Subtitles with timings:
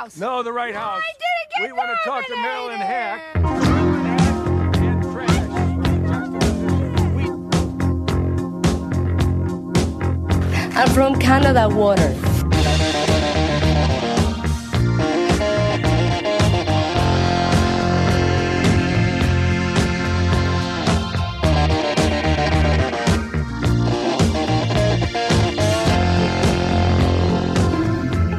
[0.00, 0.16] house.
[0.16, 1.02] No, the right house.
[1.02, 3.34] I didn't get We want to talk to Marilyn Heck.
[3.34, 3.70] nominated.
[3.70, 5.36] Marilyn Heck and Trash.
[10.76, 12.14] I'm from Canada Water.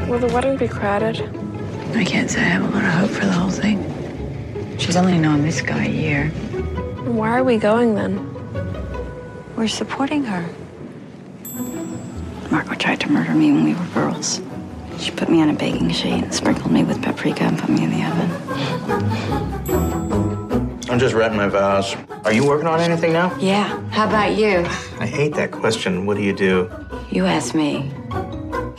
[0.10, 1.41] Will the wedding be crowded?
[1.96, 4.78] I can't say I have a lot of hope for the whole thing.
[4.78, 6.30] She's only known this guy a year.
[7.06, 8.28] Why are we going then?
[9.56, 10.48] We're supporting her.
[12.50, 14.42] Margot tried to murder me when we were girls.
[14.98, 17.84] She put me on a baking sheet, and sprinkled me with paprika, and put me
[17.84, 18.30] in the oven.
[20.90, 21.96] I'm just writing my vows.
[22.26, 23.36] Are you working on anything now?
[23.38, 23.80] Yeah.
[23.90, 24.66] How about you?
[25.00, 26.06] I hate that question.
[26.06, 26.70] What do you do?
[27.10, 27.92] You ask me.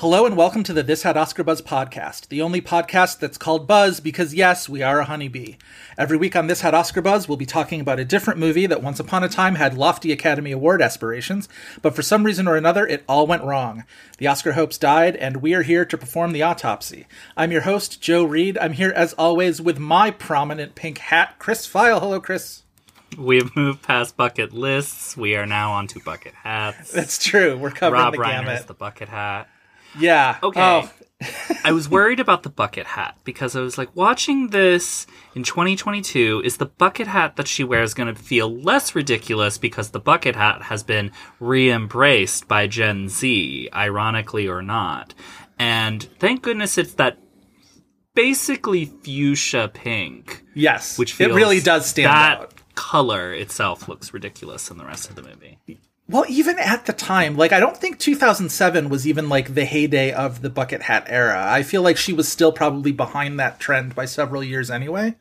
[0.02, 3.68] Hello and welcome to the This Had Oscar Buzz podcast, the only podcast that's called
[3.68, 5.54] Buzz because, yes, we are a honeybee.
[5.96, 8.82] Every week on This Had Oscar Buzz, we'll be talking about a different movie that
[8.82, 11.48] once upon a time had lofty Academy Award aspirations,
[11.82, 13.84] but for some reason or another, it all went wrong.
[14.18, 17.06] The Oscar hopes died, and we are here to perform the autopsy.
[17.36, 18.58] I'm your host, Joe Reed.
[18.58, 22.00] I'm here, as always, with my prominent pink hat, Chris Feil.
[22.00, 22.64] Hello, Chris.
[23.16, 25.16] We have moved past bucket lists.
[25.16, 26.90] We are now onto bucket hats.
[26.90, 27.56] That's true.
[27.56, 28.66] We're covering Rob the Reiner's gamut.
[28.66, 29.48] the bucket hat.
[29.98, 30.38] Yeah.
[30.42, 30.60] Okay.
[30.60, 30.90] Oh,
[31.64, 36.42] I was worried about the bucket hat because I was like, watching this in 2022,
[36.44, 40.36] is the bucket hat that she wears going to feel less ridiculous because the bucket
[40.36, 45.14] hat has been re embraced by Gen Z, ironically or not?
[45.58, 47.18] And thank goodness it's that
[48.14, 50.98] basically fuchsia pink, yes.
[50.98, 52.74] which it really does stand that out.
[52.74, 55.58] color itself looks ridiculous in the rest of the movie.
[56.08, 60.12] Well, even at the time, like I don't think 2007 was even like the heyday
[60.12, 61.44] of the bucket hat era.
[61.48, 65.14] I feel like she was still probably behind that trend by several years anyway.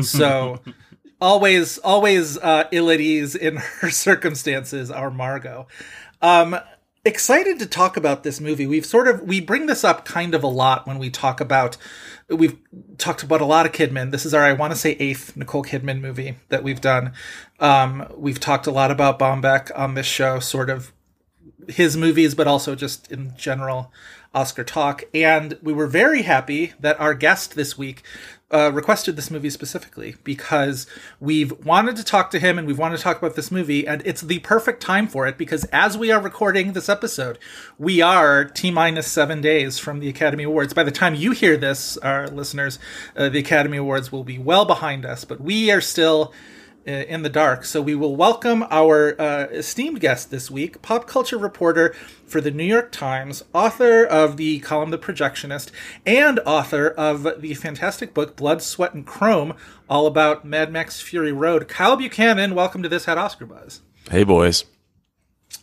[0.00, 0.60] So
[1.20, 4.90] always, always uh, ill at ease in her circumstances.
[4.90, 5.68] Our Margot.
[6.20, 6.56] Um,
[7.04, 8.66] excited to talk about this movie.
[8.66, 11.76] We've sort of we bring this up kind of a lot when we talk about
[12.28, 12.58] we've
[12.98, 14.10] talked about a lot of Kidman.
[14.10, 17.12] This is our I want to say eighth Nicole Kidman movie that we've done.
[17.58, 20.92] Um, we've talked a lot about Baumbach on this show, sort of
[21.68, 23.92] his movies, but also just in general
[24.34, 25.04] Oscar talk.
[25.12, 28.02] And we were very happy that our guest this week
[28.52, 30.86] uh, requested this movie specifically because
[31.20, 34.02] we've wanted to talk to him and we've wanted to talk about this movie, and
[34.04, 37.38] it's the perfect time for it because as we are recording this episode,
[37.78, 40.74] we are T minus seven days from the Academy Awards.
[40.74, 42.78] By the time you hear this, our listeners,
[43.16, 46.32] uh, the Academy Awards will be well behind us, but we are still
[46.84, 47.64] in the dark.
[47.64, 51.94] So we will welcome our uh, esteemed guest this week, pop culture reporter
[52.26, 55.70] for the New York Times, author of the column The Projectionist,
[56.04, 59.54] and author of the fantastic book Blood, Sweat, and Chrome,
[59.88, 61.68] all about Mad Max Fury Road.
[61.68, 63.82] Kyle Buchanan, welcome to this Had Oscar Buzz.
[64.10, 64.64] Hey, boys.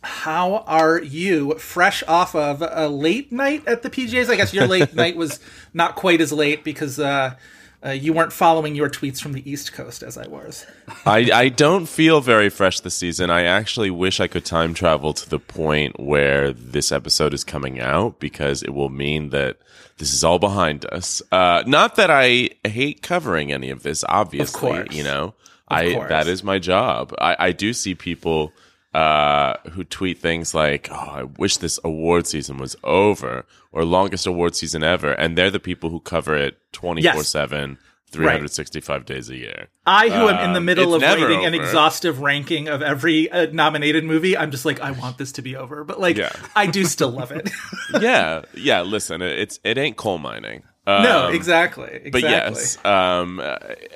[0.01, 1.55] How are you?
[1.55, 4.29] Fresh off of a late night at the PGAs?
[4.29, 5.39] I guess your late night was
[5.73, 7.35] not quite as late because uh,
[7.85, 10.65] uh, you weren't following your tweets from the East Coast as I was.
[11.05, 13.29] I, I don't feel very fresh this season.
[13.29, 17.79] I actually wish I could time travel to the point where this episode is coming
[17.79, 19.57] out because it will mean that
[19.97, 21.21] this is all behind us.
[21.31, 24.95] Uh, not that I hate covering any of this, obviously, course.
[24.95, 25.33] you know,
[25.69, 26.09] I, course.
[26.09, 27.13] that is my job.
[27.19, 28.51] I, I do see people,
[28.93, 34.25] uh, who tweet things like, Oh, I wish this award season was over or longest
[34.27, 35.11] award season ever.
[35.11, 37.77] And they're the people who cover it 24 seven,
[38.11, 39.67] 365 days a year.
[39.85, 43.47] I, who am in the Um, middle of writing an exhaustive ranking of every uh,
[43.51, 45.83] nominated movie, I'm just like, I want this to be over.
[45.83, 46.31] But like, Yeah.
[46.55, 47.49] I do still love it.
[48.01, 48.81] yeah, yeah.
[48.81, 50.63] Listen, it- it's it ain't coal mining.
[50.89, 51.89] Um, no, exactly.
[51.93, 52.11] exactly.
[52.11, 53.41] But yes, um,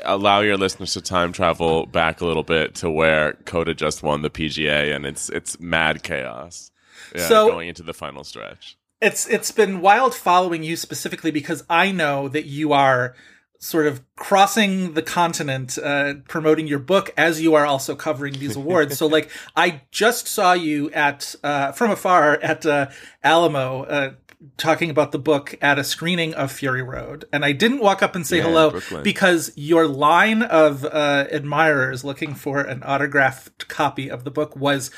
[0.03, 4.21] allow your listeners to time travel back a little bit to where Coda just won
[4.21, 6.71] the PGA, and it's it's mad chaos.
[7.15, 8.77] Yeah, So- going into the final stretch.
[9.01, 13.15] it's it's been wild following you specifically because I know that you are
[13.59, 18.57] sort of crossing the continent uh, promoting your book as you are also covering these
[18.57, 18.97] awards.
[18.97, 22.87] so like I just saw you at uh, from afar at uh,
[23.23, 24.11] Alamo uh,
[24.57, 28.15] talking about the book at a screening of Fury Road and I didn't walk up
[28.15, 29.03] and say Yeah, hello Brooklyn.
[29.03, 34.91] because your line of uh, admirers looking for an autographed copy of the book was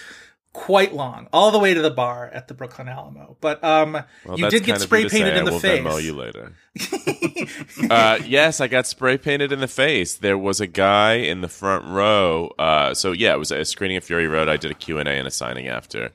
[0.54, 3.36] quite long, all the way to the bar at the Brooklyn Alamo.
[3.42, 5.10] But um, Well, you did get spray say.
[5.18, 5.82] painted I in the will face.
[5.84, 6.54] Venmo you later.
[7.90, 10.16] uh, yes, I got spray painted in the face.
[10.16, 12.54] There was a guy in the front row.
[12.58, 14.48] Uh, so yeah, it was a screening of Fury Road.
[14.50, 16.12] I did a Q and A and a signing after,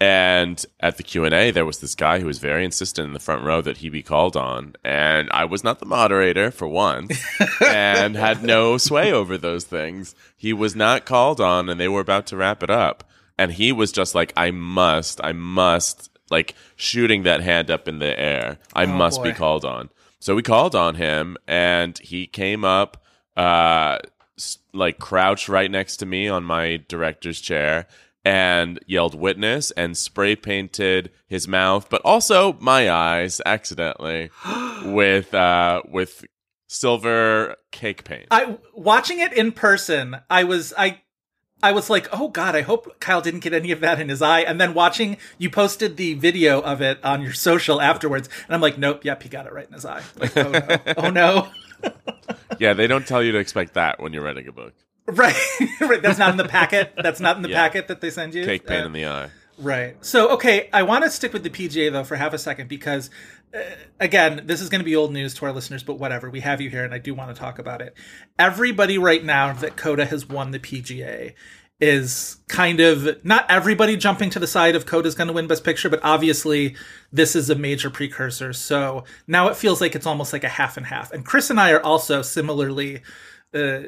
[0.00, 3.14] And at the Q and A, there was this guy who was very insistent in
[3.14, 6.68] the front row that he be called on, and I was not the moderator for
[6.68, 7.08] one,
[7.66, 10.14] and had no sway over those things.
[10.36, 13.02] He was not called on, and they were about to wrap it up,
[13.36, 17.98] and he was just like, "I must, I must," like shooting that hand up in
[17.98, 18.58] the air.
[18.74, 19.90] I must be called on.
[20.20, 23.02] So we called on him, and he came up,
[23.36, 23.98] uh,
[24.72, 27.88] like crouched right next to me on my director's chair
[28.28, 34.30] and yelled witness and spray painted his mouth but also my eyes accidentally
[34.84, 36.24] with uh with
[36.68, 41.00] silver cake paint I watching it in person, I was I
[41.62, 44.22] I was like, "Oh god, I hope Kyle didn't get any of that in his
[44.22, 48.54] eye." And then watching you posted the video of it on your social afterwards, and
[48.54, 50.78] I'm like, "Nope, yep, he got it right in his eye." Like, "Oh no.
[50.96, 51.48] oh no."
[52.58, 54.74] yeah they don't tell you to expect that when you're writing a book
[55.08, 55.34] Right.
[55.80, 56.92] right, that's not in the packet.
[57.02, 57.56] That's not in the Yeah.
[57.66, 58.44] packet that they send you.
[58.44, 59.96] cake paint Uh, in the eye Right.
[60.04, 63.10] So, okay, I want to stick with the PGA though for half a second because,
[63.52, 63.58] uh,
[63.98, 66.30] again, this is going to be old news to our listeners, but whatever.
[66.30, 67.94] We have you here, and I do want to talk about it.
[68.38, 71.34] Everybody right now that Coda has won the PGA
[71.80, 75.64] is kind of not everybody jumping to the side of Coda's going to win Best
[75.64, 76.76] Picture, but obviously
[77.12, 78.52] this is a major precursor.
[78.52, 81.12] So now it feels like it's almost like a half and half.
[81.12, 83.02] And Chris and I are also similarly
[83.54, 83.80] uh,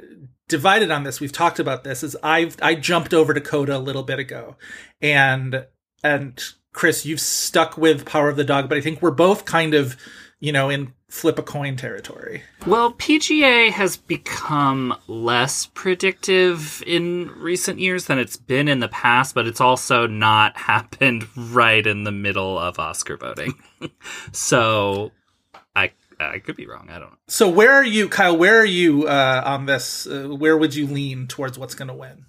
[0.49, 1.21] divided on this.
[1.21, 2.03] We've talked about this.
[2.03, 4.57] Is I've I jumped over to Coda a little bit ago,
[5.01, 5.67] and
[6.03, 6.43] and
[6.73, 9.97] Chris, you've stuck with Power of the Dog, but I think we're both kind of
[10.39, 12.43] you know in flip a coin territory.
[12.67, 19.35] Well, PGA has become less predictive in recent years than it's been in the past,
[19.35, 23.55] but it's also not happened right in the middle of Oscar voting.
[24.33, 25.11] so
[26.21, 26.89] I I could be wrong.
[26.91, 27.19] I don't know.
[27.29, 28.37] So where are you, Kyle?
[28.37, 30.07] Where are you uh, on this?
[30.07, 32.27] Uh, where would you lean towards what's going to win?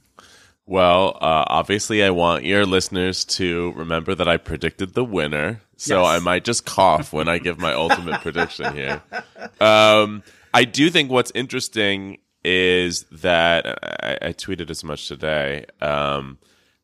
[0.68, 6.04] well uh obviously i want your listeners to remember that i predicted the winner so
[6.04, 6.22] Yes.
[6.22, 9.02] i might just cough when i give my ultimate prediction here
[9.60, 10.22] um
[10.54, 16.38] i do think what's interesting is that I, I tweeted as much today um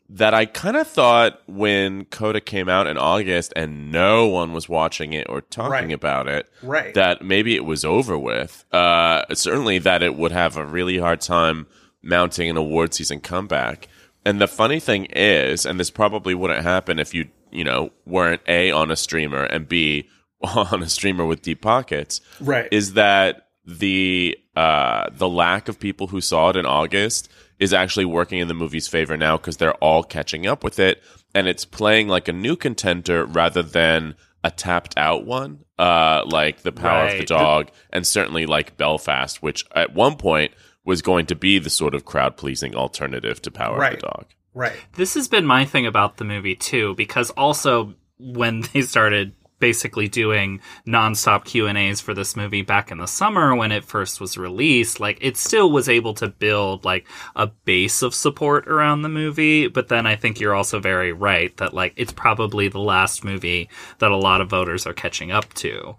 [0.10, 4.70] that I kind of thought when Coda came out in August and no one was
[4.70, 5.92] watching it or talking Right.
[5.92, 6.94] about it, Right.
[6.94, 8.64] that maybe it was over with.
[8.74, 11.68] Uh, certainly that it would have a really hard time
[12.02, 13.90] mounting an award season comeback.
[14.26, 18.42] And the funny thing is, and this probably wouldn't happen if you, you know, weren't
[18.48, 20.08] A, on a streamer and B,
[20.42, 22.68] on a streamer with deep pockets, Right.
[22.72, 28.06] is that the uh, the lack of people who saw it in August is actually
[28.06, 31.02] working in the movie's favor now because they're all catching up with it,
[31.34, 36.62] and it's playing like a new contender rather than a tapped out one, uh, like
[36.62, 37.28] the Power of the Right.
[37.28, 40.52] Dog, and certainly like Belfast, which at one point
[40.86, 43.94] was going to be the sort of crowd pleasing alternative to Power Right.
[43.96, 44.26] of the Dog.
[44.54, 44.78] Right.
[44.94, 50.08] This has been my thing about the movie too, because also when they started basically
[50.08, 54.22] doing nonstop Q and A's for this movie back in the summer when it first
[54.22, 59.02] was released, like it still was able to build like a base of support around
[59.02, 59.68] the movie.
[59.68, 63.70] But then I think you're also very right that like it's probably the last movie
[64.00, 65.96] that a lot of voters are catching up to.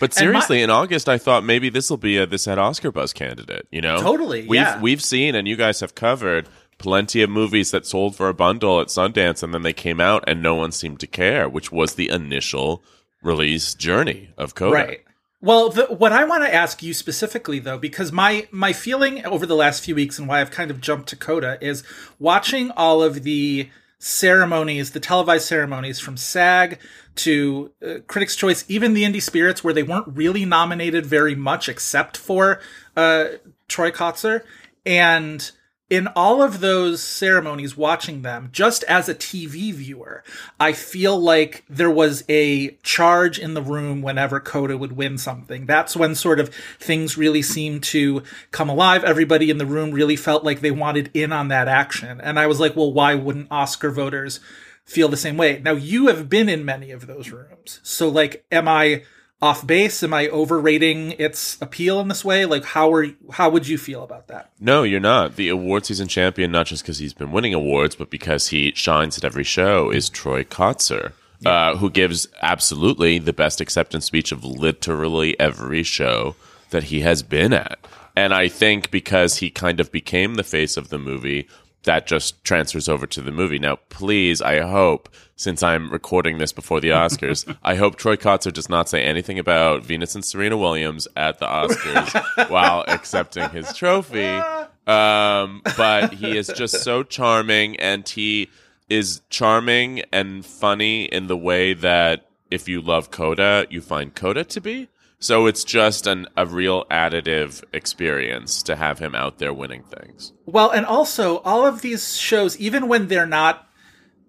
[0.00, 2.58] But And my- seriously, in August, I thought maybe this will be a this had
[2.58, 3.68] Oscar buzz candidate.
[3.70, 4.80] You know, Totally, We've yeah.
[4.80, 6.48] we've seen and you guys have covered
[6.82, 10.24] plenty of movies that sold for a bundle at Sundance and then they came out
[10.26, 12.82] and no one seemed to care, which was the initial
[13.22, 14.74] release journey of Coda.
[14.74, 15.04] Right.
[15.40, 19.44] Well, the, what I want to ask you specifically, though, because my my feeling over
[19.44, 21.82] the last few weeks and why I've kind of jumped to Coda is
[22.20, 23.68] watching all of the
[23.98, 26.78] ceremonies, the televised ceremonies from SAG
[27.16, 31.68] to uh, Critics' Choice, even the Indie Spirits, where they weren't really nominated very much
[31.68, 32.60] except for
[32.96, 33.24] uh,
[33.68, 34.42] Troy Kotsur,
[34.86, 35.50] and
[35.92, 40.24] in all of those ceremonies, watching them, just as a TV viewer,
[40.58, 45.66] I feel like there was a charge in the room whenever Coda would win something.
[45.66, 46.48] That's when sort of
[46.80, 48.22] things really seemed to
[48.52, 49.04] come alive.
[49.04, 52.22] Everybody in the room really felt like they wanted in on that action.
[52.22, 54.40] And I was like, well, why wouldn't Oscar voters
[54.86, 55.60] feel the same way?
[55.62, 57.80] Now, you have been in many of those rooms.
[57.82, 59.02] So, like, am I
[59.42, 60.02] off base?
[60.02, 62.46] Am I overrating its appeal in this way?
[62.46, 64.52] Like, how are how would you feel about that?
[64.60, 65.36] No, you're not.
[65.36, 69.18] The award season champion, not just because he's been winning awards, but because he shines
[69.18, 71.12] at every show, is Troy Kotsur,
[71.44, 76.36] uh, who gives absolutely the best acceptance speech of literally every show
[76.70, 77.78] that he has been at.
[78.14, 81.48] And I think because he kind of became the face of the movie,
[81.84, 83.58] that just transfers over to the movie.
[83.58, 88.52] Now, please, I hope, since I'm recording this before the Oscars, I hope Troy Kotsur
[88.52, 93.72] does not say anything about Venus and Serena Williams at the Oscars while accepting his
[93.74, 94.40] trophy.
[94.86, 98.48] Um, but he is just so charming and he
[98.88, 104.44] is charming and funny in the way that if you love Coda, you find Coda
[104.44, 104.88] to be.
[105.22, 110.32] So it's just an a real additive experience to have him out there winning things.
[110.46, 113.68] Well, and also all of these shows, even when they're not,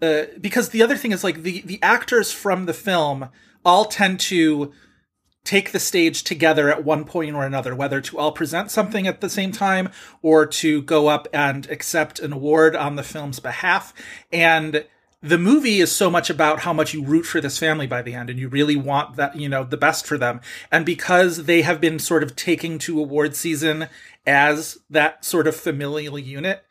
[0.04, 3.30] uh, because the other thing is like the the actors from the film
[3.66, 4.72] all tend to
[5.44, 9.20] take the stage together at one point or another, whether to all present something at
[9.20, 9.90] the same time
[10.22, 13.96] or to go up and accept an award on the film's behalf.
[14.32, 14.86] And
[15.24, 18.14] the movie is so much about how much you root for this family by the
[18.14, 20.42] end and you really want that, you know, the best for them.
[20.70, 23.88] And because they have been sort of taking to award season
[24.28, 26.66] as that sort of familial unit,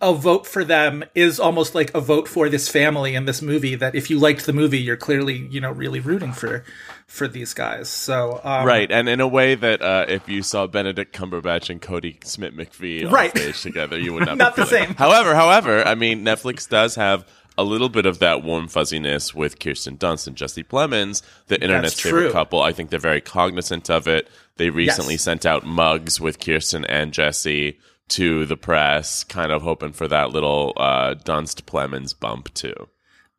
[0.00, 3.76] a vote for them is almost like a vote for this family in this movie
[3.76, 6.64] that if you liked the movie, you're clearly, you know, really rooting for,
[7.06, 7.88] for these guys.
[7.88, 11.80] So, um, Right, and in a way that uh, if you saw Benedict Cumberbatch and
[11.80, 13.30] Kodi Smit-McPhee on Right.
[13.30, 14.94] stage together, you would not, Not the same.
[14.94, 17.24] However, however, I mean, Netflix does have
[17.60, 21.94] a little bit of that warm fuzziness with Kirsten Dunst and Jesse Plemons, the internet's
[21.94, 22.32] That's favorite true.
[22.32, 22.62] couple.
[22.62, 24.28] I think they're very cognizant of it.
[24.56, 25.22] They recently Yes.
[25.22, 30.30] sent out mugs with Kirsten and Jesse to the press, kind of hoping for that
[30.30, 32.88] little uh, Dunst Plemons bump too.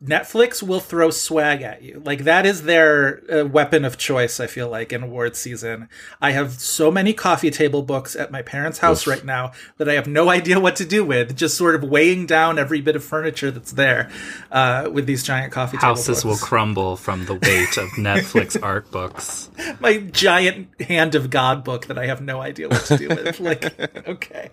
[0.04, 2.02] Netflix will throw swag at you.
[2.04, 4.40] Like that is their uh, weapon of choice.
[4.40, 5.90] I feel like in award season,
[6.20, 9.94] I have so many coffee table books at my parents' house right now that I
[9.94, 11.38] have no idea what to do with.
[11.38, 14.10] Just sort of weighing down every bit of furniture that's there
[14.52, 16.08] uh, with these giant coffee table books.
[16.08, 19.52] Houses will crumble from the weight of Netflix art books.
[19.80, 23.40] my giant hand of God book that I have no idea what to do with.
[23.40, 24.50] like, okay.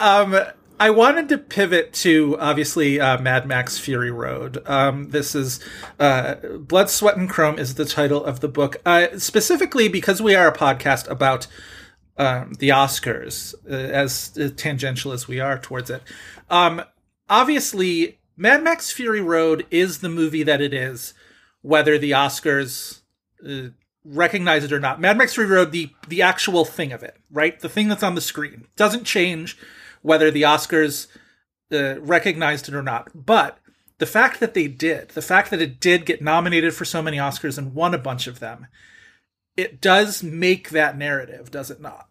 [0.00, 0.38] Um,
[0.80, 4.62] I wanted to pivot to obviously uh, Mad Max Fury Road.
[4.68, 5.58] Um, this is
[5.98, 10.36] uh, Blood, Sweat, and Chrome is the title of the book, uh, specifically because we
[10.36, 11.48] are a podcast about
[12.16, 16.02] um, the Oscars, uh, as tangential as we are towards it.
[16.48, 16.82] Um,
[17.28, 21.12] obviously, Mad Max Fury Road is the movie that it is,
[21.60, 23.00] whether the Oscars
[23.48, 23.70] uh,
[24.04, 25.00] recognize it or not.
[25.00, 27.58] Mad Max Fury Road, the the actual thing of it, right?
[27.58, 29.58] The thing that's on the screen doesn't change
[30.02, 31.06] whether the Oscars
[31.72, 33.10] uh, recognized it or not.
[33.14, 33.58] But
[33.98, 37.16] the fact that they did, the fact that it did get nominated for so many
[37.16, 38.66] Oscars and won a bunch of them,
[39.56, 42.08] it does make that narrative, does it not?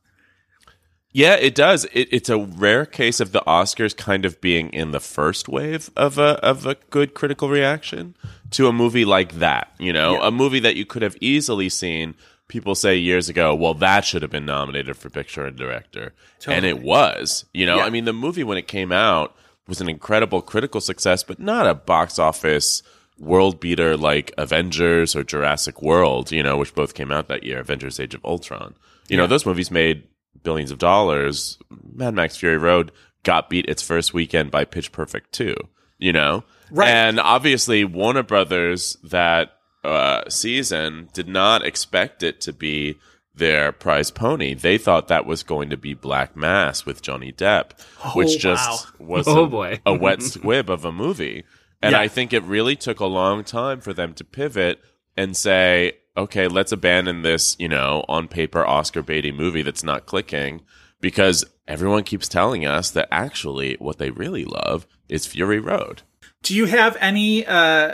[1.13, 1.85] Yeah, it does.
[1.85, 5.89] It, it's a rare case of the Oscars kind of being in the first wave
[5.95, 8.15] of a of a good critical reaction
[8.51, 9.71] to a movie like that.
[9.79, 10.27] You know, Yeah.
[10.27, 12.13] a movie that you could have easily seen
[12.47, 16.13] people say years ago, "Well, that should have been nominated for picture and director,"
[16.47, 17.45] and it was.
[17.53, 17.85] You know, Yeah.
[17.85, 19.35] I mean, the movie when it came out
[19.67, 22.83] was an incredible critical success, but not a box office
[23.19, 26.31] world beater like Avengers or Jurassic World.
[26.31, 27.59] You know, which both came out that year.
[27.59, 28.75] Avengers: Age of Ultron.
[29.09, 30.03] You know, those movies made
[30.43, 31.57] billions of dollars.
[31.93, 32.91] Mad Max Fury Road
[33.23, 35.55] got beat its first weekend by Pitch Perfect 2,
[35.97, 36.43] you know?
[36.71, 36.87] Right.
[36.87, 42.97] And obviously Warner Brothers that uh, season did not expect it to be
[43.35, 44.53] their prize pony.
[44.55, 47.79] They thought that was going to be Black Mass with Johnny Depp,
[48.15, 49.79] which just was Oh, a, boy.
[49.85, 51.43] a wet squib of a movie.
[51.81, 51.99] And Yeah.
[51.99, 54.79] I think it really took a long time for them to pivot
[55.15, 60.07] and say, okay, let's abandon this, you know, on paper Oscar baity movie that's not
[60.07, 60.61] clicking
[60.99, 66.01] because everyone keeps telling us that actually what they really love is Fury Road.
[66.41, 67.93] Do you have any uh,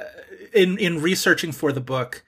[0.54, 2.24] in in researching for the book?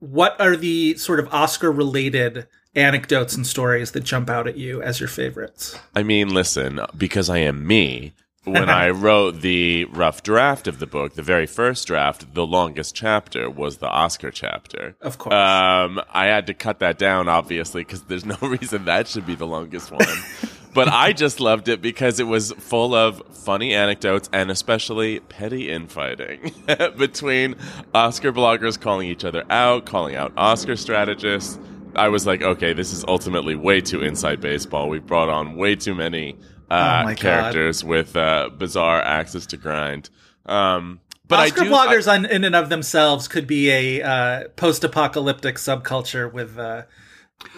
[0.00, 4.80] What are the sort of Oscar related anecdotes and stories that jump out at you
[4.80, 5.78] as your favorites?
[5.94, 8.12] I mean, listen, because I am me,
[8.44, 12.94] when I wrote the rough draft of the book, the very first draft, the longest
[12.94, 14.96] chapter was the Oscar chapter.
[15.00, 15.34] Of course.
[15.34, 19.34] Um, I had to cut that down, obviously, because there's no reason that should be
[19.34, 20.06] the longest one.
[20.74, 25.70] but I just loved it because it was full of funny anecdotes and especially petty
[25.70, 26.52] infighting
[26.96, 27.56] between
[27.94, 31.58] Oscar bloggers calling each other out, calling out Oscar strategists.
[31.94, 34.88] I was like, okay, this is ultimately way too inside baseball.
[34.88, 36.36] We brought on way too many
[36.70, 37.16] Oh uh, God.
[37.16, 40.10] characters with uh, bizarre access to grind.
[40.44, 44.48] Um, but Oscar I do, bloggers on, in and of themselves could be a uh,
[44.56, 46.82] post-apocalyptic subculture with uh,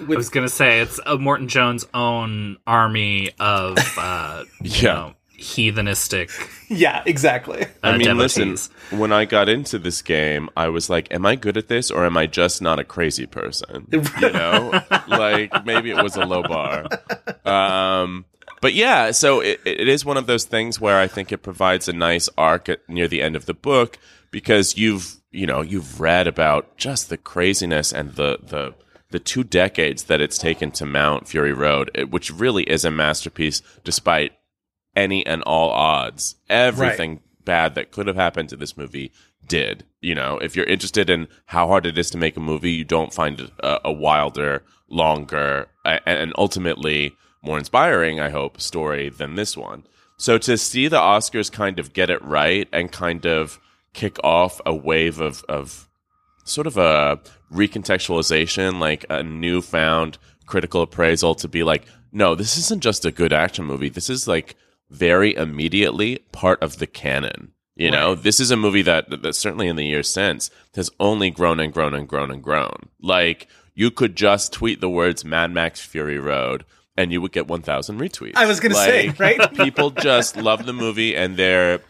[0.00, 4.92] I was gonna say it's Immortan Joe's own army of uh, you Yeah.
[4.94, 6.30] know, heathenistic.
[6.68, 7.62] yeah, exactly.
[7.64, 8.36] Uh, I mean, devotees.
[8.68, 11.90] listen, when I got into this game, I was like, am I good at this
[11.90, 13.86] or am I just not a crazy person?
[14.20, 16.86] You know, like maybe it was a low bar.
[17.44, 18.26] Um,
[18.60, 21.88] but yeah, so it, it is one of those things where I think it provides
[21.88, 23.98] a nice arc at, near the end of the book
[24.30, 28.74] because you've, you know, you've read about just the craziness and the, the,
[29.10, 32.90] the two decades that it's taken to mount Fury Road, it- which really is a
[32.90, 34.32] masterpiece despite
[34.96, 36.36] any and all odds.
[36.48, 39.12] Everything bad that could have happened to this movie
[39.46, 39.84] did.
[40.00, 42.84] You know, if you're interested in how hard it is to make a movie, you
[42.84, 49.34] don't find a, a wilder, longer, a- and ultimately more inspiring, I hope, story than
[49.34, 49.84] this one.
[50.18, 53.58] So to see the Oscars kind of get it right and kind of
[53.94, 55.88] kick off a wave of, of
[56.50, 57.20] sort of a
[57.52, 63.32] recontextualization, like a newfound critical appraisal to be like, no, this isn't just a good
[63.32, 63.88] action movie.
[63.88, 64.56] This is like
[64.90, 67.52] very immediately part of the canon.
[67.76, 71.30] You know, this is a movie that, that certainly in the years since has only
[71.30, 72.90] grown and grown and grown and grown.
[73.00, 77.46] Like you could just tweet the words Mad Max Fury Road and you would get
[77.46, 78.36] 1,000 retweets.
[78.36, 79.40] I was gonna say, right?
[79.54, 81.80] people just love the movie and they're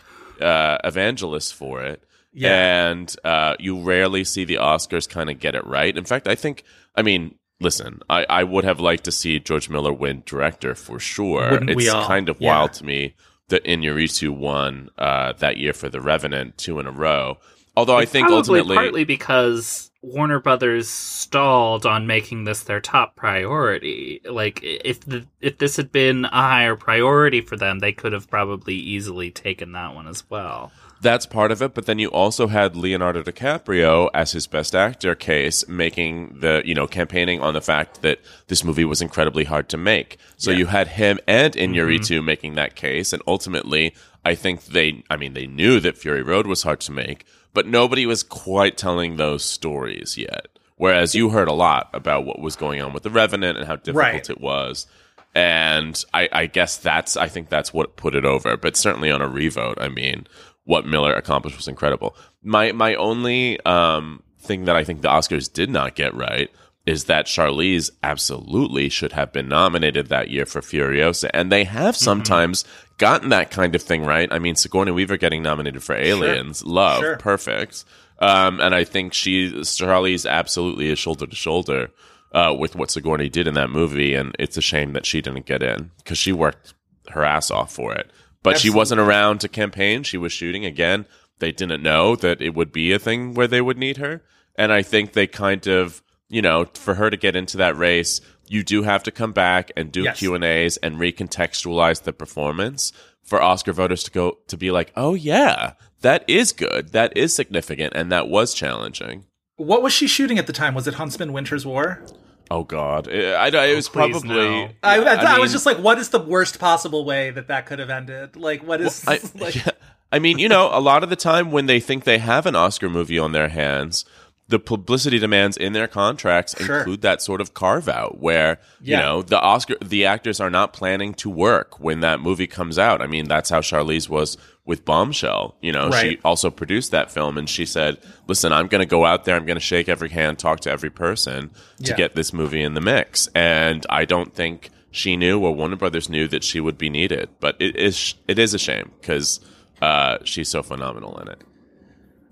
[0.40, 2.04] uh, evangelists for it.
[2.32, 2.90] Yeah.
[2.90, 5.96] And uh, you rarely see the Oscars kind of get it right.
[5.96, 6.62] In fact, I think,
[6.94, 10.98] I mean, listen, I, I would have liked to see George Miller win director for
[10.98, 11.50] sure.
[11.50, 12.50] Wouldn't it's kind of Yeah.
[12.56, 13.14] wild to me
[13.48, 17.38] that Inarritu won uh, that year for The Revenant two in a row.
[17.76, 24.20] Although I think ultimately, partly because Warner Brothers stalled on making this their top priority.
[24.28, 28.28] Like if the, if this had been a higher priority for them, they could have
[28.28, 30.72] probably easily taken that one as well.
[31.02, 35.14] That's part of it, but then you also had Leonardo DiCaprio as his best actor
[35.14, 39.70] case making the, you know, campaigning on the fact that this movie was incredibly hard
[39.70, 40.18] to make.
[40.36, 42.24] So you had him and Iñárritu mm-hmm.
[42.26, 46.46] making that case and ultimately I think they I mean they knew that Fury Road
[46.46, 50.48] was hard to make, but nobody was quite telling those stories yet.
[50.76, 53.76] Whereas you heard a lot about what was going on with The Revenant and how
[53.76, 54.30] difficult Right.
[54.30, 54.86] it was.
[55.34, 58.56] And I, I guess that's I think that's what put it over.
[58.56, 60.26] But certainly on a revote, I mean,
[60.64, 62.14] what Miller accomplished was incredible.
[62.42, 66.50] My my only um, thing that I think the Oscars did not get right
[66.86, 71.94] is that Charlize absolutely should have been nominated that year for Furiosa, and they have
[71.96, 72.64] sometimes
[72.96, 74.28] gotten that kind of thing right.
[74.32, 77.16] I mean, Sigourney Weaver getting nominated for Aliens, Love, Sure.
[77.16, 77.84] perfect.
[78.18, 81.90] Um, and I think she Charlize absolutely is shoulder to shoulder
[82.32, 85.46] uh, with what Sigourney did in that movie, and it's a shame that she didn't
[85.46, 86.74] get in because she worked
[87.10, 88.10] her ass off for it.
[88.42, 91.06] But she wasn't around to campaign; she was shooting again.
[91.38, 94.22] They didn't know that it would be a thing where they would need her,
[94.56, 98.20] and I think they kind of, you know, for her to get into that race,
[98.46, 100.18] you do have to come back and do Yes.
[100.18, 104.92] Q and A's and recontextualize the performance for Oscar voters to go to be like,
[104.96, 109.24] oh yeah, that is good, that is significant, and that was challenging.
[109.56, 110.74] What was she shooting at the time?
[110.74, 112.02] Was it Huntsman Winter's War?
[112.50, 114.28] Oh God, I, I- it oh, was please, probably.
[114.34, 114.68] no.
[114.82, 117.78] I, I, I was just like, what is the worst possible way that that could
[117.78, 118.34] have ended?
[118.36, 119.54] Like, what is I, like?
[119.54, 119.70] yeah.
[120.12, 122.56] I mean, you know, a lot of the time when they think they have an
[122.56, 124.04] Oscar movie on their hands,
[124.48, 126.78] the publicity demands in their contracts Sure.
[126.78, 128.96] include that sort of carve out where, Yeah.
[128.98, 132.76] you know, the Oscar, the actors are not planning to work when that movie comes
[132.76, 133.00] out.
[133.00, 134.36] I mean, that's how Charlize was
[134.70, 135.56] with Bombshell.
[135.60, 139.04] You know, she also produced that film and she said, listen, I'm going to go
[139.04, 141.50] out there, I'm going to shake every hand, talk to every person
[141.82, 141.96] to Yeah.
[141.96, 143.28] get this movie in the mix.
[143.34, 147.28] And I don't think she knew or Warner Brothers knew that she would be needed.
[147.40, 149.40] But it is, it is a shame because
[149.82, 151.42] uh, she's so phenomenal in it.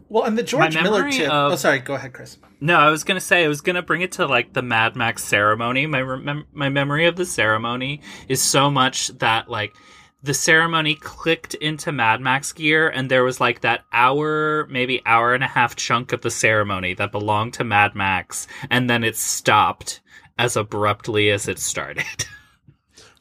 [0.09, 1.31] Well, and the George Miller memory tip.
[1.31, 1.81] of- oh, sorry.
[1.81, 2.39] Go ahead, Chris.
[2.61, 5.23] No, I was gonna say I was gonna bring it to like the Mad Max
[5.23, 5.87] ceremony.
[5.87, 9.75] My remem- my memory of the ceremony is so much that like
[10.23, 15.35] the ceremony clicked into Mad Max gear, and there was like that hour, maybe hour
[15.35, 19.17] and a half chunk of the ceremony that belonged to Mad Max, and then it
[19.17, 20.01] stopped
[20.39, 22.05] as abruptly as it started.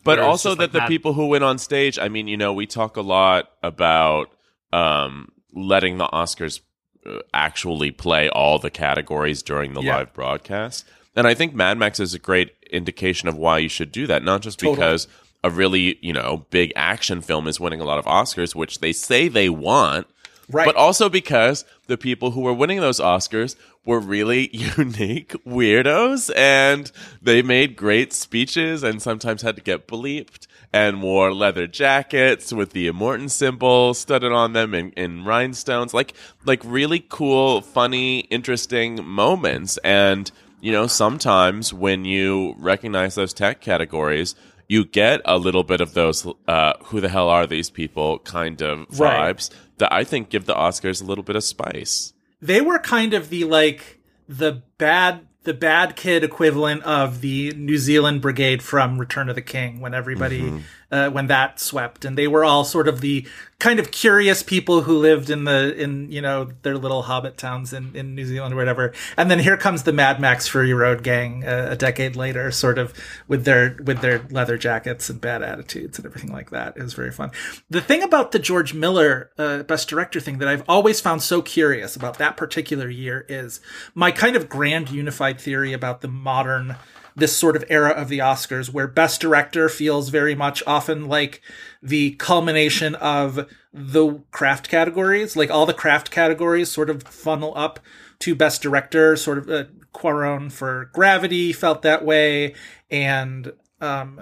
[0.03, 2.53] But also that like the that- people who went on stage, I mean, you know,
[2.53, 4.29] we talk a lot about
[4.71, 6.61] um, letting the Oscars
[7.05, 9.97] uh, actually play all the categories during the Yeah.
[9.97, 10.85] live broadcast.
[11.13, 14.23] And I think Mad Max is a great indication of why you should do that,
[14.23, 14.75] not just Totally.
[14.77, 15.07] because
[15.43, 18.91] a really, you know, big action film is winning a lot of Oscars, which they
[18.91, 20.07] say they want,
[20.49, 20.65] Right.
[20.65, 26.91] but also because the people who were winning those Oscars were really unique weirdos and
[27.21, 32.71] they made great speeches and sometimes had to get bleeped and wore leather jackets with
[32.71, 35.93] the Immortan symbol studded on them in, in rhinestones.
[35.93, 36.13] Like
[36.45, 39.77] like really cool, funny, interesting moments.
[39.83, 40.29] And,
[40.61, 44.35] you know, sometimes when you recognize those tech categories,
[44.67, 48.61] you get a little bit of those uh, who the hell are these people kind
[48.61, 49.35] of Right.
[49.35, 52.13] vibes that I think give the Oscars a little bit of spice.
[52.41, 57.77] they were kind of the like the bad the bad kid equivalent of the New
[57.77, 62.05] Zealand brigade from Return of the King when everybody uh, when that swept.
[62.05, 63.25] And they were all sort of the
[63.59, 67.73] kind of curious people who lived in the in you know their little hobbit towns
[67.73, 68.93] in, in New Zealand or whatever.
[69.17, 72.77] And then here comes the Mad Max Fury Road gang uh, a decade later sort
[72.77, 72.93] of
[73.27, 76.77] with their with their leather jackets and bad attitudes and everything like that.
[76.77, 77.31] It was very fun.
[77.69, 81.41] The thing about the George Miller uh, best director thing that I've always found so
[81.41, 83.59] curious about that particular year is
[83.95, 86.75] my kind of grand unified theory about the modern
[87.17, 91.41] this sort of era of the Oscars where best director feels very much often like
[91.81, 97.79] the culmination of the craft categories like all the craft categories sort of funnel up
[98.19, 102.53] to best director sort of uh, Cuarón for Gravity felt that way.
[102.91, 103.51] And
[103.81, 104.21] um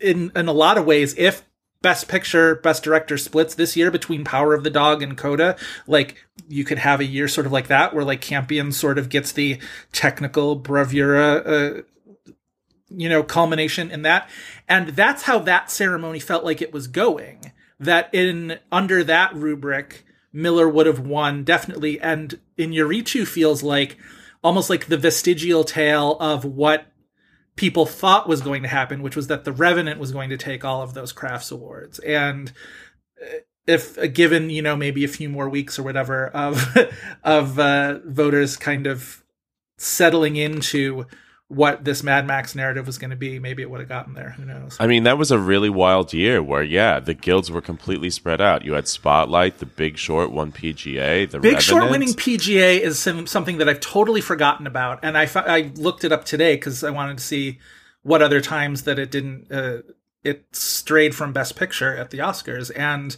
[0.00, 1.44] in in a lot of ways if
[1.80, 6.26] best picture best director splits this year between power of the dog and coda like
[6.48, 9.32] you could have a year sort of like that where like campion sort of gets
[9.32, 9.58] the
[9.92, 11.82] technical bravura uh,
[12.96, 14.28] you know culmination in that
[14.68, 20.04] and that's how that ceremony felt like it was going that in under that rubric
[20.32, 23.96] miller would have won definitely and Iñárritu feels like
[24.42, 26.86] almost like the vestigial tale of what
[27.56, 30.64] people thought was going to happen, which was that the Revenant was going to take
[30.64, 31.98] all of those crafts awards.
[32.00, 32.52] And
[33.20, 36.76] uh, if uh, given, you know, maybe a few more weeks or whatever of
[37.24, 39.24] of uh, voters kind of
[39.78, 41.06] settling into
[41.48, 44.30] what this Mad Max narrative was going to be, maybe it would have gotten there.
[44.30, 44.76] Who knows?
[44.80, 48.40] I mean, that was a really wild year where, yeah, the guilds were completely spread
[48.40, 48.64] out.
[48.64, 53.28] You had Spotlight, The Big Short won PGA, The Big Short winning PGA is some,
[53.28, 56.90] something that I've totally forgotten about, and I I looked it up today because I
[56.90, 57.60] wanted to see
[58.02, 59.82] what other times that it didn't uh,
[60.24, 63.16] it strayed from Best Picture at the Oscars, and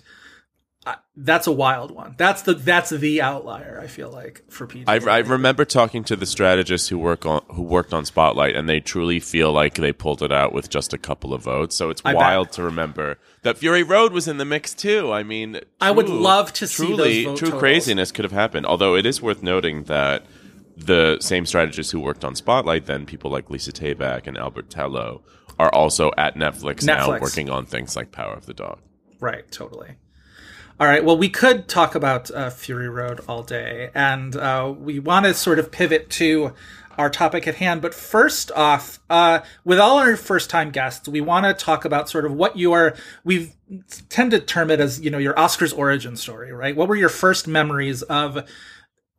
[1.16, 2.14] that's a wild one.
[2.16, 3.80] That's the that's the outlier.
[3.82, 4.84] I feel like for PGA.
[4.86, 8.68] I, I remember talking to the strategists who work on who worked on Spotlight, and
[8.68, 11.74] they truly feel like they pulled it out with just a couple of votes.
[11.74, 12.20] So it's I bet.
[12.20, 15.12] wild to remember that Fury Road was in the mix too.
[15.12, 17.60] I mean, I would love to see truly those vote true totals.
[17.60, 18.66] craziness could have happened.
[18.66, 20.24] Although it is worth noting that
[20.76, 25.22] the same strategists who worked on Spotlight, then people like Lisa Taback and Albert Tello,
[25.58, 28.78] are also at Netflix, now working on things like Power of the Dog.
[29.20, 29.96] Right, totally.
[30.80, 35.00] All right, well, we could talk about uh, Fury Road all day, and uh, we
[35.00, 36.52] want to sort of pivot to
[36.96, 37.82] our topic at hand.
[37.82, 42.08] But first off, uh, with all our first time guests, we want to talk about
[42.08, 43.54] sort of what your, we
[44.08, 46.76] tend to term it as, you know, your Oscars origin story, right?
[46.76, 48.48] What were your first memories of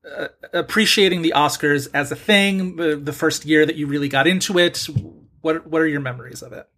[0.09, 4.57] uh, appreciating the Oscars as a thing, the first year that you really got into
[4.57, 4.87] it?
[5.41, 6.69] What, what are your memories of it?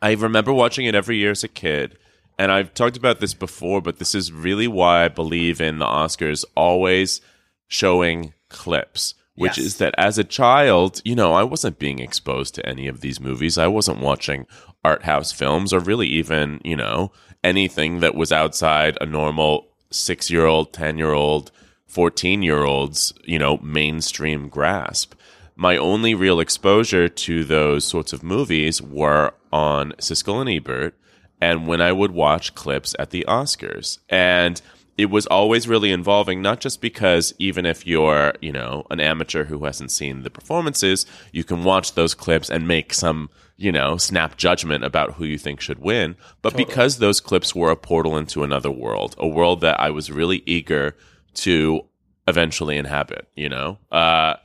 [0.00, 1.98] I remember watching it every year as a kid.
[2.38, 5.86] And I've talked about this before, but this is really why I believe in the
[5.86, 7.20] Oscars always
[7.66, 9.66] showing clips, which Yes.
[9.66, 13.20] is that as a child, you know, I wasn't being exposed to any of these
[13.20, 13.56] movies.
[13.56, 14.46] I wasn't watching
[14.84, 17.10] art house films or really even, you know,
[17.42, 21.50] anything that was outside a normal six year old, 10 year old,
[21.86, 25.14] 14 year old's, you know, mainstream grasp.
[25.54, 30.94] My only real exposure to those sorts of movies were on Siskel and Ebert
[31.40, 33.98] and when I would watch clips at the Oscars.
[34.08, 34.60] And
[34.96, 39.44] it was always really involving, not just because even if you're, you know, an amateur
[39.44, 43.98] who hasn't seen the performances, you can watch those clips and make some, you know,
[43.98, 48.16] snap judgment about who you think should win, but because those clips were a portal
[48.16, 50.96] into another world, a world that I was really eager
[51.34, 51.84] to
[52.26, 53.78] eventually inhabit, you know?
[53.92, 54.36] Uh,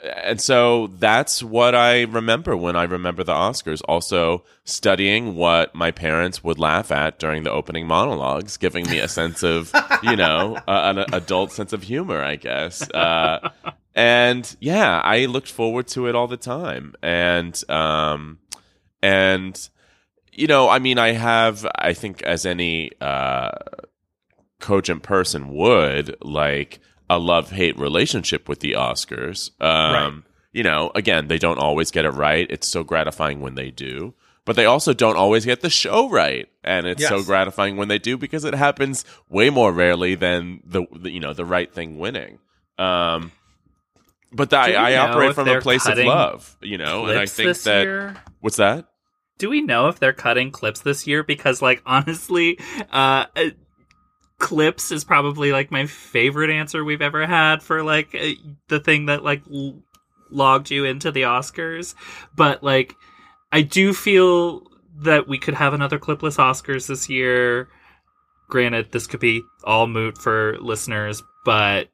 [0.00, 3.82] and so that's what I remember when I remember the Oscars.
[3.88, 9.08] Also, studying what my parents would laugh at during the opening monologues, giving me a
[9.08, 12.88] sense of, you know, uh, an adult sense of humor, I guess.
[12.90, 13.50] Uh,
[13.94, 16.94] and yeah, I looked forward to it all the time.
[17.02, 18.38] And, um,
[19.02, 19.68] and,
[20.32, 23.50] you know, I mean, I have, I think, as any, uh,
[24.60, 26.78] cogent person would, like,
[27.10, 29.50] a love hate relationship with the Oscars.
[29.60, 30.22] Um, Right.
[30.50, 32.46] You know, again, they don't always get it right.
[32.48, 34.14] It's so gratifying when they do,
[34.46, 36.48] but they also don't always get the show right.
[36.64, 40.86] And it's so gratifying when they do because it happens way more rarely than the,
[40.90, 42.38] the you know the right thing winning.
[42.78, 43.30] Um,
[44.32, 47.82] but I, I operate from a place of love, you know, and I think that
[47.82, 48.16] year?
[48.40, 48.86] what's that?
[49.38, 51.22] Do we know if they're cutting clips this year?
[51.22, 52.58] Because, like, honestly,
[52.90, 53.26] uh,
[54.38, 58.30] clips is probably like my favorite answer we've ever had for like uh,
[58.68, 59.82] the thing that like l-
[60.30, 61.94] logged you into the Oscars.
[62.36, 62.94] But like,
[63.52, 64.62] I do feel
[65.00, 67.68] that we could have another clipless Oscars this year.
[68.48, 71.88] Granted, this could be all moot for listeners, but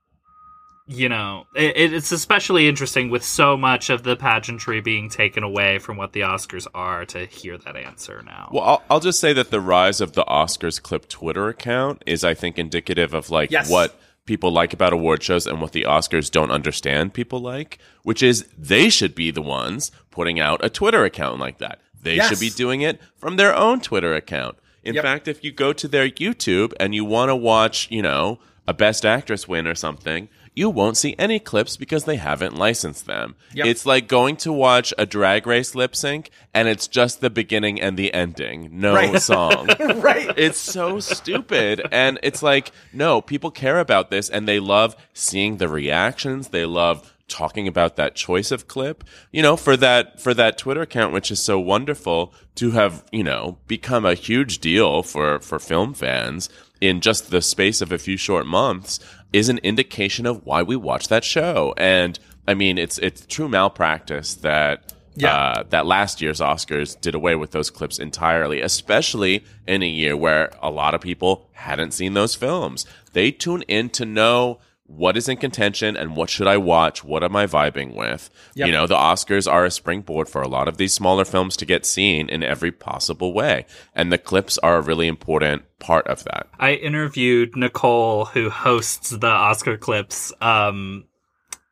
[0.87, 5.79] you know, it, it's especially interesting with so much of the pageantry being taken away
[5.79, 8.51] from what the Oscars are to hear that answer now.
[8.53, 12.23] Well, I'll, I'll just say that the rise of the Oscars clip Twitter account is,
[12.25, 13.71] I think, indicative of like Yes.
[13.71, 18.23] what people like about award shows and what the Oscars don't understand people like, which
[18.23, 21.79] is they should be the ones putting out a Twitter account like that.
[22.03, 22.29] They Yes.
[22.29, 24.57] should be doing it from their own Twitter account.
[24.83, 25.03] In Yep.
[25.05, 28.75] fact, if you go to their YouTube and you want to watch, you know, a
[28.75, 33.35] Best Actress win or something, you won't see any clips because they haven't licensed them.
[33.55, 33.67] Yep.
[33.67, 37.81] It's like going to watch a drag race lip sync and it's just the beginning
[37.81, 39.21] and the ending, no Right.
[39.23, 39.69] song.
[39.97, 40.33] right.
[40.37, 41.83] It's so stupid.
[41.91, 46.49] And it's like, no, people care about this and they love seeing the reactions.
[46.49, 49.03] They love talking about that choice of clip.
[49.33, 53.25] You know, for that for that Twitter account, which is so wonderful to have, you
[53.25, 56.49] know, become a huge deal for for film fans
[56.81, 59.01] in just the space of a few short months
[59.35, 61.75] is an indication of why we watch that show.
[61.77, 65.35] And I mean, it's it's true malpractice that Yeah.
[65.35, 70.17] uh, that last year's Oscars did away with those clips entirely, especially in a year
[70.17, 72.87] where a lot of people hadn't seen those films.
[73.13, 77.03] They tune in to know what is in contention and what should I watch?
[77.03, 78.29] What am I vibing with?
[78.55, 78.67] Yep.
[78.67, 81.65] You know, the Oscars are a springboard for a lot of these smaller films to
[81.67, 83.65] get seen in every possible way.
[83.95, 86.49] And the clips are a really important part of that.
[86.59, 91.05] I interviewed Nicole, who hosts the Oscar clips, um,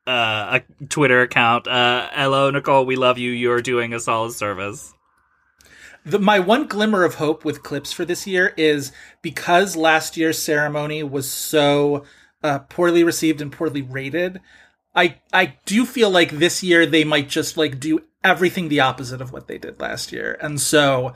[0.07, 1.69] uh, a Twitter account.
[1.69, 2.87] Uh, hello, Nicole.
[2.87, 3.31] We love you.
[3.31, 4.95] You're doing a solid service.
[6.05, 10.39] The, my one glimmer of hope with clips for this year is because last year's
[10.39, 12.05] ceremony was so
[12.43, 14.41] uh, poorly received and poorly rated.
[14.95, 19.21] I I do feel like this year they might just like do everything the opposite
[19.21, 21.15] of what they did last year, and so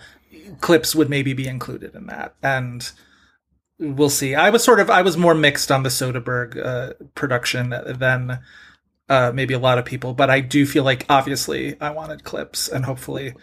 [0.60, 2.34] clips would maybe be included in that.
[2.42, 2.90] And
[3.78, 4.34] we'll see.
[4.34, 8.40] I was sort of I was more mixed on the Soderbergh uh, production than
[9.08, 12.68] uh, maybe a lot of people, but I do feel like obviously I wanted clips,
[12.68, 13.34] and hopefully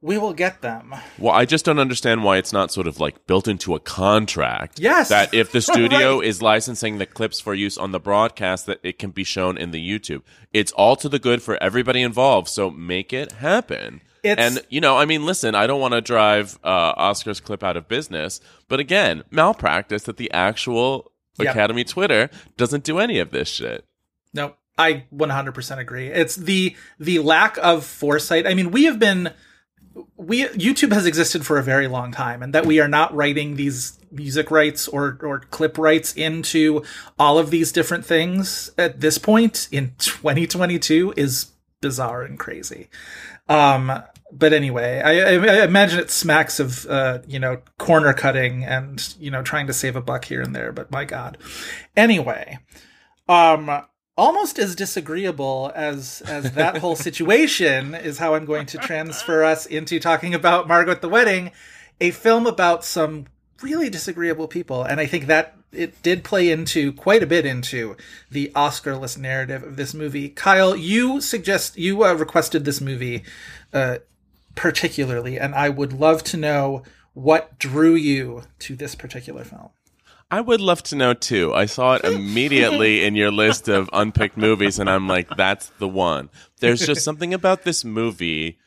[0.00, 0.94] we will get them.
[1.18, 4.78] Well, I just don't understand why it's not sort of like built into a contract.
[4.78, 5.08] Yes.
[5.08, 6.26] That if the studio Right.
[6.28, 9.70] is licensing the clips for use on the broadcast, that it can be shown in
[9.72, 10.22] the YouTube.
[10.52, 12.48] It's all to the good for everybody involved.
[12.48, 14.00] So make it happen.
[14.22, 17.62] It's- and you know, I mean, listen, I don't want to drive uh, Oscar's clip
[17.64, 21.50] out of business, but again, malpractice that the actual Yep.
[21.54, 23.84] Academy Twitter doesn't do any of this shit.
[24.34, 26.08] No, I 100% agree.
[26.08, 28.44] It's the the lack of foresight.
[28.44, 29.32] I mean, we have been
[30.16, 33.56] we YouTube has existed for a very long time and that we are not writing
[33.56, 36.82] these music rights or or clip rights into
[37.18, 42.88] all of these different things at this point in 2022 is bizarre and crazy.
[43.48, 49.14] Um but anyway, I, I, imagine it smacks of uh, you know corner cutting and
[49.18, 50.70] you know trying to save a buck here and there.
[50.72, 51.38] But my God,
[51.96, 52.58] anyway,
[53.28, 53.84] um,
[54.18, 59.64] almost as disagreeable as as that whole situation is how I'm going to transfer us
[59.64, 61.52] into talking about Margot at the Wedding,
[62.00, 63.26] a film about some
[63.62, 67.96] really disagreeable people, and I think that it did play into quite a bit into
[68.30, 70.30] the Oscar-less narrative of this movie.
[70.30, 73.22] Kyle, you suggest you uh, requested this movie
[73.72, 73.98] uh,
[74.54, 76.82] particularly, and I would love to know
[77.14, 79.70] what drew you to this particular film.
[80.30, 81.54] I would love to know too.
[81.54, 85.88] I saw it immediately in your list of unpicked movies, and I'm like, that's the
[85.88, 86.28] one.
[86.60, 88.58] There's just something about this movie.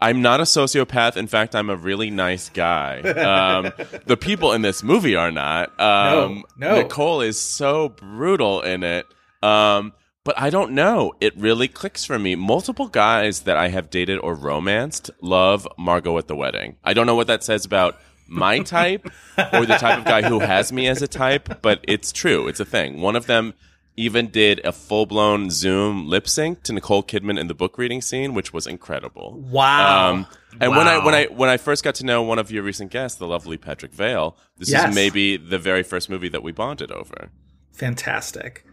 [0.00, 1.16] I'm not a sociopath.
[1.16, 3.00] In fact, I'm a really nice guy.
[3.00, 3.72] Um,
[4.06, 5.68] the people in this movie are not.
[5.78, 6.82] Um, No, no.
[6.82, 9.06] Nicole is so brutal in it.
[9.42, 9.92] Um,
[10.24, 11.12] but I don't know.
[11.20, 12.34] It really clicks for me.
[12.36, 16.76] Multiple guys that I have dated or romanced love Margot at the wedding.
[16.82, 19.06] I don't know what that says about my type
[19.52, 22.48] or the type of guy who has me as a type, but it's true.
[22.48, 23.00] It's a thing.
[23.00, 23.54] One of them
[23.96, 28.00] even did a full blown Zoom lip sync to Nicole Kidman in the book reading
[28.00, 29.38] scene, which was incredible.
[29.38, 30.10] Wow.
[30.12, 30.26] Um,
[30.60, 32.90] and when I when I when I first got to know one of your recent
[32.90, 34.88] guests, the lovely Patrick Vale, this Yes.
[34.88, 37.30] is maybe the very first movie that we bonded over.
[37.72, 38.64] fantastic.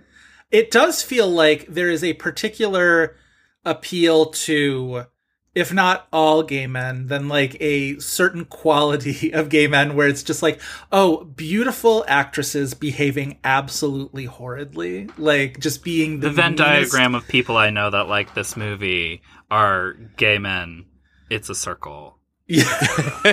[0.51, 3.15] It does feel like there is a particular
[3.65, 5.05] appeal to,
[5.59, 10.23] if not all gay men, then like a certain quality of gay men where it's
[10.23, 16.91] just like, oh, beautiful actresses behaving absolutely horridly, like just being the, The Venn meanest-
[16.91, 20.85] diagram of people I know that like this movie are gay men.
[21.29, 22.15] It's a circle.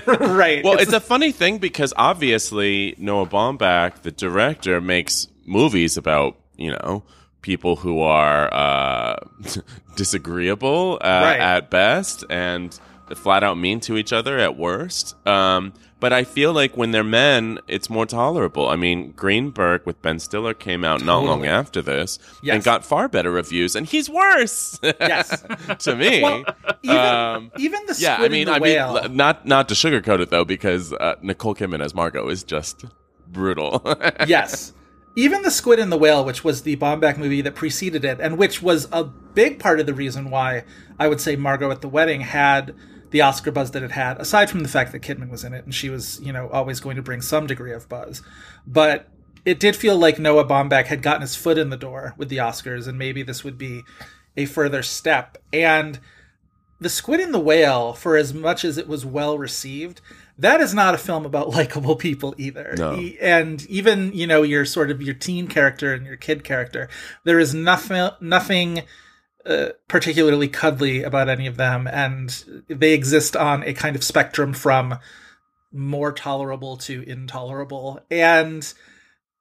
[0.07, 0.63] right?
[0.63, 6.71] Well, it's a funny thing because obviously Noah Baumbach, the director, makes movies about you
[6.73, 7.03] know
[7.47, 9.17] people who are uh,
[9.97, 11.41] disagreeable uh, Right.
[11.41, 12.79] at best, and
[13.15, 15.15] flat out mean to each other at worst.
[15.27, 18.69] Um, but I feel like when they're men, it's more tolerable.
[18.69, 22.55] I mean, Greenberg with Ben Stiller came out not long after this Yes.
[22.57, 24.79] and got far better reviews, and he's worse.
[25.01, 25.45] Yes.
[25.79, 26.21] to me.
[26.23, 26.45] Well,
[26.83, 28.65] even, Um, even the yeah, I mean, I the
[29.09, 32.85] mean, not not to sugarcoat it though, because uh, Nicole Kidman as Margot is just
[33.29, 33.81] brutal.
[34.27, 34.73] yes.
[35.19, 38.37] Even the Squid and the Whale, which was the Baumbach movie that preceded it, and
[38.37, 40.65] which was a big part of the reason why
[40.99, 42.75] I would say Margot at the Wedding had
[43.11, 45.65] the Oscar buzz that it had, aside from the fact that Kidman was in it
[45.65, 48.23] and she was, you know, always going to bring some degree of buzz.
[48.67, 49.09] But
[49.47, 52.39] it did feel like Noah Baumbach had gotten his foot in the door with the
[52.39, 53.85] Oscars, and maybe this would be
[54.37, 55.39] a further step.
[55.51, 55.99] And
[56.79, 60.03] the Squid and the Whale, for as much as it was well received,
[60.39, 62.75] that is not a film about likable people either.
[62.77, 62.95] No.
[63.21, 66.89] And even you know your sort of your teen character and your kid character,
[67.25, 68.83] there is nothing nothing
[69.45, 74.53] uh, particularly cuddly about any of them, and they exist on a kind of spectrum
[74.53, 74.99] from
[75.73, 78.01] more tolerable to intolerable.
[78.11, 78.73] And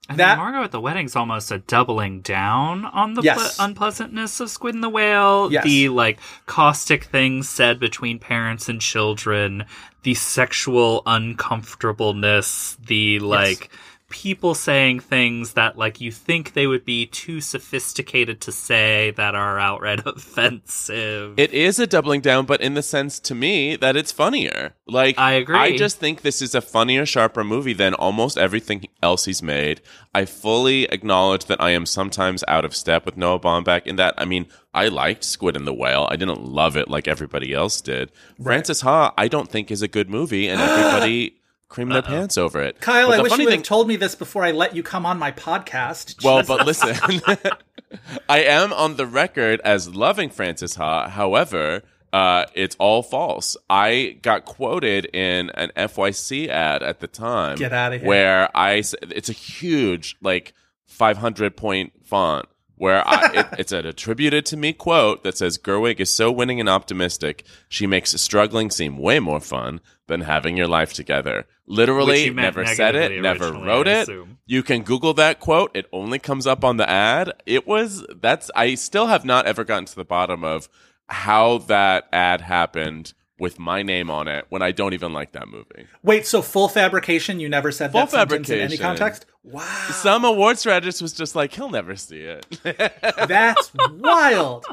[0.07, 3.55] And That- Margot at the Wedding's almost a doubling down on the Yes.
[3.55, 5.51] ple- unpleasantness of Squid and the Whale.
[5.51, 5.63] Yes.
[5.63, 9.65] The like caustic things said between parents and children,
[10.03, 13.69] the sexual uncomfortableness, the like
[14.15, 19.35] people saying things that like you think they would be too sophisticated to say that
[19.35, 21.37] are outright offensive.
[21.37, 24.73] It is a doubling down, but in the sense to me that it's funnier.
[24.87, 25.57] Like I agree.
[25.57, 29.81] I just think this is a funnier, sharper movie than almost everything else he's made.
[30.13, 34.13] I fully acknowledge that I am sometimes out of step with Noah Baumbach in that
[34.17, 36.07] I mean I liked Squid and the Whale.
[36.09, 38.13] I didn't love it like everybody else did.
[38.41, 41.35] Frances Ha, I don't think is a good movie, and everybody
[41.69, 42.79] creamed their pants over it.
[42.79, 44.83] Kyle, But I wish you would thing- have told me this before I let you
[44.83, 46.23] come on my podcast.
[46.23, 46.95] Well, but listen,
[48.29, 51.09] I am on the record as loving Frances Ha.
[51.09, 51.81] However,
[52.13, 53.57] uh, it's all false.
[53.69, 57.57] I got quoted in an FYC ad at the time.
[57.57, 58.07] Get out of here.
[58.07, 60.53] Where I, it's a huge, like,
[60.85, 62.47] 500 point font.
[62.77, 66.59] Where I, it, it's an attributed to me quote that says Gerwig is so winning
[66.59, 71.45] and optimistic, she makes struggling seem way more fun than having your life together.
[71.67, 74.07] Literally, you never said it, never wrote it.
[74.45, 75.71] You can Google that quote.
[75.75, 77.31] It only comes up on the ad.
[77.45, 80.69] It was that's I still have not ever gotten to the bottom of
[81.07, 85.47] how that ad happened with my name on it when I don't even like that
[85.49, 85.87] movie.
[86.03, 87.39] Wait, so full fabrication?
[87.39, 89.25] You never said Full that sentence in any context?
[89.43, 92.45] Wow, Some award strategist was just like, he'll never see it.
[92.63, 94.65] that's wild.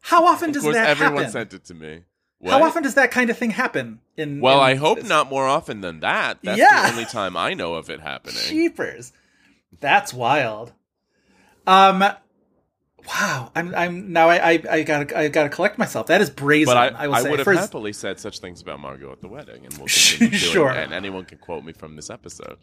[0.00, 1.30] How often does course, that everyone happen?
[1.30, 2.00] sent it to me.
[2.44, 4.00] How often does that kind of thing happen?
[4.16, 6.38] In Well, in I hope this- not more often than that.
[6.42, 6.86] That's Yeah.
[6.86, 8.36] the only time I know of it happening.
[8.46, 9.12] Jeepers,
[9.80, 10.72] that's wild.
[11.66, 12.00] Um,
[13.06, 13.50] wow.
[13.54, 16.06] I'm I'm now I I, I gotta I gotta collect myself.
[16.06, 16.72] That is brazen.
[16.74, 19.64] But I, I I would have happily said such things about Margot at the wedding,
[19.66, 20.70] and we'll continue doing Sure.
[20.70, 20.78] it.
[20.78, 22.58] And anyone can quote me from this episode.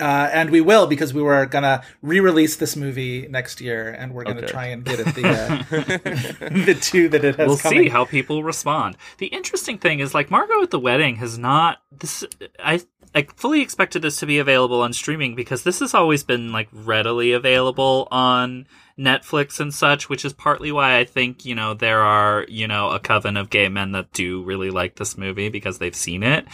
[0.00, 4.24] Uh, and we will because we were gonna re-release this movie next year, and we're
[4.24, 4.46] gonna Okay.
[4.46, 5.62] try and get it the uh,
[6.66, 7.48] the two that it has.
[7.48, 7.84] we'll coming.
[7.84, 8.96] see how people respond.
[9.18, 12.24] The interesting thing is, like Margot at the Wedding has not this.
[12.58, 12.80] I
[13.14, 16.68] I fully expected this to be available on streaming because this has always been like
[16.72, 18.66] readily available on
[18.98, 22.90] Netflix and such, which is partly why I think you know there are you know
[22.90, 26.46] a coven of gay men that do really like this movie because they've seen it.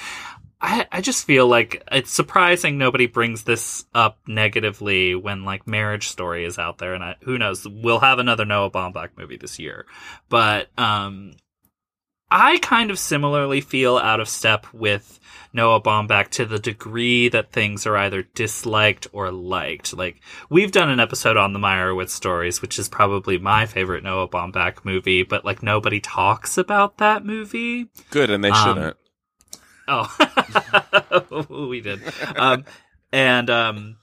[0.61, 6.09] I, I just feel like it's surprising nobody brings this up negatively when like Marriage
[6.09, 9.59] Story is out there, and I, who knows, we'll have another Noah Baumbach movie this
[9.59, 9.85] year.
[10.31, 11.35] But um,
[12.31, 15.21] I kind of similarly feel out of step with
[15.53, 19.95] Noah Baumbach to the degree that things are either disliked or liked.
[19.95, 24.29] Like we've done an episode on the Meyerowitz stories, which is probably my favorite Noah
[24.29, 27.88] Baumbach movie, but like nobody talks about that movie.
[28.11, 28.97] Good, and they Um, shouldn't.
[29.88, 30.12] Oh,
[31.48, 32.00] we did.
[32.37, 32.64] Um,
[33.12, 33.96] and um,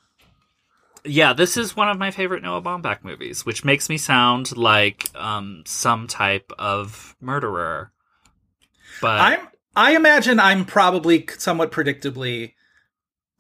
[1.06, 5.10] yeah, this is one of my favorite Noah Baumbach movies, which makes me sound like
[5.16, 7.92] um, some type of murderer.
[9.02, 12.54] But I'm I imagine I'm probably somewhat predictably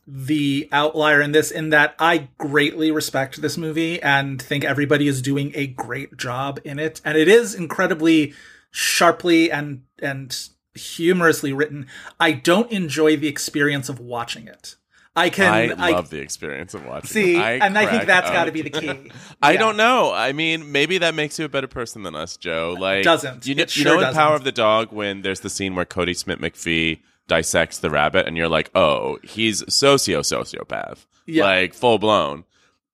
[0.05, 5.21] the outlier in this in that I greatly respect this movie and think everybody is
[5.21, 8.33] doing a great job in it and it is incredibly
[8.69, 11.87] sharply and and humorously written.
[12.19, 14.75] I don't enjoy the experience of watching it.
[15.15, 17.07] I can I love the experience of watching.
[17.11, 17.61] see it.
[17.61, 19.11] and I think that's got to be the key.
[19.43, 19.59] I Yeah.
[19.59, 20.11] don't know.
[20.11, 22.75] I mean, maybe that makes you a better person than us, Joe.
[22.79, 23.45] Like, Doesn't.
[23.45, 23.61] you know?
[23.61, 24.33] You sure in Power doesn't.
[24.37, 28.49] of the Dog, when there's the scene where Kodi Smit-McPhee dissects the rabbit, and you're
[28.49, 31.43] like, oh, he's socio sociopath, Yeah.
[31.45, 32.45] like full blown.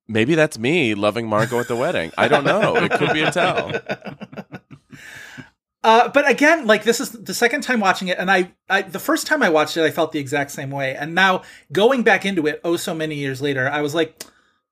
[0.09, 2.11] Maybe that's me loving Margot at the wedding.
[2.17, 2.75] I don't know.
[2.75, 3.71] It could be a tell.
[5.83, 8.99] Uh, but again, like this is the second time watching it, and I, I, the
[8.99, 12.25] first time I watched it, I felt the exact same way, and now going back
[12.25, 14.23] into it, oh, so many years later, I was like,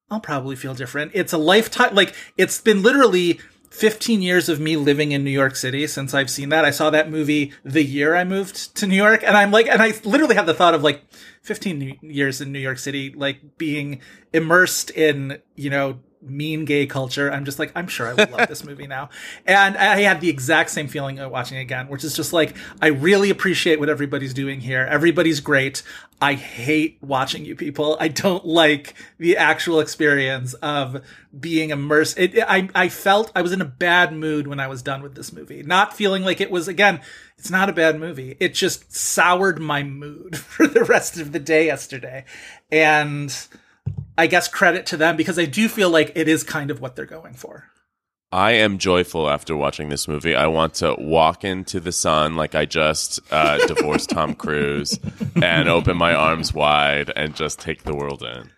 [0.10, 1.12] I'll probably feel different.
[1.14, 3.40] It's a lifetime, like it's been literally
[3.72, 6.66] 15 years of me living in New York City since I've seen that.
[6.66, 9.82] I saw that movie the year I moved to New York, and I'm like, and
[9.82, 11.04] I literally had the thought of like
[11.44, 14.02] 15 years in New York City, like being
[14.34, 16.00] immersed in, you know,
[16.30, 17.32] mean gay culture.
[17.32, 19.10] I'm just like, I'm sure I would love this movie now.
[19.46, 22.88] And I had the exact same feeling watching it again, which is just like, I
[22.88, 24.86] really appreciate what everybody's doing here.
[24.90, 25.84] Everybody's great.
[26.22, 27.98] I hate watching you people.
[28.00, 31.04] I don't like the actual experience of
[31.38, 32.18] being immersed.
[32.18, 35.16] It, I, I felt I was in a bad mood when I was done with
[35.16, 37.02] this movie, not feeling like it was, again,
[37.38, 38.36] it's not a bad movie.
[38.40, 42.26] It just soured my mood for the rest of the day yesterday.
[42.72, 43.36] And,
[44.18, 46.96] I guess credit to them because I do feel like it is kind of what
[46.96, 47.70] they're going for.
[48.32, 50.36] I am joyful after watching this movie.
[50.36, 55.00] I want to walk into the sun like I just uh, divorced Tom Cruise
[55.42, 58.52] and open my arms wide and just take the world in.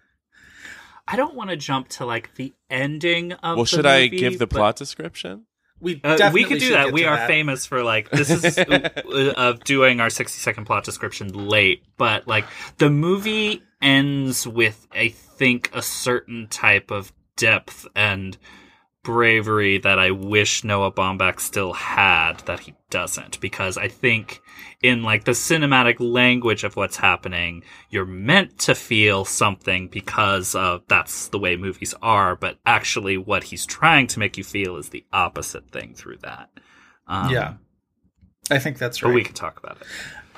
[1.08, 3.58] I don't want to jump to like the ending of.
[3.58, 5.46] Well, the should I give the plot description?
[5.80, 6.92] We Uh, we could do that.
[6.92, 7.28] We are that.
[7.28, 12.28] famous for like this is uh, of doing our sixty second plot description late, but
[12.28, 12.46] like
[12.78, 18.38] the movie ends with I think a certain type of depth and
[19.04, 23.40] bravery that I wish Noah Baumbach still had that he doesn't.
[23.40, 24.42] Because I think
[24.82, 30.82] in like the cinematic language of what's happening you're meant to feel something because of
[30.88, 34.90] that's the way movies are but actually what he's trying to make you feel is
[34.90, 36.50] the opposite thing through that.
[37.08, 37.54] Um, Yeah,
[38.52, 39.16] I think that's but right.
[39.16, 39.88] we can talk about it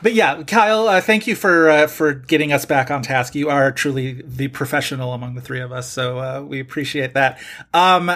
[0.02, 3.36] But yeah, Kyle, uh, thank you for uh, for getting us back on task.
[3.36, 7.40] You are truly the professional among the three of us, so uh, we appreciate that.
[7.74, 8.12] Um,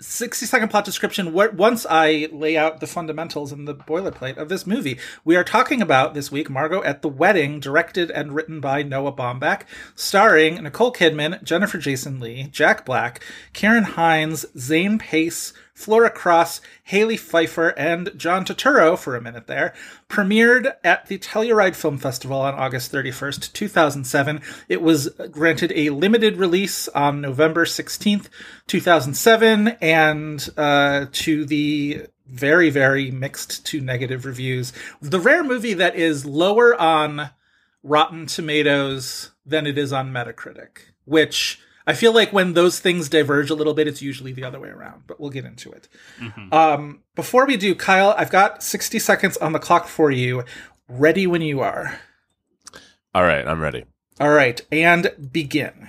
[0.00, 1.32] 60 second plot description.
[1.32, 5.44] What, once I lay out the fundamentals and the boilerplate of this movie, we are
[5.44, 9.64] talking about this week Margot at the Wedding, directed and written by Noah Baumbach,
[9.94, 17.16] starring Nicole Kidman, Jennifer Jason Leigh, Jack Black, Ciarán Hinds, Zane Pais, Flora Cross, Halley
[17.16, 19.72] Feiffer, and John Turturro for a minute there.
[20.10, 24.42] Premiered at the Telluride Film Festival on August 31st, 2007.
[24.68, 28.28] It was granted a limited release on November 16th,
[28.66, 34.74] 2007, and uh, to the very, very mixed to negative reviews.
[35.00, 37.30] The rare movie that is lower on
[37.82, 43.50] Rotten Tomatoes than it is on Metacritic, which I feel like when those things diverge
[43.50, 45.88] a little bit, it's usually the other way around, but we'll get into it.
[46.52, 50.44] Um, before we do, Kyle, I've got 60 seconds on the clock for you.
[50.88, 51.98] Ready when you are.
[53.14, 53.84] All right, I'm ready.
[54.20, 55.88] All right, and begin.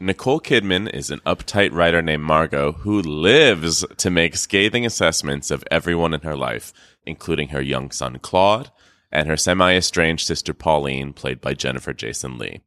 [0.00, 5.64] Nicole Kidman is an uptight writer named Margot who lives to make scathing assessments of
[5.70, 6.72] everyone in her life,
[7.04, 8.70] including her young son Claude
[9.10, 12.60] and her semi estranged sister Pauline, played by Jennifer Jason Leigh.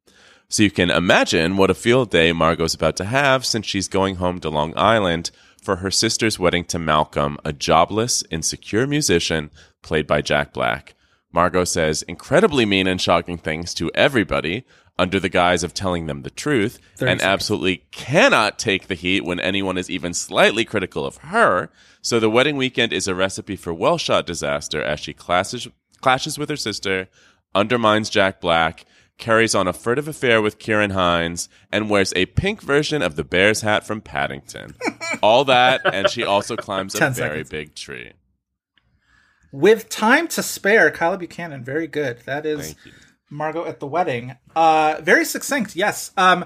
[0.52, 4.18] So you can imagine what a field day Margot's about to have since she's going
[4.18, 5.32] home to Long Island
[5.64, 9.50] for her sister's wedding to Malcolm, a jobless, insecure musician
[9.82, 10.94] played by Jack Black.
[11.32, 14.66] Margot says incredibly mean and shocking things to everybody
[15.00, 19.40] under the guise of telling them the truth and absolutely cannot take the heat when
[19.40, 21.70] anyone is even slightly critical of her.
[22.02, 25.70] So the wedding weekend is a recipe for well shot disaster as she clashes,
[26.02, 27.08] clashes with her sister,
[27.56, 28.86] undermines Jack Black,
[29.22, 33.24] carries on a furtive affair with Ciarán Hinds, and wears a pink version of the
[33.24, 34.76] bear's hat from Paddington.
[35.22, 37.50] All that, and she also climbs a 10 very seconds.
[37.50, 38.12] big tree.
[39.54, 42.20] With time to spare, Kyle Buchanan, very good.
[42.26, 42.76] That is
[43.30, 44.36] Margot at the wedding.
[44.56, 46.12] Uh, very succinct, yes.
[46.18, 46.46] Um,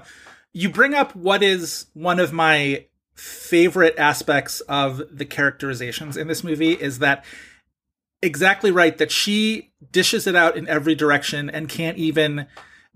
[0.52, 6.44] you bring up what is one of my favorite aspects of the characterizations in this
[6.44, 7.24] movie is that
[8.22, 12.46] exactly right that she dishes it out in every direction and can't even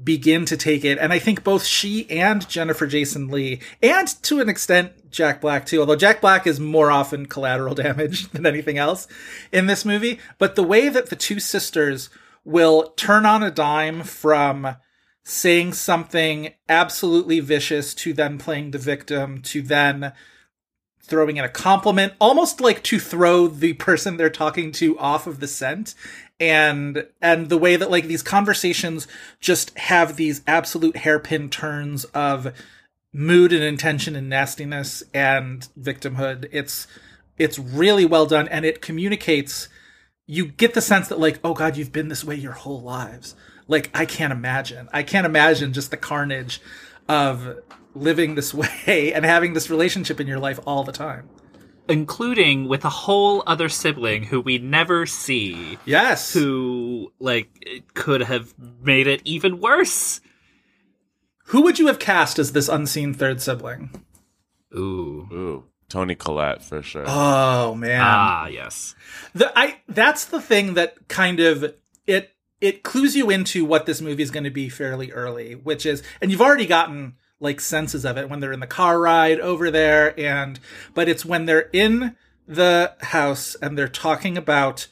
[0.03, 0.99] begin to take it.
[0.99, 5.67] And I think both she and Jennifer Jason Leigh, and to an extent Jack Black
[5.67, 9.07] too, although Jack Black is more often collateral damage than anything else
[9.53, 10.19] in this movie.
[10.39, 12.11] But the way that the two sisters
[12.45, 14.77] will turn on a dime from
[15.23, 20.13] saying something absolutely vicious to then playing the victim to then
[21.03, 25.41] throwing in a compliment, almost like to throw the person they're talking to off of
[25.41, 25.95] the scent.
[26.41, 29.07] And and the way that like these conversations
[29.41, 32.53] just have these absolute hairpin turns of
[33.13, 36.49] mood and intention and nastiness and victimhood.
[36.51, 36.87] It's
[37.39, 39.69] it's really well done and it communicates
[40.27, 43.35] you get the sense that like, oh god, you've been this way your whole lives.
[43.69, 44.89] Like I can't imagine.
[44.93, 46.63] I can't imagine just the carnage
[47.09, 47.59] of
[47.95, 48.55] living this
[48.89, 51.29] way and having this relationship in your life all the time.
[51.91, 56.33] Including with a whole other sibling who we never see, Yes.
[56.33, 60.21] who like could have made it even worse.
[61.47, 63.91] Who would you have cast as this unseen third sibling?
[64.75, 65.29] Ooh.
[65.33, 67.05] Ooh, Toni Collette for sure.
[67.09, 68.01] Oh man.
[68.03, 68.95] Ah, yes.
[69.35, 71.75] The, I that's the thing that kind of
[72.07, 72.31] it
[72.61, 76.03] it clues you into what this movie is going to be fairly early, which is
[76.21, 79.71] and you've already gotten like senses of it when they're in the car ride over
[79.71, 80.61] there and
[80.95, 82.15] but it's when they're in
[82.47, 84.87] the house and they're talking about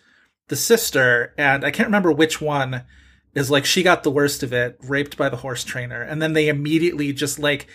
[0.48, 2.84] the sister and I can't remember which one
[3.34, 6.32] is like she got the worst of it, raped by the horse trainer, and then
[6.32, 7.68] they immediately just like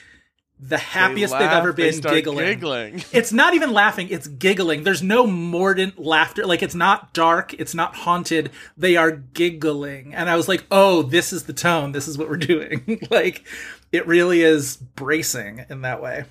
[0.60, 2.46] the happiest they have ever been giggling.
[2.46, 3.04] giggling.
[3.12, 4.84] It's not even laughing, it's giggling.
[4.84, 6.46] There's no mordant laughter.
[6.46, 8.52] Like it's not dark, it's not haunted.
[8.78, 10.14] They are giggling.
[10.14, 11.92] And I was like, "Oh, this is the tone.
[11.92, 13.46] This is what we're doing." like
[13.94, 16.26] it really is bracing in that way.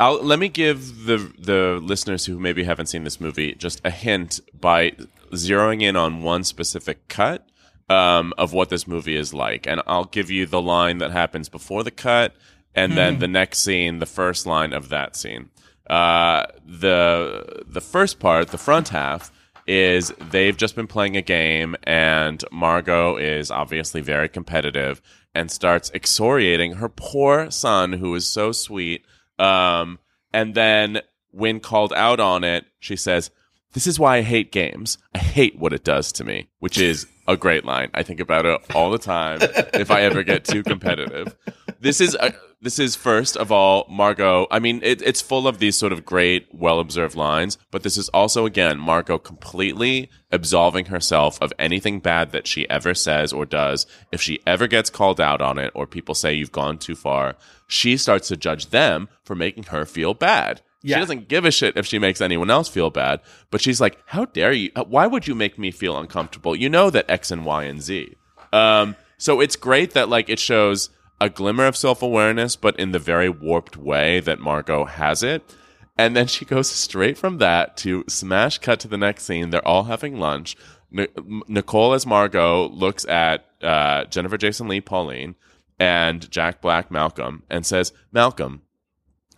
[0.00, 3.90] I'll, let me give the the listeners who maybe haven't seen this movie just a
[3.90, 4.92] hint by
[5.32, 7.46] zeroing in on one specific cut
[7.90, 11.48] um, of what this movie is like, and I'll give you the line that happens
[11.48, 12.34] before the cut,
[12.74, 15.50] and then the next scene, the first line of that scene.
[15.88, 19.30] Uh, the the first part, the front half,
[19.66, 25.02] is they've just been playing a game, and Margot is obviously very competitive
[25.34, 29.04] and starts exoriating her poor son, who is so sweet.
[29.38, 29.98] Um,
[30.32, 33.30] and then when called out on it, she says,
[33.72, 34.98] This is why I hate games.
[35.14, 37.90] I hate what it does to me, which is a great line.
[37.94, 39.38] I think about it all the time
[39.74, 41.34] if I ever get too competitive.
[41.80, 44.46] This is a, this is first of all Margot.
[44.50, 47.96] I mean, it, it's full of these sort of great, well observed lines, but this
[47.96, 53.44] is also again Margot completely absolving herself of anything bad that she ever says or
[53.44, 53.86] does.
[54.12, 57.34] If she ever gets called out on it, or people say you've gone too far,
[57.66, 60.62] she starts to judge them for making her feel bad.
[60.82, 60.96] Yeah.
[60.96, 63.98] She doesn't give a shit if she makes anyone else feel bad, but she's like,
[64.06, 64.70] "How dare you?
[64.86, 66.54] Why would you make me feel uncomfortable?
[66.54, 68.14] You know that X and Y and Z."
[68.52, 70.90] Um, so it's great that like it shows
[71.22, 75.54] a glimmer of self awareness, but in the very warped way that Margot has it.
[75.96, 79.50] And then she goes straight from that to smash cut to the next scene.
[79.50, 80.56] They're all having lunch.
[80.96, 81.06] N-
[81.46, 85.36] Nicole as Margot looks at uh, Jennifer Jason Leigh Pauline
[85.78, 88.62] and Jack Black Malcolm and says, Malcolm,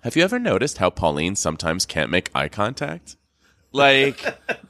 [0.04, 3.16] have you ever noticed how Pauline sometimes can't make eye contact?
[3.72, 4.24] Like,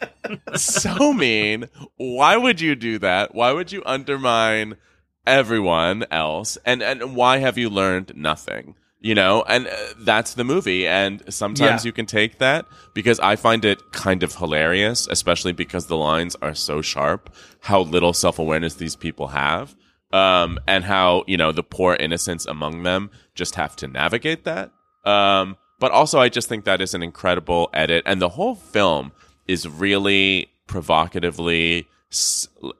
[0.56, 1.68] so mean.
[1.96, 3.36] Why would you do that?
[3.36, 4.78] Why would you undermine
[5.26, 6.58] everyone else?
[6.64, 8.74] And and why have you learned nothing?
[9.00, 10.86] You know, and uh, that's the movie.
[10.86, 11.88] And sometimes Yeah.
[11.88, 12.64] you can take that
[12.94, 17.28] because I find it kind of hilarious, especially because the lines are so sharp.
[17.60, 19.76] How little self awareness these people have,
[20.12, 24.70] um, and how you know the poor innocents among them just have to navigate that.
[25.04, 29.12] Um, but also, I just think that is an incredible edit, and the whole film
[29.46, 31.86] is really provocatively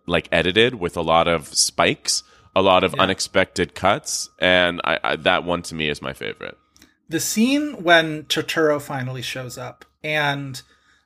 [0.06, 2.22] like edited with a lot of spikes,
[2.56, 6.56] a lot of unexpected cuts, and I, I, that one to me is my favorite.
[7.08, 10.60] The scene when Turturro finally shows up and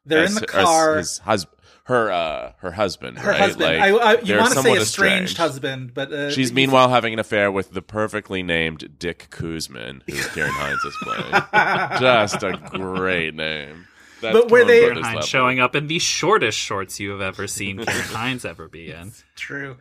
[0.06, 0.96] they're As- in the as car.
[0.98, 1.46] his hus-
[1.84, 3.40] her uh, her husband, her right?
[3.40, 3.78] husband.
[3.78, 5.36] Like, I, I, you want to say somewhat estranged, estranged.
[5.38, 10.12] husband, but uh, She's meanwhile having an affair with the perfectly named Dick Koosman, who
[10.16, 12.00] Ciarán Hinds is playing.
[12.00, 13.86] Just a great name.
[14.20, 17.10] That's But where they- Coen Brothers Ciarán Hinds showing up in the shortest shorts you
[17.12, 19.12] have ever seen Ciarán Hinds ever be in.
[19.34, 19.76] True.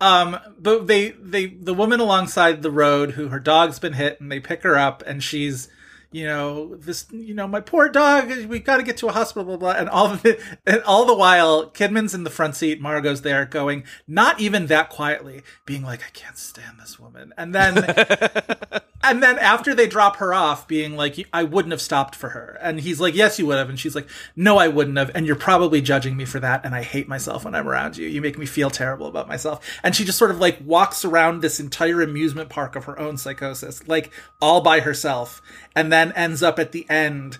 [0.00, 4.30] Um, but they, they, the woman alongside the road who her dog's been hit and
[4.30, 5.68] they pick her up and she's,
[6.10, 9.44] you know, this, you know, my poor dog, we got to get to a hospital,
[9.44, 9.72] blah, blah.
[9.72, 13.44] And all of it, and all the while, Kidman's in the front seat, Margot's there
[13.46, 17.32] going, not even that quietly, being like, I can't stand this woman.
[17.36, 17.74] And then,
[19.04, 22.58] and then after they drop her off, being like, I wouldn't have stopped for her.
[22.60, 23.68] And he's like, Yes, you would have.
[23.68, 25.10] And she's like, No, I wouldn't have.
[25.14, 26.64] And you're probably judging me for that.
[26.64, 28.08] And I hate myself when I'm around you.
[28.08, 29.64] You make me feel terrible about myself.
[29.82, 33.18] And she just sort of like walks around this entire amusement park of her own
[33.18, 35.42] psychosis, like all by herself.
[35.76, 37.38] And then ends up at the end,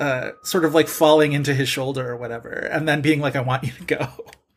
[0.00, 2.50] uh, sort of like falling into his shoulder or whatever.
[2.50, 4.08] And then being like, I want you to go.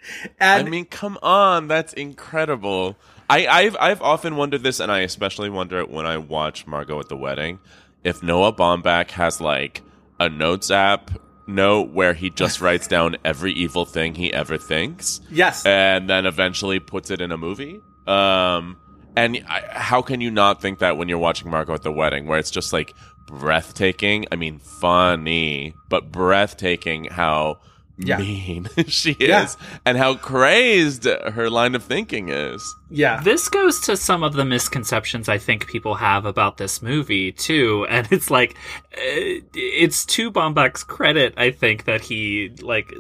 [0.39, 2.95] I mean, come on, that's incredible.
[3.30, 6.99] I, I've I've often wondered this, and I especially wonder it when I watch Margot
[6.99, 7.59] at the wedding.
[8.03, 9.82] If Noah Baumbach has like
[10.19, 11.11] a notes app
[11.47, 15.65] note where he just writes down every evil thing he ever thinks, yes.
[15.65, 17.80] and then eventually puts it in a movie.
[18.07, 18.78] Um,
[19.15, 22.28] and I, how can you not think that when you're watching Margot at the wedding,
[22.28, 22.93] where it's just like
[23.26, 24.26] breathtaking?
[24.32, 27.59] I mean, funny, but breathtaking how
[27.97, 28.17] Yeah.
[28.17, 29.47] mean she is Yeah.
[29.85, 32.61] and how crazed her line of thinking is.
[32.89, 33.21] Yeah.
[33.21, 37.85] This goes to some of the misconceptions I think people have about this movie too,
[37.89, 38.51] and it's like
[38.93, 42.93] uh, it's to Baumbach's credit, I think that he like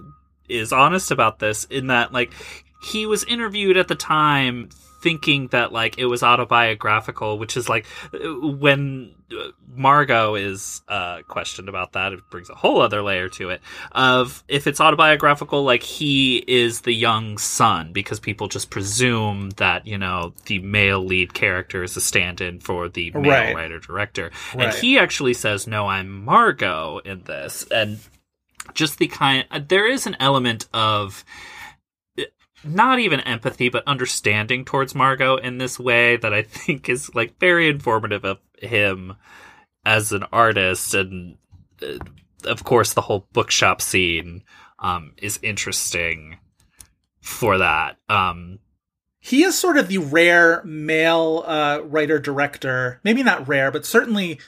[0.47, 2.31] is honest about this in that like
[2.83, 4.69] he was interviewed at the time
[5.05, 7.85] thinking that like it was autobiographical, which is like
[8.41, 9.13] when
[9.67, 13.61] Margot is uh, questioned about that, it brings a whole other layer to it.
[13.91, 19.85] Of if it's autobiographical, like he is the young son, because people just presume that
[19.85, 23.55] you know the male lead character is a stand-in for the male Right.
[23.55, 24.69] writer director, Right.
[24.69, 27.99] and he actually says, "No, I'm Margot in this," and
[28.73, 29.45] just the kind.
[29.67, 31.23] There is an element of
[32.65, 37.39] not even empathy, but understanding towards Margot in this way that I think is like
[37.39, 39.15] very informative of him
[39.85, 41.37] as an artist, and
[41.81, 41.97] uh,
[42.45, 44.43] of course the whole bookshop scene
[44.79, 46.37] um, is interesting
[47.21, 47.97] for that.
[48.09, 48.59] Um,
[49.19, 52.99] he is sort of the rare male uh, writer director.
[53.03, 54.39] Maybe not rare, but certainly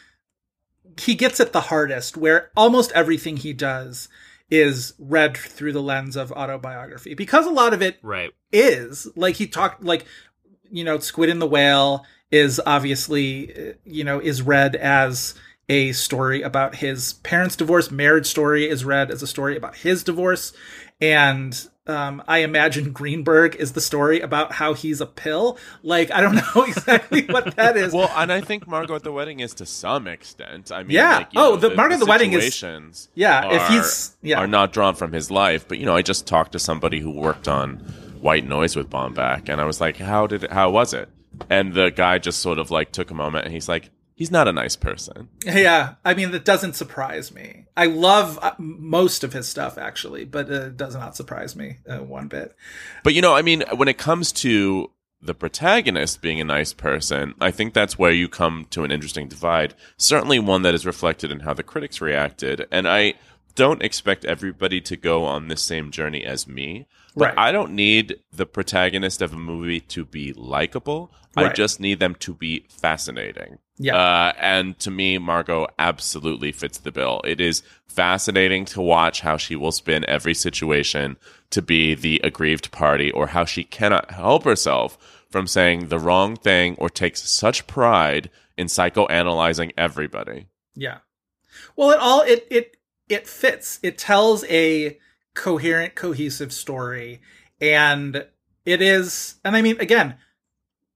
[1.00, 2.18] he gets it the hardest.
[2.18, 4.10] Where almost everything he does
[4.50, 8.32] is read through the lens of autobiography, because a lot of it right.
[8.52, 10.06] is like he talked like
[10.70, 15.34] you know squid in the whale is obviously uh, you know is read as
[15.70, 20.04] a story about his parents divorce marriage story is read as a story about his
[20.04, 20.54] divorce
[21.02, 25.58] and um, I imagine Greenberg is the story about how he's a pill.
[25.84, 27.94] Like I don't know exactly what that is.
[27.94, 30.72] Well, and I think Margot at the Wedding is to some extent.
[30.72, 31.18] I mean, Yeah.
[31.18, 34.40] like, Oh, know, the Margot at the Wedding is- Yeah, if are- he's- yeah.
[34.40, 35.68] are not drawn from his life.
[35.68, 37.78] But you know, I just talked to somebody who worked on
[38.22, 41.08] White Noise with Baumbach, and I was like, "How did it, how was it?"
[41.50, 44.50] And the guy just sort of like took a moment, and he's like, "He's not
[44.50, 47.68] a nice person." yeah, I mean that doesn't surprise me.
[47.78, 51.78] I love uh, most of his stuff actually, but uh, it does not surprise me
[51.88, 52.54] uh, one bit.
[53.04, 54.92] But you know, I mean, when it comes to
[55.22, 59.28] the protagonist being a nice person, I think that's where you come to an interesting
[59.28, 59.74] divide.
[59.98, 62.68] Certainly one that is reflected in how the critics reacted.
[62.72, 63.14] And I
[63.56, 66.88] don't expect everybody to go on this same journey as me.
[67.18, 67.48] But Right.
[67.48, 71.12] I don't need the protagonist of a movie to be likable.
[71.36, 73.60] I just need them to be fascinating.
[73.78, 73.96] Yeah.
[73.96, 77.22] Uh, and to me, Margot absolutely fits the bill.
[77.26, 81.18] It is fascinating to watch how she will spin every situation
[81.52, 84.98] to be the aggrieved party or how she cannot help herself
[85.30, 90.48] from saying the wrong thing or takes such pride in psychoanalyzing everybody.
[90.76, 91.00] Yeah.
[91.76, 92.78] Well, it all it it
[93.10, 93.80] it fits.
[93.84, 94.98] It tells a
[95.38, 97.22] coherent, cohesive story,
[97.62, 98.26] and
[98.66, 99.36] it is.
[99.46, 100.16] And I mean, again,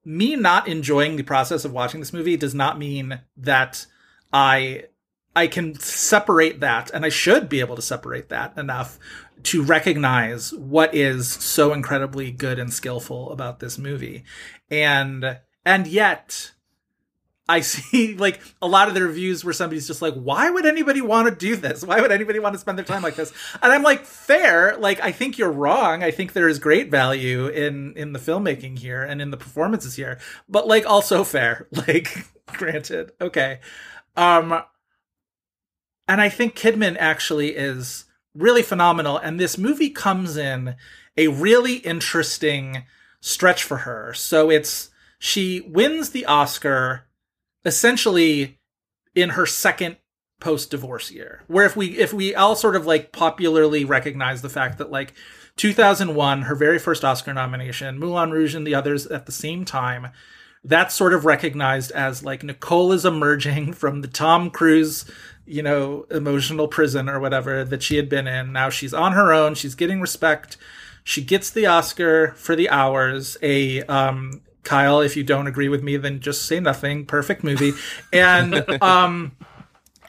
[0.04, 3.86] me not enjoying the process of watching this movie does not mean that
[4.34, 4.86] I
[5.36, 9.00] I can separate that, and I should be able to separate that enough
[9.44, 14.24] to recognize what is so incredibly good and skillful about this movie,
[14.70, 16.52] and and yet
[17.52, 21.02] I see like a lot of the reviews where somebody's just like, why would anybody
[21.02, 21.84] want to do this?
[21.84, 23.34] Why would anybody want to spend their time like this?
[23.62, 24.78] And I'm like, fair.
[24.78, 26.02] Like, I think you're wrong.
[26.02, 29.96] I think there is great value in in the filmmaking here and in the performances
[29.96, 31.68] here, but like also fair.
[31.82, 33.60] Like, granted, okay.
[34.16, 34.62] Um,
[36.08, 39.18] and I think Kidman actually is really phenomenal.
[39.18, 40.76] And this movie comes in
[41.18, 42.84] a really interesting
[43.20, 44.14] stretch for her.
[44.14, 47.08] So it's she wins the Oscar
[47.66, 48.60] essentially
[49.16, 49.98] in her second
[50.40, 54.50] post divorce year where if we if we all sort of like popularly recognize the
[54.50, 55.14] fact that like
[55.58, 60.08] 2001 her very first oscar nomination moulin rouge and the others at the same time
[60.64, 65.06] that's sort of recognized as like nicole is emerging from the tom cruise
[65.46, 68.54] you know emotional prison or whatever that she had been in.
[68.54, 69.56] Now she's on her own.
[69.56, 70.58] She's getting respect.
[71.04, 75.84] She gets the oscar for the hours a um Kyle, if you don't agree with
[75.84, 77.06] me, then just say nothing.
[77.06, 77.74] Perfect movie.
[78.14, 79.34] And um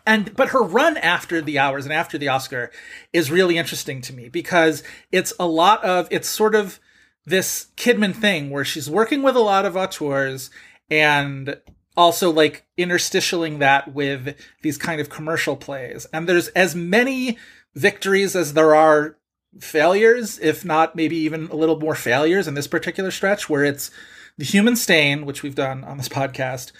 [0.06, 2.70] and but her run after the hours and after the Oscar
[3.12, 6.80] is really interesting to me because it's a lot of it's sort of
[7.24, 10.50] this Kidman thing where she's working with a lot of auteurs
[10.90, 11.56] and
[11.96, 16.06] also like interstitialing that with these kind of commercial plays.
[16.12, 17.38] And there's as many
[17.74, 19.16] victories as there are
[19.60, 23.90] failures, if not maybe even a little more failures in this particular stretch where it's
[24.38, 26.72] the Human Stain, which we've done on this podcast,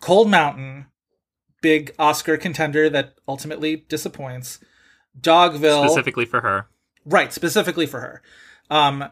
[0.00, 0.86] Cold Mountain,
[1.60, 4.58] big Oscar contender that ultimately disappoints,
[5.20, 6.66] Dogville, specifically for her.
[7.04, 8.22] right, specifically for her,
[8.70, 9.04] um,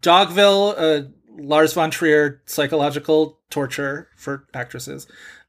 [0.00, 1.08] Dogville, uh,
[1.40, 5.06] Lars von Trier, psychological torture for actresses,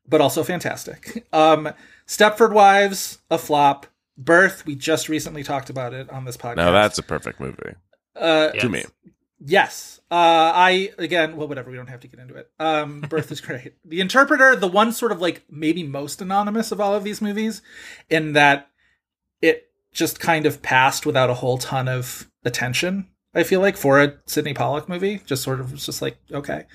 [0.08, 1.26] but also fantastic.
[1.34, 1.70] Um,
[2.08, 3.88] Stepford Wives, a flop.
[4.18, 6.58] Birth, we just recently talked about it on this podcast.
[6.58, 7.76] Now that's a perfect movie
[8.18, 8.64] uh, Yes.
[8.64, 8.84] to me.
[9.40, 10.00] Yes.
[10.12, 10.16] Uh,
[10.54, 11.70] I again, well, whatever.
[11.72, 12.50] We don't have to get into it.
[12.60, 13.74] Um, Birth is great.
[13.86, 17.62] The Interpreter, the one sort of like maybe most anonymous of all of these movies,
[18.10, 18.70] in that
[19.42, 23.08] it just kind of passed without a whole ton of attention.
[23.34, 26.60] I feel like for a Sydney Pollack movie, just sort of was just like okay,
[26.60, 26.66] Is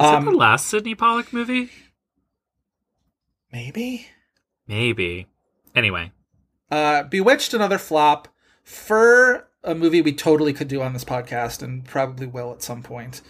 [0.00, 1.70] um, it the last Sydney Pollack movie?
[3.52, 4.08] maybe.
[4.66, 5.26] Maybe.
[5.74, 6.12] Anyway,
[6.70, 8.28] Uh, Bewitched, another flop.
[8.62, 12.82] Fur, a movie we totally could do on this podcast and probably will at some
[12.82, 13.22] point.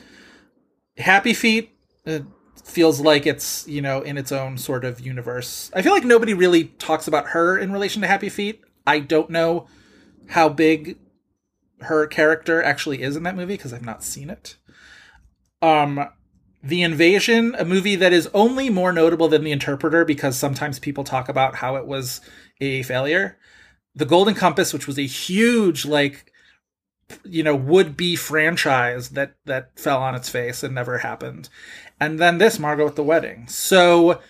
[0.96, 1.70] Happy Feet
[2.06, 2.20] uh,
[2.62, 5.70] feels like it's, you know, in its own sort of universe.
[5.74, 8.62] I feel like nobody really talks about her in relation to Happy Feet.
[8.86, 9.66] I don't know
[10.28, 10.98] how big
[11.80, 14.56] her character actually is in that movie because I've not seen it.
[15.62, 16.08] Um,
[16.62, 21.04] the Invasion, a movie that is only more notable than The Interpreter because sometimes people
[21.04, 22.20] talk about how it was
[22.60, 23.38] a failure.
[23.94, 26.32] The Golden Compass, which was a huge, like,
[27.24, 31.48] you know, would be franchise that that fell on its face and never happened.
[32.00, 33.46] And then this, Margot at the Wedding.
[33.46, 34.20] So,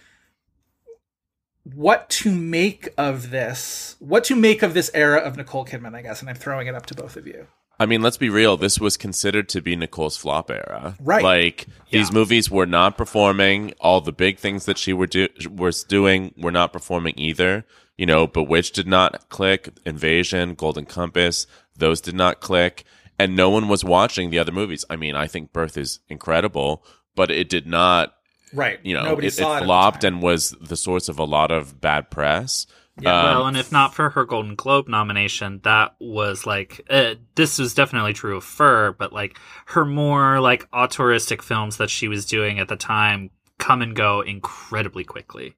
[1.62, 3.96] what to make of this?
[3.98, 6.74] What to make of this era of Nicole Kidman, I guess, and I'm throwing it
[6.74, 7.46] up to both of you.
[7.78, 8.56] I mean, let's be real.
[8.56, 11.22] This was considered to be Nicole's flop era, Right.
[11.24, 13.72] Like these movies were not performing.
[13.80, 17.64] All the big things that she were do- was doing were not performing either.
[17.98, 19.70] You know, Bewitched did not click.
[19.84, 21.46] Invasion, Golden Compass,
[21.76, 22.84] those did not click,
[23.18, 24.84] and no one was watching the other movies.
[24.90, 26.84] I mean, I think Birth is incredible,
[27.16, 28.14] but it did not.
[28.52, 28.78] Right.
[28.84, 29.60] You know, Nobody it, it saw it.
[29.60, 32.66] at flopped and was the source of a lot of bad press.
[33.00, 33.18] Yeah.
[33.18, 37.58] Um, well, and if not for her Golden Globe nomination, that was like uh, this
[37.58, 39.36] was definitely true of Fur, but like
[39.66, 44.20] her more like auteuristic films that she was doing at the time come and go
[44.20, 45.56] incredibly quickly.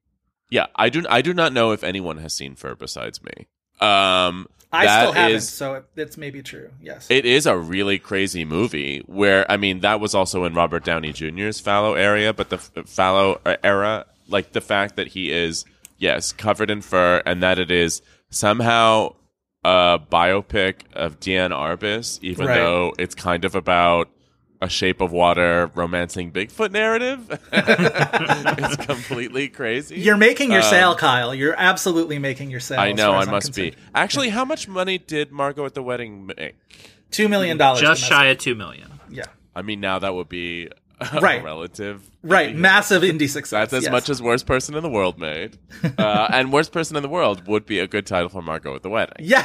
[0.49, 1.05] Yeah, I do.
[1.09, 3.47] I do not know if anyone has seen Fur besides me.
[3.79, 6.71] Um, I that still haven't, is- so it, it's maybe true.
[6.81, 7.07] Yes.
[7.11, 8.99] It is a really crazy movie.
[9.05, 12.71] Where I mean, that was also in Robert Downey Jr.'s Fallow area, but the f-
[12.87, 15.65] Fallow era, like the fact that he is
[15.97, 19.13] yes covered in fur, and that it is somehow
[19.63, 22.55] a biopic of Diane Arbus, even Right.
[22.57, 24.09] though it's kind of about
[24.61, 27.39] a Shape of Water romancing Bigfoot narrative.
[27.51, 29.99] it's completely crazy.
[29.99, 31.33] You're making your Um, sale, Kyle.
[31.35, 32.79] You're absolutely making your sale.
[32.79, 33.11] I know.
[33.13, 33.73] I must be.
[33.93, 36.55] Actually, how much money did Margot at the wedding make?
[37.11, 37.81] Two million dollars.
[37.81, 38.09] Just domestic.
[38.17, 38.99] shy of two million.
[39.09, 39.23] Yeah.
[39.55, 40.86] I mean, now that would be a
[41.21, 41.43] Right.
[41.43, 42.09] relative.
[42.23, 42.55] Right.
[42.55, 43.69] Massive indie success.
[43.69, 43.91] That's as yes.
[43.91, 45.57] much as worst person in the world made,
[45.97, 48.81] uh, and worst person in the world would be a good title for Margot at
[48.83, 49.15] the wedding.
[49.19, 49.43] Yeah.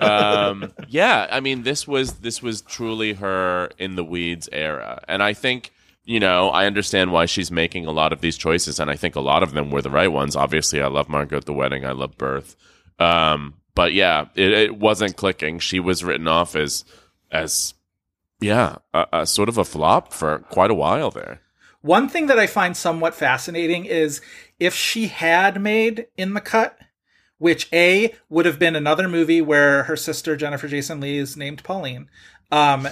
[0.00, 5.22] Um, yeah, I mean, this was this was truly her in the weeds era, and
[5.22, 5.72] I think
[6.04, 9.14] you know I understand why she's making a lot of these choices, and I think
[9.14, 10.36] a lot of them were the right ones.
[10.36, 12.56] Obviously, I love Margot at the wedding, I love Birth,
[12.98, 15.58] um, but yeah, it, it wasn't clicking.
[15.58, 16.84] She was written off as
[17.30, 17.74] as
[18.40, 21.40] yeah, a, a sort of a flop for quite a while there.
[21.82, 24.20] One thing that I find somewhat fascinating is
[24.58, 26.78] if she had made In the Cut,
[27.38, 31.64] which A would have been another movie where her sister Jennifer Jason Leigh is named
[31.64, 32.10] Pauline.
[32.52, 32.88] Um,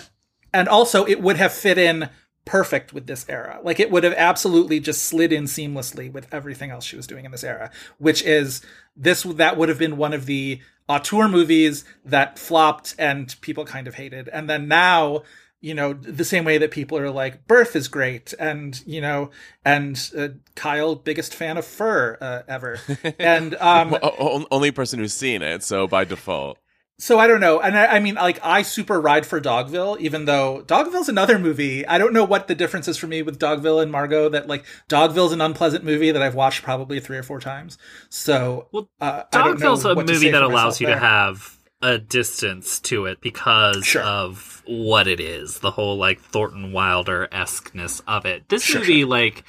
[0.54, 2.08] and also it would have fit in
[2.46, 3.60] perfect with this era.
[3.62, 7.26] Like it would have absolutely just slid in seamlessly with everything else she was doing
[7.26, 8.62] in this era, which is
[8.96, 13.86] this that would have been one of the auteur movies that flopped and people kind
[13.86, 14.28] of hated.
[14.28, 15.22] And then now
[15.60, 19.30] you know the same way that people are like birth is great and you know
[19.64, 22.78] and uh, kyle biggest fan of fur uh, ever
[23.18, 26.58] and um o- only person who's seen it, so by default.
[26.98, 30.24] So i don't know and I, I mean like i super ride for dogville even
[30.24, 33.82] though dogville's another movie i don't know what the difference is for me with dogville
[33.82, 37.40] and margot that like dogville's an unpleasant movie that i've watched probably three or four
[37.40, 37.78] times
[38.08, 40.96] so Well, uh, I don't know Dogville's a movie that allows you there.
[40.96, 44.02] to have a distance to it because Sure.
[44.02, 48.48] of what it is, the whole like Thornton Wilder esqueness of it.
[48.48, 49.44] This Sure, movie, like,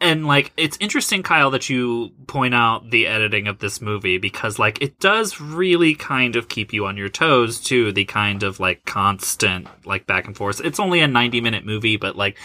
[0.00, 4.58] and like, it's interesting, Kyle, that you point out the editing of this movie because,
[4.58, 8.60] like, it does really kind of keep you on your toes to the kind of
[8.60, 10.60] like constant like back and forth.
[10.64, 12.38] It's only a ninety minute movie, but like,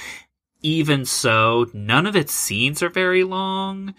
[0.62, 3.94] even so, none of its scenes are very long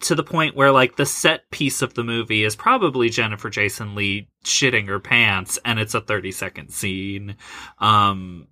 [0.00, 3.94] to the point where like the set piece of the movie is probably Jennifer Jason
[3.94, 7.36] Leigh shitting her pants and it's a 30 second scene.
[7.78, 8.46] Um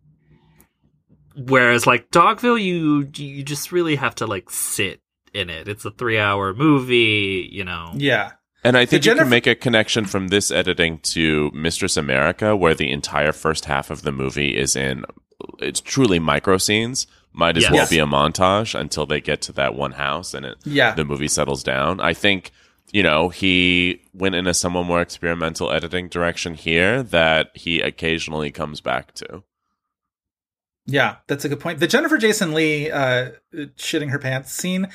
[1.37, 5.01] whereas like Dogville you you just really have to like sit
[5.33, 5.67] in it.
[5.69, 7.93] It's a 3 hour movie, you know.
[7.97, 8.33] yeah
[8.63, 12.55] And I think you Jennifer- can make a connection from this editing to Mistress America,
[12.57, 15.05] where the entire first half of the movie is in
[15.59, 17.07] it's truly micro scenes.
[17.33, 17.73] Might as Yes.
[17.73, 20.95] well be a montage until they get to that one house and it Yeah.
[20.95, 22.01] the movie settles down.
[22.01, 22.53] I think
[22.93, 28.53] you know, he went in a somewhat more experimental editing direction here that he occasionally
[28.53, 29.43] comes back to.
[30.87, 31.81] Yeah, that's a good point.
[31.81, 33.31] The Jennifer Jason Leigh uh,
[33.77, 34.89] shitting her pants scene,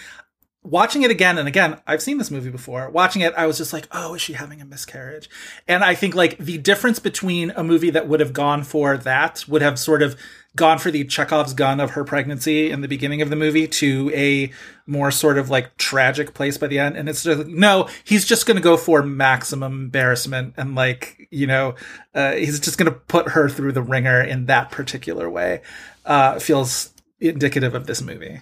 [0.64, 2.90] watching it again and again, I've seen this movie before.
[2.90, 5.30] Watching it, I was just like, oh, is she having a miscarriage?
[5.68, 9.46] And I think like the difference between a movie that would have gone for that
[9.48, 10.20] would have sort of
[10.56, 14.12] gone for the Chekhov's gun of her pregnancy in the beginning of the movie to
[14.14, 14.52] a
[14.88, 16.98] more sort of like tragic place by the end.
[16.98, 21.48] And it's just no, he's just going to go for maximum embarrassment and like, you
[21.48, 21.76] know,
[22.16, 25.62] uh, he's just going to put her through the ringer in that particular way.
[26.06, 28.42] Uh, feels indicative of this movie.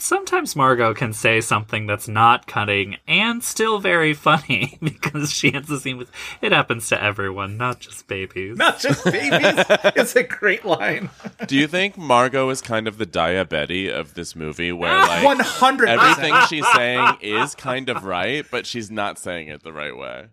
[0.00, 5.68] Sometimes Margot can say something that's not cutting and still very funny because she ends
[5.68, 8.56] the scene with it happens to everyone, not just babies.
[8.56, 9.64] Not just babies.
[9.96, 11.10] it's a great line.
[11.46, 15.38] Do you think Margot is kind of the diabetes of this movie where like One
[15.38, 19.96] hundred everything she's saying is kind of right, but she's not saying it the right
[19.96, 20.28] way?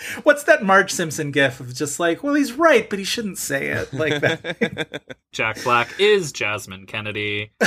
[0.22, 3.68] What's that Marge Simpson gif of just like, well, he's right, but he shouldn't say
[3.68, 5.02] it like that.
[5.32, 7.52] Jack Black is Jasmine Kennedy.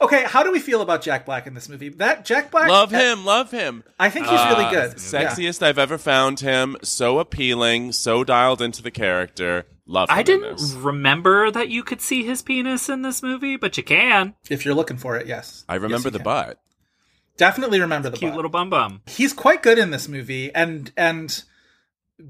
[0.00, 1.88] okay, how do we feel about Jack Black in this movie?
[1.90, 3.84] That Jack Black, love him, love him.
[3.98, 4.90] I think he's really Ah, good.
[4.92, 4.96] Yeah.
[5.30, 6.76] Sexiest I've ever found him.
[6.82, 9.66] So appealing, so dialed into the character.
[9.86, 10.72] Love him I in didn't this.
[10.72, 14.34] remember that you could see his penis in this movie, but you can.
[14.48, 15.64] If you're looking for it, yes.
[15.68, 16.24] I remember Yes, you the can.
[16.24, 16.58] butt.
[17.42, 19.02] Definitely remember the Cute little bum bum.
[19.06, 21.42] he's quite good in this movie and and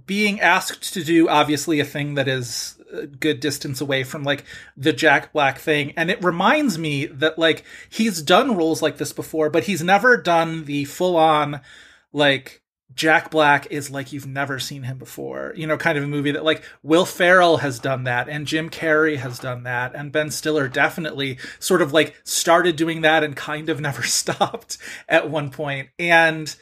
[0.06, 4.44] being asked to do obviously a thing that is a good distance away from like
[4.74, 9.12] the Jack Black thing and it reminds me that like he's done roles like this
[9.12, 11.60] before but he's never done the full on
[12.14, 12.61] like
[12.94, 15.52] Jack Black is like you've never seen him before.
[15.56, 18.70] You know, kind of a movie that like Will Ferrell has done that and Jim
[18.70, 23.36] Carrey has done that and Ben Stiller definitely sort of like started doing that and
[23.36, 24.78] kind of never stopped
[25.08, 25.90] at one point.
[25.98, 26.54] And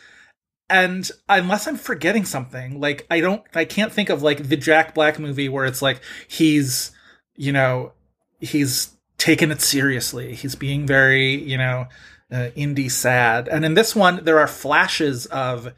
[0.68, 4.94] and unless I'm forgetting something, like I don't I can't think of like the Jack
[4.94, 6.92] Black movie where it's like he's,
[7.34, 7.92] you know,
[8.40, 10.34] he's taken it seriously.
[10.34, 11.86] He's being very, you know,
[12.30, 13.48] uh, indie sad.
[13.48, 15.72] And in this one there are flashes of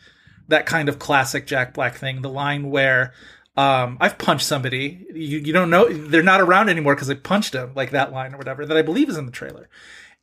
[0.53, 2.23] that kind of classic Jack Black thing.
[2.23, 3.13] The line where
[3.57, 5.07] um, I've punched somebody.
[5.13, 8.35] You, you don't know they're not around anymore because I punched him, like that line
[8.35, 9.69] or whatever that I believe is in the trailer.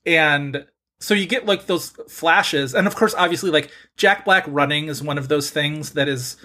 [0.06, 0.66] And
[1.00, 5.04] so you get like those flashes, and of course, obviously, like Jack Black running is
[5.04, 6.38] one of those things that is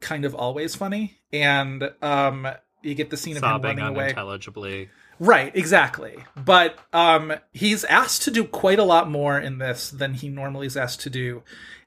[0.00, 1.18] kind of always funny.
[1.32, 2.48] And um,
[2.82, 4.04] you get the scene of him Sobbing running away.
[4.04, 4.88] unintelligibly.
[5.18, 6.16] Right, exactly.
[6.34, 10.66] But um he's asked to do quite a lot more in this than he normally
[10.66, 11.44] is asked to do,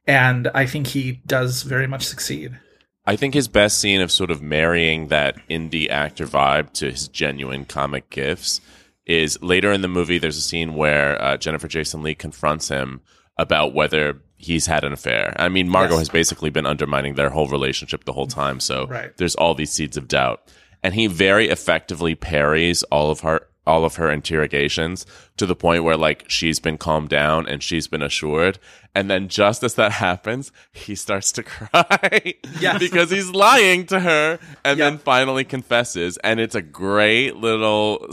[0.08, 2.58] and I think he does very much succeed.
[3.06, 7.08] I think his best scene of sort of marrying that indie actor vibe to his
[7.08, 8.62] genuine comic gifts
[9.06, 10.18] is later in the movie.
[10.18, 13.02] There's a scene where uh, Jennifer Jason Leigh confronts him
[13.38, 15.36] about whether he's had an affair.
[15.38, 16.00] I mean, Margot Yes.
[16.00, 19.16] has basically been undermining their whole relationship the whole time, so Right.
[19.18, 20.42] there's all these seeds of doubt,
[20.82, 25.06] and he very effectively parries all of her all of her interrogations
[25.38, 28.60] to the point where like she's been calmed down and she's been assured.
[28.94, 32.80] And then just as that happens he starts to cry Yes.
[32.80, 36.18] because he's lying to her and then finally confesses.
[36.24, 38.08] And it's a great little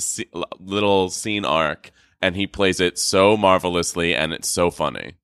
[0.59, 1.90] little scene arc.
[2.20, 5.14] And he plays it so marvelously and it's so funny.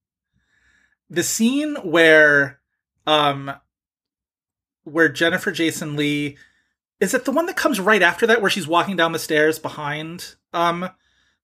[1.10, 2.60] The scene where
[3.06, 3.50] um
[4.84, 6.36] where Jennifer Jason Leigh
[7.00, 9.58] is it the one that comes right after that where she's walking down the stairs
[9.58, 10.90] behind um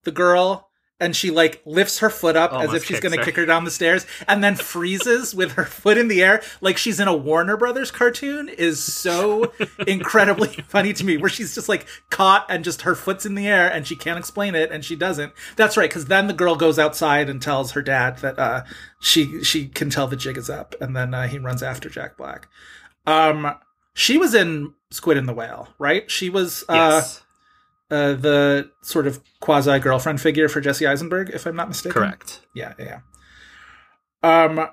[0.05, 3.35] the girl and she like lifts her foot up as if she's going to kick
[3.37, 7.01] her down the stairs and then freezes with her foot in the air like she's
[7.01, 9.53] in a Warner Brothers cartoon is so
[9.87, 13.49] incredibly funny to me where she's just like caught and just her foot's in the
[13.49, 15.33] air and she can't explain it and she doesn't.
[15.57, 18.63] That's right cuz then the girl goes outside and tells her dad that uh
[19.01, 22.17] she she can tell the jig is up and then uh, he runs after Jack
[22.17, 22.49] Black.
[23.05, 23.57] Um
[23.95, 26.11] she was in Squid and the Whale, right?
[26.11, 27.23] She was uh Yes.
[27.91, 31.93] uh, the sort of quasi girlfriend figure for Jesse Eisenberg, if I'm not mistaken.
[31.93, 32.41] Correct.
[32.55, 33.01] Yeah, yeah.
[34.23, 34.69] Um,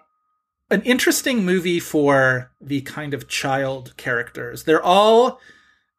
[0.70, 4.64] an interesting movie for the kind of child characters.
[4.64, 5.40] They're all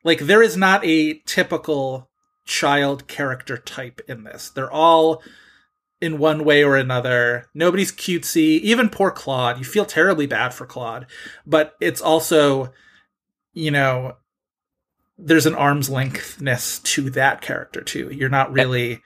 [0.04, 2.08] like there is not a typical
[2.44, 4.50] child character type in this.
[4.50, 5.22] They're all
[6.00, 7.46] in one way or another.
[7.54, 8.58] Nobody's cutesy.
[8.60, 9.58] Even poor Claude.
[9.58, 11.06] You feel terribly bad for Claude,
[11.46, 12.72] but it's also,
[13.53, 14.16] you know,
[15.18, 18.11] there's an arm's lengthness to that character too.
[18.12, 19.00] You're not really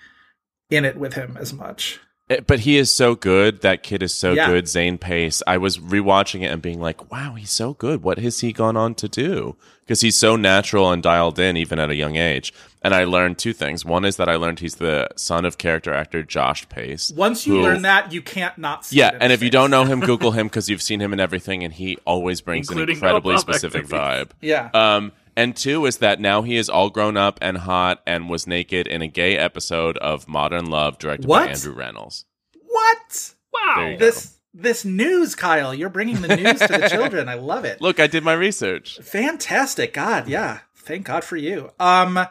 [0.70, 2.01] in it with him as much.
[2.30, 3.61] Eh, But he is so good.
[3.62, 4.49] That kid is so Yeah.
[4.49, 4.68] good.
[4.68, 5.42] Zane Pais.
[5.47, 8.03] I was rewatching it and being like, wow, he's so good.
[8.03, 9.57] What has he gone on to do?
[9.87, 12.53] Because he's so natural and dialed in, even at a young age.
[12.82, 13.84] And I learned two things.
[13.84, 17.12] One is that I learned he's the son of character actor Josh Pais.
[17.14, 19.70] Once you who- learn that, you can't not see Yeah, and his if you don't
[19.70, 22.78] know him, Google him because you've seen him in everything, and he always brings an
[22.80, 23.93] incredibly Noah specific movies.
[23.93, 24.30] vibe.
[24.41, 24.70] Yeah.
[24.74, 28.47] Um, and two is that now he is all grown up and hot and was
[28.47, 31.45] naked in a gay episode of Modern Love directed What?
[31.47, 32.24] by Andrew Rannells.
[32.66, 33.34] What?
[33.53, 33.74] Wow.
[33.76, 34.05] There you go.
[34.07, 35.74] This this news, Kyle.
[35.74, 37.28] You're bringing the news to the children.
[37.28, 37.80] I love it.
[37.80, 38.98] Look, I did my research.
[39.02, 39.92] Fantastic.
[39.94, 40.61] God, yeah.
[40.74, 41.70] Thank God for you.
[41.78, 42.26] Um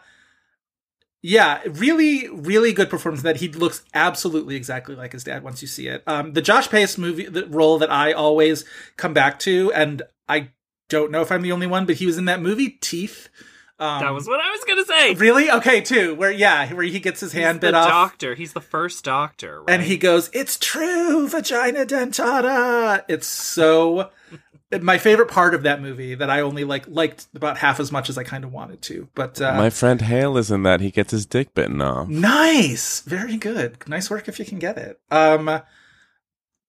[1.27, 3.23] yeah, really, really good performance.
[3.23, 6.03] That he looks absolutely exactly like his dad once you see it.
[6.05, 8.63] Um, the Josh Pais movie, the role that I always
[8.95, 10.51] come back to, and I
[10.87, 13.29] don't know if I'm the only one, but he was in that movie Teeth.
[13.77, 15.13] Um, that was what I was gonna say.
[15.15, 16.15] really okay too.
[16.15, 17.89] Where yeah, where he gets his hand He's bit the off.
[17.89, 18.33] doctor.
[18.35, 19.69] He's the first doctor, right?
[19.69, 24.11] and he goes, "It's true, vagina dentata." It's so
[24.81, 28.09] my favorite part of that movie that I only like liked about half as much
[28.09, 29.09] as I kind of wanted to.
[29.13, 30.79] But uh, my friend Hale is in that.
[30.81, 32.07] He gets his dick bitten off.
[32.07, 34.99] nice, very good, nice work if you can get it.
[35.11, 35.61] Um,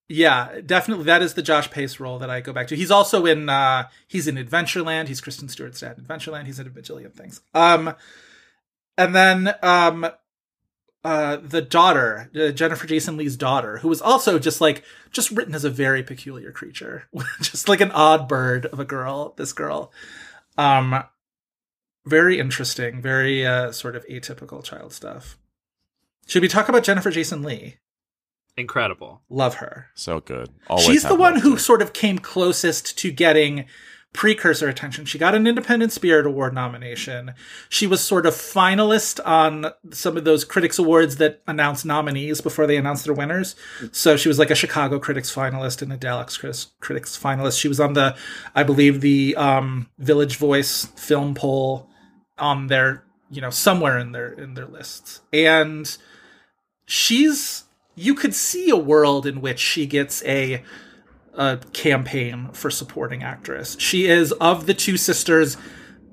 [0.09, 2.76] yeah, definitely that is the Josh Pais role that I go back to.
[2.76, 5.09] He's also in uh he's in Adventureland.
[5.09, 6.46] He's Kristen Stewart's dad in Adventureland.
[6.46, 7.40] He's in a bajillion things.
[7.54, 7.94] Um,
[8.96, 10.07] and then um
[11.07, 14.82] uh, the daughter, uh, Jennifer Jason Leigh's daughter, who was also just like
[15.12, 17.04] just written as a very peculiar creature,
[17.40, 19.32] just like an odd bird of a girl.
[19.36, 19.92] This girl,
[20.59, 21.04] um,
[22.04, 25.38] very interesting, very uh, sort of atypical child stuff.
[26.26, 27.76] Should we talk about Jennifer Jason Leigh?
[28.57, 29.22] Incredible.
[29.28, 29.88] Love her.
[29.94, 30.50] So good.
[30.68, 31.59] Always She's the one who her.
[31.59, 33.66] sort of came closest to getting
[34.12, 35.04] precursor attention.
[35.04, 37.34] She got an Independent Spirit Award nomination.
[37.68, 42.66] She was sort of finalist on some of those critics awards that announce nominees before
[42.66, 43.57] they announce their winners.
[43.92, 47.61] So she was like a Chicago Critics finalist and a Dallas Critics- Critics finalist.
[47.61, 48.16] She was on the,
[48.54, 51.90] I believe, the um, Village Voice film poll
[52.38, 55.20] on their, you know, somewhere in their in their lists.
[55.30, 55.94] And
[56.86, 57.64] she's
[57.97, 60.62] you could see a world in which she gets a
[61.34, 63.76] a campaign for supporting actress.
[63.78, 65.57] She is of the two sisters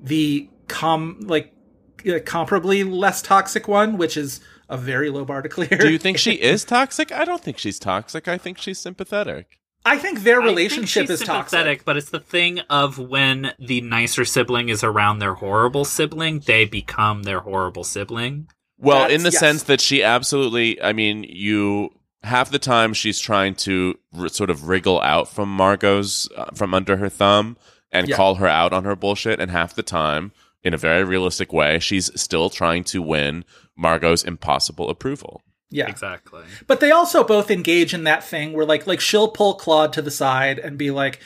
[0.02, 1.52] the com like
[2.00, 5.78] uh, comparably less toxic one, which is a very low bar to clear.
[5.78, 7.12] Do you think she is toxic?
[7.12, 8.28] I don't think she's toxic.
[8.28, 9.58] I think she's sympathetic.
[9.86, 11.84] I think their I think relationship she's is sympathetic, toxic.
[11.84, 16.64] but it's the thing of when the nicer sibling is around their horrible sibling, they
[16.64, 18.48] become their horrible sibling.
[18.84, 19.40] Well, That's- in the yes.
[19.40, 21.90] sense that she absolutely, I mean, you
[22.22, 26.72] half the time she's trying to r- sort of wriggle out from Margot's uh, from
[26.74, 27.56] under her thumb
[27.92, 28.16] and Yeah.
[28.16, 30.32] call her out on her bullshit, and half the time,
[30.62, 33.44] in a very realistic way, she's still trying to win
[33.76, 35.42] Margot's impossible approval.
[35.70, 35.88] Yeah.
[35.88, 36.42] Exactly.
[36.66, 40.02] But they also both engage in that thing where like like she'll pull Claude to
[40.02, 41.20] the side and be like,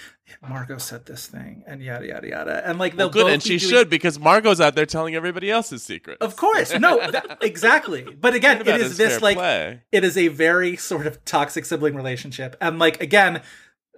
[0.46, 2.68] Margot said this thing and yada yada yada.
[2.68, 5.50] And like they'll Well, good, and she doing- should because Margot's out there telling everybody
[5.50, 6.18] else's secrets.
[6.20, 6.72] Of course.
[6.78, 8.02] No, that, exactly.
[8.02, 9.82] But again, Think about it it is this like play.
[9.90, 12.56] it is a very sort of toxic sibling relationship.
[12.60, 13.42] And like again,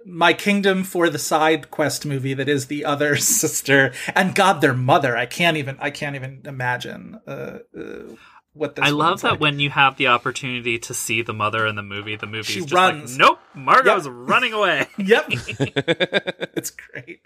[0.03, 4.73] my kingdom for the side quest movie that is the other sister and God their
[4.73, 5.15] mother.
[5.15, 8.15] I can't even I can't even imagine uh, uh,
[8.53, 9.39] what this I love that like.
[9.39, 12.59] when you have the opportunity to see the mother in the movie, the movie She
[12.59, 13.17] is just runs.
[13.17, 14.87] like, nope, Margot's running away.
[14.97, 15.25] Yep.
[15.29, 17.21] it's great.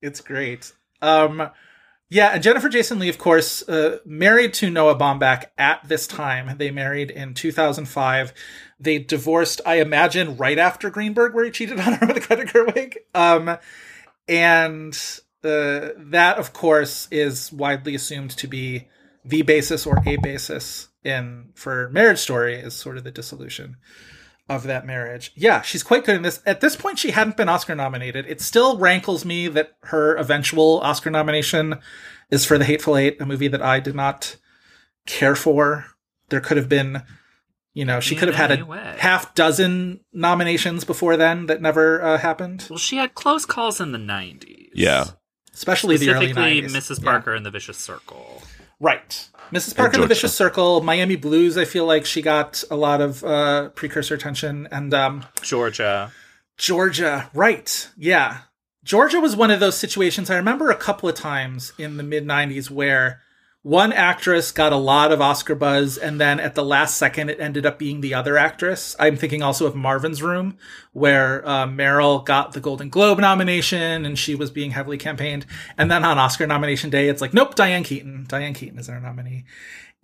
[0.00, 0.72] It's great.
[1.02, 1.50] Um
[2.10, 6.58] yeah, and Jennifer Jason Leigh, of course, uh, married to Noah Baumbach at this time.
[6.58, 8.32] They married in 2005.
[8.78, 12.44] They divorced, I imagine, right after Greenberg, where he cheated on her with a Greta
[12.44, 12.96] Gerwig.
[13.14, 13.56] Um,
[14.28, 14.94] and
[15.42, 18.86] uh, that, of course, is widely assumed to be
[19.24, 23.76] the basis or a basis in for Marriage Story is sort of the dissolution
[24.48, 25.32] of that marriage.
[25.34, 26.42] Yeah, she's quite good in this.
[26.44, 28.26] At this point, she hadn't been Oscar nominated.
[28.28, 31.78] It still rankles me that her eventual Oscar nomination
[32.30, 34.36] is for The Hateful Eight, a movie that I did not
[35.06, 35.86] care for.
[36.28, 37.02] There could have been,
[37.72, 38.96] you know, she In could have had a way.
[38.98, 43.92] half dozen nominations before then that never uh, happened, Well, she had close calls in
[43.92, 44.70] the 90s.
[44.74, 45.04] Yeah.
[45.54, 46.70] especially the early Specifically, 90s.
[46.76, 46.98] Mrs.
[47.02, 47.04] Yeah.
[47.10, 48.42] Parker and the Vicious Circle.
[48.80, 49.28] Right.
[49.52, 49.76] Mrs.
[49.76, 53.68] Parker the Vicious Circle, Miami Blues, I feel like she got a lot of uh,
[53.70, 54.68] precursor attention.
[54.70, 56.12] And um, Georgia.
[56.56, 57.88] Georgia, right.
[57.96, 58.38] Yeah.
[58.82, 62.26] Georgia was one of those situations I remember a couple of times in the mid
[62.26, 63.20] 90s where
[63.64, 67.40] one actress got a lot of Oscar buzz, and then at the last second, it
[67.40, 68.94] ended up being the other actress.
[68.98, 70.58] I'm thinking also of Marvin's Room,
[70.92, 75.46] where uh, Meryl got the Golden Globe nomination and she was being heavily campaigned.
[75.78, 78.26] And then on Oscar nomination day, it's like, nope, Diane Keaton.
[78.28, 79.46] Diane Keaton is our nominee.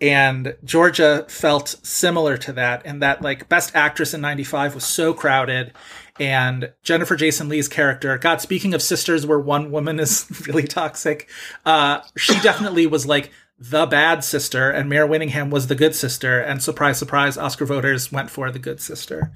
[0.01, 5.13] and Georgia felt similar to that, and that like Best Actress in '95 was so
[5.13, 5.73] crowded,
[6.19, 8.17] and Jennifer Jason Leigh's character.
[8.17, 11.29] God, speaking of sisters, where one woman is really toxic,
[11.65, 13.31] uh, she definitely was like
[13.61, 16.39] the bad sister, and Mare Winningham was the good sister.
[16.39, 19.31] And surprise, surprise, Oscar voters went for the good sister.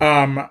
[0.00, 0.48] Um,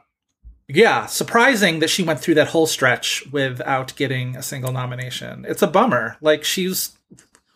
[0.67, 5.43] yeah, surprising that she went through that whole stretch without getting a single nomination.
[5.47, 6.17] It's a bummer.
[6.21, 6.95] Like she's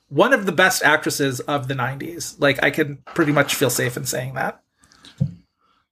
[0.09, 2.35] one of the best actresses of the 90s.
[2.39, 4.63] Like I can pretty much feel safe in saying that.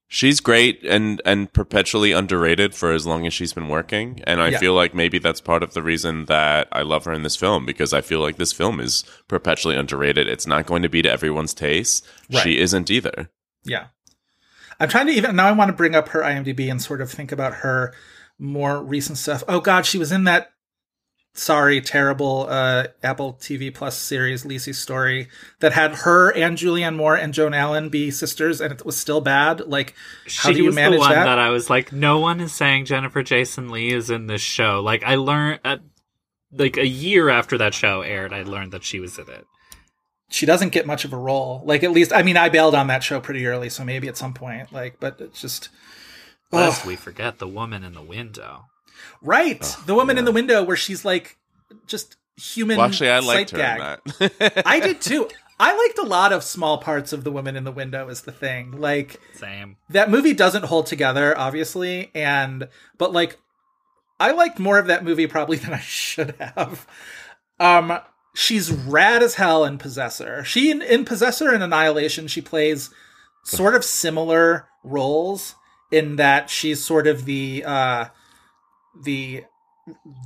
[0.07, 4.49] She's great and and perpetually underrated for as long as she's been working, and I
[4.49, 4.59] Yeah.
[4.59, 7.65] feel like maybe that's part of the reason that I love her in this film
[7.65, 10.27] because I feel like this film is perpetually underrated.
[10.27, 12.05] It's not going to be to everyone's taste.
[12.31, 12.43] Right.
[12.43, 13.29] She isn't either.
[13.63, 13.87] Yeah.
[14.79, 17.09] I'm trying to even now I want to bring up her IMDb and sort of
[17.09, 17.93] think about her
[18.37, 19.43] more recent stuff.
[19.47, 20.51] Oh god, she was in that
[21.35, 25.27] sorry, terrible uh Apple TV Plus series Lisey's Story
[25.59, 29.21] that had her and Julianne Moore and Joan Allen be sisters and it was still
[29.21, 29.59] bad.
[29.61, 29.93] Like
[30.25, 31.25] how she do you was manage the one that?
[31.25, 31.37] that?
[31.39, 34.79] I was like, no one is saying Jennifer Jason Lee is in this show.
[34.81, 35.77] Like I learned, uh,
[36.51, 39.45] like a year after that show aired, I learned that she was in it.
[40.29, 41.61] she doesn't get much of a role.
[41.65, 44.17] Like at least I mean I bailed on that show pretty early, so maybe at
[44.17, 44.71] some point.
[44.71, 45.69] Like, but it's just
[46.51, 48.67] Lest we forget the woman in the window.
[49.21, 49.61] Right.
[49.85, 51.37] the woman in the window where she's like
[51.87, 52.77] just human.
[52.77, 54.63] Well, actually, I liked sight her in that.
[54.65, 55.29] I did too.
[55.59, 58.31] I liked a lot of small parts of the woman in the window is the
[58.31, 58.71] thing.
[58.79, 59.77] Like Same.
[59.89, 62.67] that movie doesn't hold together, obviously, and
[62.97, 63.39] but like
[64.19, 66.85] I liked more of that movie probably than I should have.
[67.59, 67.99] Um
[68.33, 70.43] she's rad as hell in Possessor.
[70.43, 72.89] She in, in Possessor and Annihilation, she plays
[73.45, 75.55] sort of similar roles
[75.89, 78.05] in that she's sort of the uh
[79.03, 79.43] the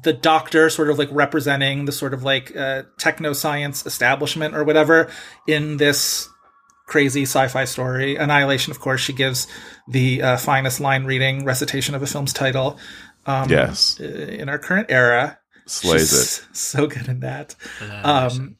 [0.04, 4.64] the doctor sort of like representing the sort of like uh techno science establishment or
[4.64, 5.10] whatever
[5.48, 6.30] in this
[6.86, 8.16] crazy sci-fi story.
[8.16, 9.48] Annihilation of course she gives
[9.88, 12.80] the uh, finest line reading recitation of a film's title
[13.26, 15.40] um yes, uh, in our current era.
[15.66, 16.48] Slays She's it.
[16.58, 17.56] so good in that.
[18.04, 18.56] Um,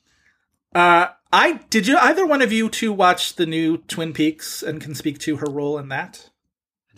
[0.76, 4.82] uh i did you either one of you two watch the new twin peaks and
[4.82, 6.12] can speak to her role in that?
[6.12, 6.30] i don't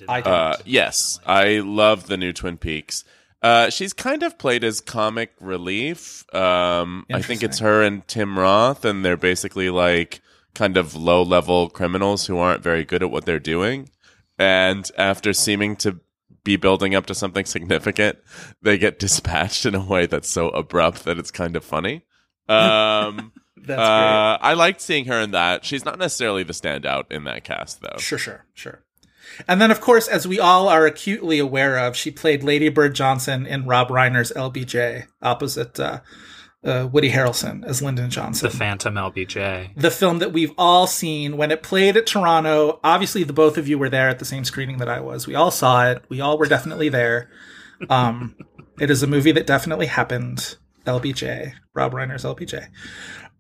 [0.08, 3.04] Uh, yes, I love the new Twin Peaks.
[3.42, 6.24] Uh, she's kind of played as comic relief.
[6.34, 10.22] Um, I think it's her and Tim Roth, and they're basically like
[10.54, 13.90] kind of low level criminals who aren't very good at what they're doing.
[14.38, 16.00] And after seeming to
[16.44, 18.20] be building up to something significant,
[18.62, 22.06] they get dispatched in a way that's so abrupt that it's kind of funny.
[22.48, 25.66] Um, that's uh, I liked seeing her in that.
[25.66, 27.98] She's not necessarily the standout in that cast, though.
[27.98, 28.84] sure sure sure
[29.48, 32.94] and then of course as we all are acutely aware of she played lady bird
[32.96, 36.00] johnson in rob reiner's lbj opposite uh,
[36.64, 39.72] uh, woody harrelson as lyndon johnson the Phantom LBJ.
[39.76, 42.80] the film that we've all seen when it played at Toronto.
[42.84, 45.26] Obviously, the both of you were there at the same screening that I was.
[45.26, 46.04] We all saw it.
[46.08, 47.32] We all were definitely there.
[47.90, 48.36] Um,
[48.80, 50.58] it is a movie that definitely happened.
[50.86, 52.68] LBJ, Rob Reiner's LBJ.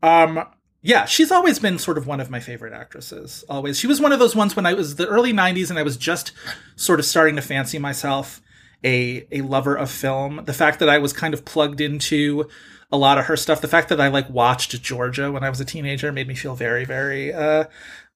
[0.03, 0.45] Um,
[0.81, 3.43] yeah, she's always been sort of one of my favorite actresses.
[3.47, 5.83] Always, she was one of those ones when I was the early '90s and I
[5.83, 6.31] was just
[6.75, 8.41] sort of starting to fancy myself
[8.83, 10.41] a a lover of film.
[10.45, 12.47] The fact that I was kind of plugged into
[12.91, 15.61] a lot of her stuff, the fact that I like watched Georgia when I was
[15.61, 17.65] a teenager made me feel very, very uh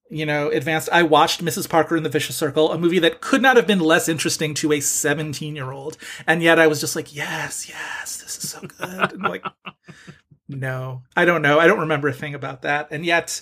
[0.09, 0.88] you know, advanced.
[0.91, 1.68] I watched Mrs.
[1.68, 4.72] Parker in the Vicious Circle, a movie that could not have been less interesting to
[4.72, 5.97] a 17 year old.
[6.28, 9.13] And yet I was just like, yes, yes, this is so good.
[9.13, 9.43] And like,
[10.48, 11.60] no, I don't know.
[11.60, 12.88] I don't remember a thing about that.
[12.91, 13.41] And yet,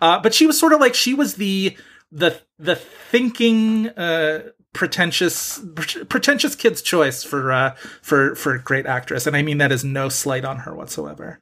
[0.00, 1.76] uh, but she was sort of like, she was the,
[2.10, 5.60] the, the thinking, uh, pretentious,
[6.08, 9.26] pretentious kid's choice for, uh, for, for great actress.
[9.26, 11.40] And I mean that is no slight on her whatsoever.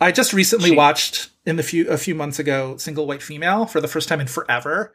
[0.00, 3.66] I just recently She- watched in the few a few months ago Single White Female
[3.66, 4.92] for the first time in forever.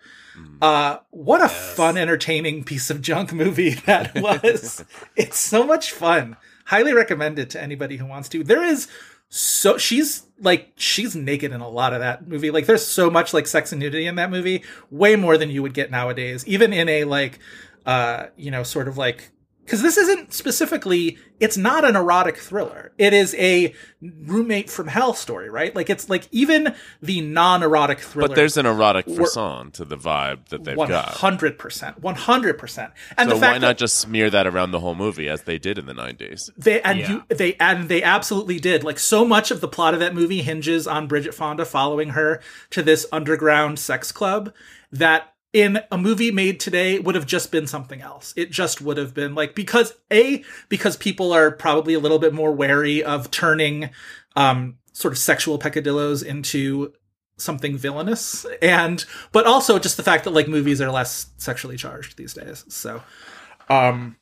[0.61, 4.83] Uh what a fun entertaining piece of junk movie that was.
[5.15, 6.35] it's so much fun.
[6.69, 8.43] Highly recommend it to anybody who wants to.
[8.43, 8.87] There is
[9.29, 12.51] so she's like she's naked in a lot of that movie.
[12.51, 15.63] Like there's so much like sex and nudity in that movie, way more than you
[15.63, 16.47] would get nowadays.
[16.47, 17.39] Even in a like
[17.87, 19.31] uh you know sort of like
[19.69, 25.13] because this isn't specifically it's not an erotic thriller it is a roommate from hell
[25.13, 29.85] story right like it's like even the non-erotic thriller But there's an erotic frisson to
[29.85, 31.09] the vibe that they've got.
[31.09, 34.95] 100% 100% and So the fact why not that just smear that around the whole
[34.95, 36.49] movie as they did in the 90s?
[36.57, 37.09] they and Yeah.
[37.11, 40.41] you they and they absolutely did like so much of the plot of that movie
[40.41, 42.41] hinges on bridget fonda following her
[42.71, 44.51] to this underground sex club
[44.91, 48.97] that in a movie made today would have just been something else it just would
[48.97, 53.31] have been like because a because people are probably a little bit more wary of
[53.31, 53.89] turning
[54.35, 56.93] um sort of sexual peccadillos into
[57.37, 62.17] something villainous and but also just the fact that like movies are less sexually charged
[62.17, 63.01] these days so
[63.69, 64.17] um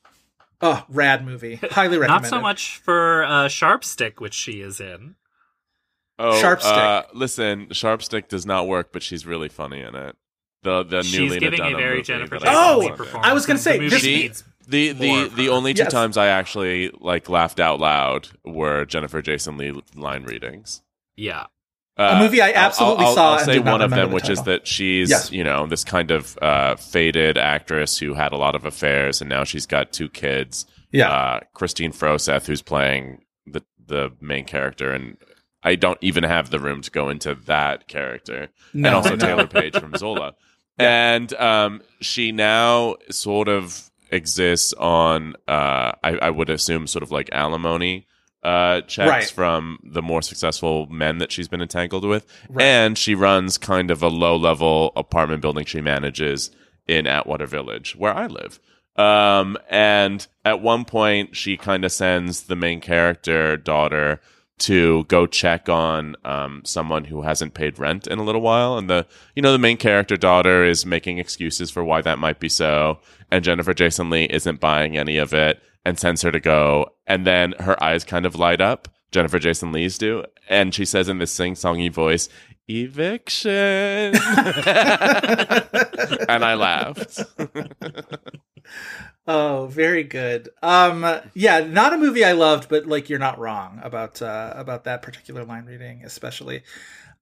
[0.61, 4.79] oh rad movie highly recommended Not so much for uh, Sharp Stick, which she is
[4.79, 5.15] in.
[6.19, 6.73] Oh, Sharp Stick.
[6.73, 10.15] Uh, listen, Sharp Stick does not work, but she's really funny in it.
[10.63, 13.27] The the new She's Lena giving a very movie Jennifer that I Jason Leigh performance.
[13.29, 15.91] I was gonna say, The movie this- needs The more the the only two Yes.
[15.91, 20.81] times I actually like laughed out loud were Jennifer Jason Leigh line readings.
[21.15, 21.45] yeah.
[21.99, 23.89] Uh, A movie I I'll- absolutely I'll, saw I'll and say did not one of
[23.89, 24.53] remember them, the which is title.
[24.53, 25.31] that she's Yes.
[25.31, 29.27] you know this kind of uh, faded actress who had a lot of affairs, and
[29.29, 30.65] now she's got two kids.
[30.91, 35.17] yeah uh, Kristine Froseth, who's playing the the main character, and
[35.63, 39.25] I don't even have the room to go into that character, No, and also no.
[39.25, 40.35] Taylour Paige from Zola,
[40.77, 47.11] and um, she now sort of exists on, uh, I, I would assume, sort of
[47.11, 48.05] like alimony.
[48.43, 49.29] Uh, checks Right.
[49.29, 52.63] from the more successful men that she's been entangled with, Right.
[52.63, 56.51] and she runs kind of a low-level apartment building she manages
[56.87, 58.59] in Atwater Village, where I live.
[58.95, 64.21] Um, and at one point, she kind of sends the main character daughter
[64.59, 68.89] to go check on um, someone who hasn't paid rent in a little while, and
[68.89, 69.05] the
[69.35, 72.99] you know the main character daughter is making excuses for why that might be so,
[73.31, 77.25] and Jennifer Jason Leigh isn't buying any of it and sends her to go, and
[77.25, 78.87] then her eyes kind of light up.
[79.11, 82.27] Jennifer Jason Leigh's do, and she says in this sing-songy voice,
[82.67, 83.51] "Eviction,"
[86.29, 87.21] and I laughed.
[89.29, 90.49] Oh, very good.
[90.63, 94.85] Um, yeah, not a movie I loved, but like you're not wrong about uh, about
[94.85, 96.63] that particular line reading, especially.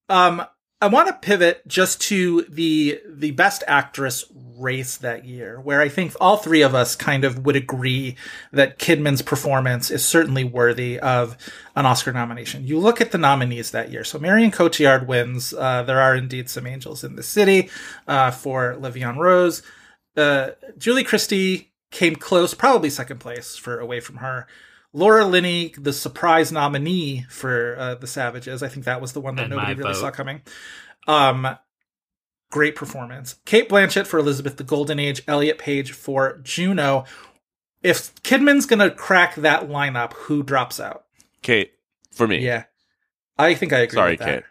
[0.07, 0.45] Um,
[0.81, 4.25] I want to pivot just to the the best actress
[4.57, 8.15] race that year, where I think all three of us kind of would agree
[8.51, 11.37] that Kidman's performance is certainly worthy of
[11.75, 12.65] an Oscar nomination.
[12.65, 14.03] You look at the nominees that year.
[14.03, 15.53] So Marion Cotillard wins.
[15.53, 17.69] Uh, there are indeed some angels in the city
[18.07, 19.61] uh, for La Vie en Rose.
[20.15, 24.47] Uh, Julie Christie came close, probably second place for Away from Her.
[24.95, 28.63] Laura Linney, the surprise nominee for uh, The Savages.
[28.63, 29.99] I think that was the one that And nobody really vote.
[29.99, 30.41] saw coming.
[31.05, 31.57] Um,
[32.49, 33.35] great performance.
[33.45, 35.21] Cate Blanchett for Elizabeth the Golden Age.
[35.27, 37.03] Elliot Page for Juno.
[37.83, 41.03] If Kidman's gonna crack that lineup, who drops out?
[41.41, 41.73] Cate,
[42.13, 42.63] for me, Yeah,
[43.37, 43.95] I think I agree.
[43.97, 44.25] Sorry, with that.
[44.27, 44.43] Cate.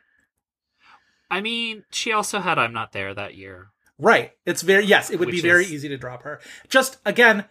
[1.31, 3.69] I mean, she also had I'm Not There that year.
[3.99, 4.33] Right.
[4.45, 6.41] It's very yes, it would be very is- easy to drop her.
[6.69, 7.47] Just again,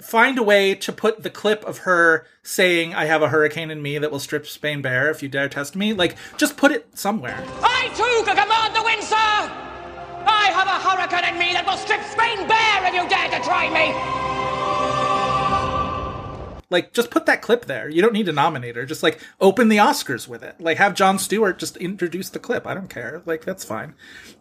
[0.00, 3.80] find a way to put the clip of her saying I have a hurricane in
[3.82, 5.92] me that will strip Spain bare if you dare test me.
[5.92, 7.42] Like just put it somewhere.
[7.62, 9.16] I too can command the wind, sir!
[9.16, 13.44] I have a hurricane in me that will strip Spain bare if you dare to
[13.44, 14.41] try me!
[16.72, 17.88] Like just put that clip there.
[17.88, 18.84] You don't need to nominate her.
[18.84, 20.60] Just like open the Oscars with it.
[20.60, 22.66] Like have Jon Stewart just introduce the clip.
[22.66, 23.22] I don't care.
[23.26, 23.94] Like that's fine.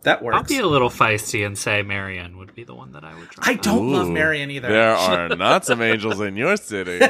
[0.03, 0.37] That works.
[0.37, 3.29] I'll be a little feisty and say Marion would be the one that I would
[3.29, 3.47] drop.
[3.47, 4.69] I don't love Marion either.
[4.69, 6.99] There are not some angels in your city.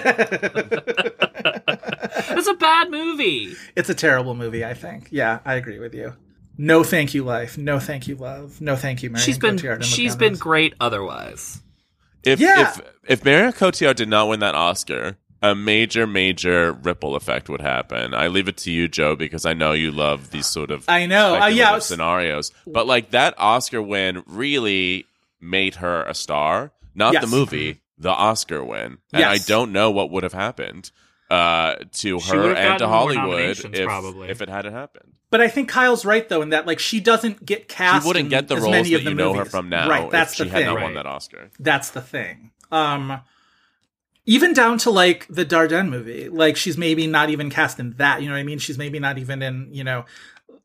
[2.41, 3.55] It's a bad movie.
[3.75, 5.07] It's a terrible movie, I think.
[5.11, 6.13] Yeah, I agree with you.
[6.57, 7.57] No thank you, life.
[7.57, 8.61] No thank you, love.
[8.61, 11.61] No thank you, Marion she's been Cotillard and she's been great otherwise.
[12.23, 12.61] If Yeah.
[12.61, 17.61] if if Marion Cotillard did not win that Oscar, a major major ripple effect would
[17.61, 18.13] happen.
[18.13, 21.05] I leave it to you, Joe, because I know you love these sort of I
[21.07, 21.41] know.
[21.41, 22.51] Uh, yeah, scenarios.
[22.67, 25.05] But like that Oscar win really
[25.39, 27.23] made her a star, not Yes.
[27.23, 28.99] the movie, the Oscar win.
[29.11, 30.91] And I don't know what would have happened
[31.31, 34.29] uh, to She her and to Hollywood if, probably.
[34.29, 35.13] if it hadn't happened.
[35.29, 38.03] But I think Kyle's right though in that like she doesn't get cast.
[38.03, 39.87] She wouldn't get the as roles many that of the you know her from now
[39.89, 40.73] Right, that's if she the had thing.
[40.73, 41.49] not won that Oscar.
[41.59, 42.51] That's the thing.
[42.71, 43.21] Um,
[44.25, 48.21] even down to like the Dardenne movie, like she's maybe not even cast in that.
[48.21, 48.59] You know what I mean?
[48.59, 50.05] She's maybe not even in you know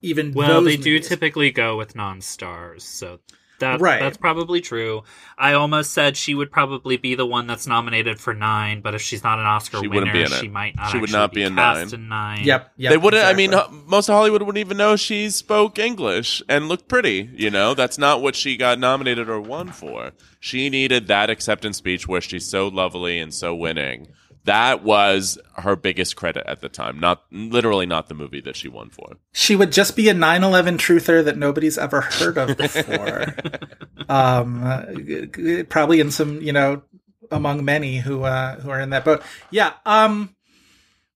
[0.03, 3.21] even Well, those they do typically go with non-stars, so
[3.61, 4.01] that Right.
[4.01, 5.03] that's probably true.
[5.39, 9.03] I almost said she would probably be the one that's nominated for nine, but if
[9.03, 10.91] she's not an Oscar She winner, be in she might not.
[10.91, 12.01] She would not be in cast nine.
[12.01, 12.45] in nine.
[12.45, 12.73] Yep.
[12.77, 13.25] yep they wouldn't.
[13.25, 13.55] I mean,
[13.87, 17.31] most of Hollywood wouldn't even know she spoke English and looked pretty.
[17.35, 20.13] You know, that's not what she got nominated or won for.
[20.41, 24.09] She needed that acceptance speech where she's so lovely and so winning.
[24.47, 26.99] That was her biggest credit at the time.
[26.99, 29.17] Not literally not the movie that she won for.
[29.33, 33.35] she would just be a 9/11 truther that nobody's ever heard of before.
[34.09, 36.83] um, g- g- probably in some you know
[37.31, 39.23] among many who uh, who are in that boat.
[39.51, 39.73] Yeah.
[39.85, 40.35] Um.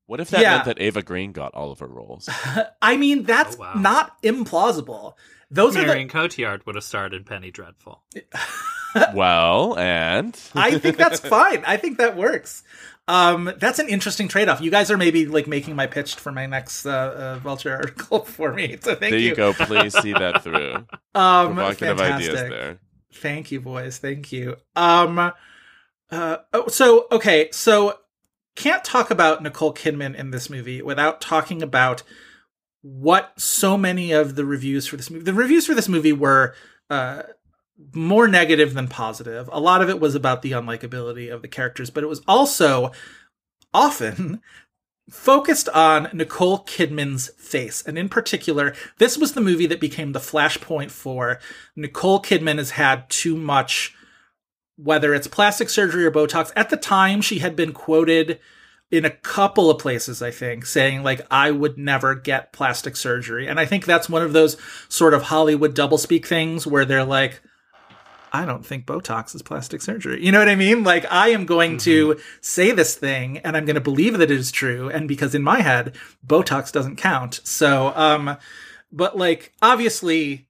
[0.07, 0.55] What if that Yeah.
[0.55, 2.28] meant that Eva Green got all of her roles?
[2.82, 3.74] I mean, that's Oh, wow.
[3.77, 5.15] not implausible.
[5.52, 8.02] Those are Marion the Cotillard would have started Penny Dreadful.
[9.15, 11.62] well, and I think that's fine.
[11.66, 12.62] I think that works.
[13.11, 14.61] Um, that's an interesting trade-off.
[14.61, 18.20] You guys are maybe like making my pitch for my next uh, uh, Vulture article
[18.24, 18.78] for me.
[18.81, 19.19] So thank you.
[19.19, 19.53] there you go.
[19.53, 20.87] Please see that through.
[21.12, 22.35] Um, Provocative fantastic.
[22.35, 22.78] ideas there.
[23.15, 23.99] Thank you, boys.
[23.99, 24.55] Thank you.
[24.77, 27.99] Um, uh, oh, so okay, so
[28.55, 32.05] can't talk about Nicole Kidman in this movie without talking about
[32.82, 35.24] what so many of the reviews for this movie.
[35.24, 36.55] The reviews for this movie were
[36.89, 37.24] uh,
[37.94, 39.48] more negative than positive.
[39.52, 42.93] A lot of it was about the unlikability of the characters, but it was also
[43.73, 44.40] often
[45.09, 47.82] focused on Nicole Kidman's face.
[47.82, 51.40] And in particular, this was the movie that became the flashpoint for
[51.74, 53.94] Nicole Kidman has had too much,
[54.77, 56.52] whether it's plastic surgery or Botox.
[56.55, 58.39] At the time, she had been quoted
[58.90, 63.48] in a couple of places, I think, saying like, I would never get plastic surgery.
[63.48, 64.57] And I think that's one of those
[64.89, 67.40] sort of Hollywood doublespeak things where they're like,
[68.32, 70.24] I don't think Botox is plastic surgery.
[70.24, 70.85] You know what I mean?
[70.85, 74.39] Like, I am going to say this thing and I'm going to believe that it
[74.39, 74.89] is true.
[74.89, 75.97] And because in my head,
[76.27, 77.40] Botox doesn't count.
[77.44, 78.36] So, um,
[78.93, 80.48] but like, obviously,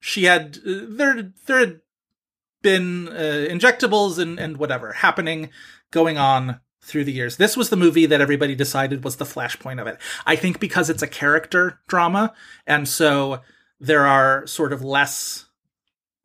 [0.00, 1.80] she had, uh, there, there had
[2.62, 5.50] been uh, injectables and, and whatever happening,
[5.90, 7.36] going on through the years.
[7.36, 9.98] This was the movie that everybody decided was the flashpoint of it.
[10.26, 12.34] I think because it's a character drama.
[12.66, 13.40] And so
[13.80, 15.43] there are sort of less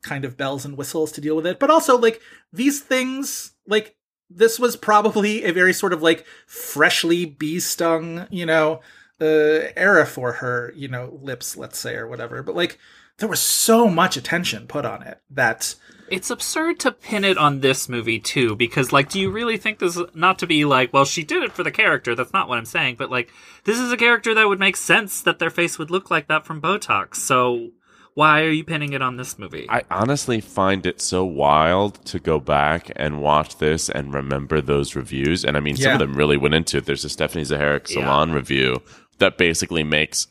[0.02, 1.58] kind of bells and whistles to deal with it.
[1.58, 2.20] But also, like,
[2.52, 3.96] these things, like,
[4.32, 8.80] this was probably a very sort of like freshly bee stung, you know,
[9.20, 12.40] uh, era for her, you know, lips, let's say, or whatever.
[12.40, 12.78] But like,
[13.18, 15.74] there was so much attention put on it that
[16.08, 19.80] It's absurd to pin it on this movie too, because like, do you really think
[19.80, 19.96] this?
[19.96, 22.14] is Not to be like, well, she did it for the character.
[22.14, 22.96] That's not what I'm saying.
[22.98, 23.32] But like,
[23.64, 26.46] this is a character that would make sense that their face would look like that
[26.46, 27.16] from Botox.
[27.16, 27.70] So
[28.14, 29.66] why are you pinning it on this movie?
[29.68, 34.94] I honestly find it so wild to go back and watch this and remember those
[34.96, 35.44] reviews.
[35.44, 36.86] And I mean, some of them really went into it.
[36.86, 38.02] There's a Stephanie Zacharek Yeah.
[38.02, 38.82] Salon review
[39.18, 40.26] that basically makes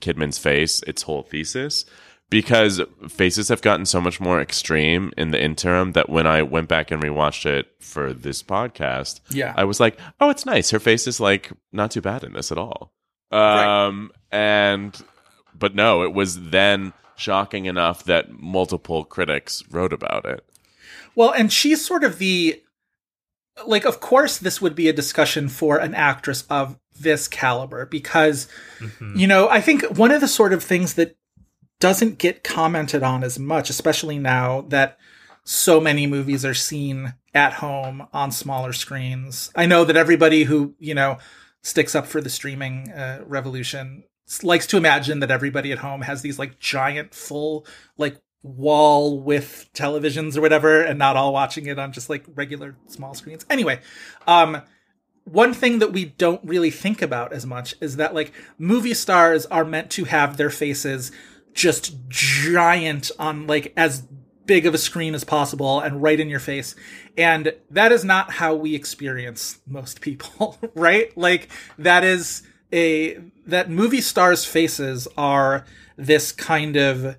[0.00, 1.84] Kidman's face its whole thesis
[2.30, 6.68] because faces have gotten so much more extreme in the interim that when I went
[6.68, 9.54] back and rewatched it for this podcast, Yeah.
[9.56, 10.70] I was like, oh, it's nice.
[10.70, 12.92] Her face is like not too bad in this at all.
[13.32, 13.86] Right.
[13.86, 14.98] Um, and,
[15.58, 20.44] but no, it was then shocking enough that multiple critics wrote about it.
[21.14, 22.62] Well, and she's sort of the
[23.66, 28.46] like of course this would be a discussion for an actress of this caliber because
[29.16, 31.16] you know, I think one of the sort of things that
[31.80, 34.98] doesn't get commented on as much, especially now that
[35.44, 39.50] so many movies are seen at home on smaller screens.
[39.54, 41.18] I know that everybody who, you know,
[41.62, 44.07] sticks up for the streaming uh, revolution s-
[44.42, 49.68] likes to imagine that everybody at home has these like giant full like wall with
[49.74, 53.44] televisions or whatever and not all watching it on just like regular small screens.
[53.50, 53.80] Anyway,
[54.26, 54.62] um
[55.24, 59.44] one thing that we don't really think about as much is that like movie stars
[59.46, 61.12] are meant to have their faces
[61.52, 64.04] just giant on like as
[64.46, 66.74] big of a screen as possible and right in your face.
[67.16, 71.16] And that is not how we experience most people, right?
[71.16, 71.48] Like
[71.78, 72.42] that is
[72.72, 75.64] a that movie stars' faces are
[75.96, 77.16] this kind of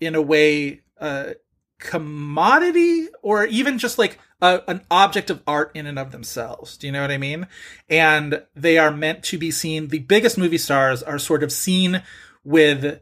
[0.00, 1.34] in a way uh
[1.78, 6.76] commodity or even just like a, an object of art in and of themselves.
[6.76, 7.46] Do you know what I mean?
[7.88, 9.88] And they are meant to be seen.
[9.88, 12.02] The biggest movie stars are sort of seen
[12.44, 13.00] with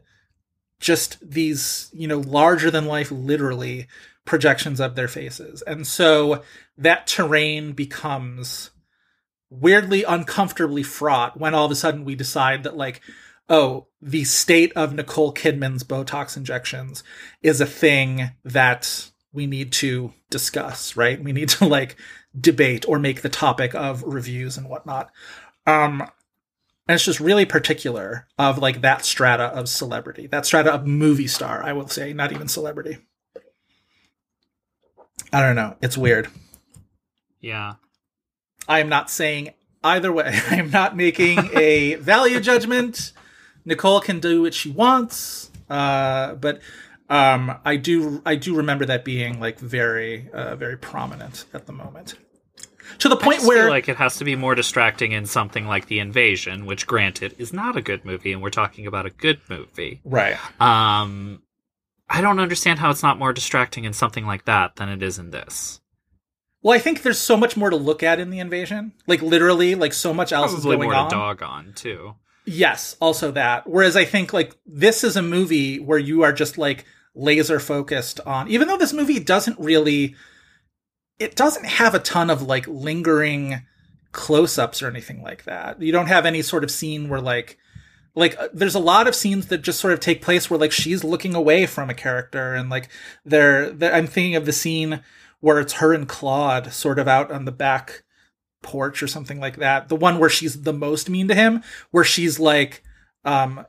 [0.79, 3.87] just these, you know, larger than life, literally
[4.25, 5.61] projections of their faces.
[5.63, 6.43] And so
[6.77, 8.70] that terrain becomes
[9.51, 13.01] weirdly uncomfortably fraught when all of a sudden we decide that, like,
[13.49, 17.03] oh, the state of Nicole Kidman's Botox injections
[17.43, 21.21] is a thing that we need to discuss, right?
[21.21, 21.97] We need to like
[22.39, 25.11] debate or make the topic of reviews and whatnot.
[25.67, 26.01] Um,
[26.87, 31.27] and it's just really particular of like that strata of celebrity, that strata of movie
[31.27, 32.97] star, I will say, not even celebrity.
[35.31, 35.75] I don't know.
[35.81, 36.29] It's weird.
[37.39, 37.75] yeah.
[38.67, 39.51] I am not saying
[39.83, 40.39] either way.
[40.49, 43.13] I am not making a value judgment.
[43.65, 46.61] Nicole can do what she wants, uh, but
[47.09, 51.73] um, I do I do remember that being like very uh, very prominent at the
[51.73, 52.15] moment.
[52.99, 55.25] To the I point just where feel like it has to be more distracting in
[55.25, 59.05] something like The Invasion, which granted is not a good movie, and we're talking about
[59.05, 60.01] a good movie.
[60.03, 61.41] right Um,
[62.09, 65.19] I don't understand how it's not more distracting in something like that than it is
[65.19, 65.80] in this.
[66.63, 68.93] Well, I think there's so much more to look at in the invasion.
[69.07, 71.09] Like literally, like so much else Probably is going more on.
[71.09, 72.15] to dog on too.
[72.45, 73.67] Yes, also that.
[73.67, 78.21] Whereas I think like this is a movie where you are just like laser focused
[78.21, 80.15] on even though this movie doesn't really
[81.19, 83.61] it doesn't have a ton of like lingering
[84.13, 85.81] close-ups or anything like that.
[85.81, 87.57] You don't have any sort of scene where like
[88.15, 90.71] like uh, there's a lot of scenes that just sort of take place where like
[90.71, 92.89] she's looking away from a character and like
[93.23, 95.01] they're, they're I'm thinking of the scene
[95.41, 98.03] where it's her and Claude sort of out on the back
[98.61, 99.89] porch or something like that.
[99.89, 102.83] The one where she's the most mean to him, where she's like,
[103.25, 103.65] um,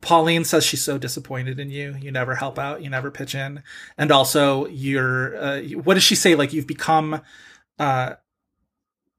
[0.00, 1.96] Pauline says she's so disappointed in you.
[2.00, 2.82] You never help out.
[2.82, 3.62] You never pitch in.
[3.96, 6.34] And also you're, uh, what does she say?
[6.36, 7.20] Like you've become,
[7.78, 8.14] uh,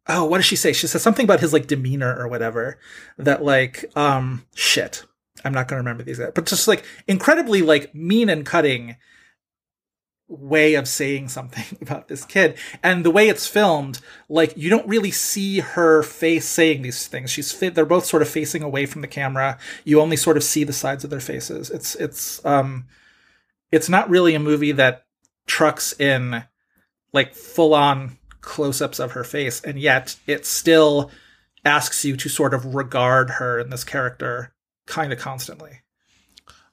[0.07, 0.71] oh, what does she say?
[0.71, 2.79] She says something about his like demeanor or whatever
[3.17, 5.05] that like, um, shit.
[5.43, 8.97] I'm not going to remember these, but just like incredibly like mean and cutting
[10.29, 12.57] way of saying something about this kid.
[12.81, 13.99] And the way it's filmed
[14.29, 17.31] like you don't really see her face saying these things.
[17.31, 19.57] She's they're both sort of facing away from the camera.
[19.83, 21.69] You only sort of see the sides of their faces.
[21.69, 22.85] It's it's um
[23.71, 25.05] it's not really a movie that
[25.47, 26.43] trucks in
[27.11, 31.11] like full on close-ups of her face and yet it still
[31.65, 34.53] asks you to sort of regard her and this character
[34.85, 35.81] kind of constantly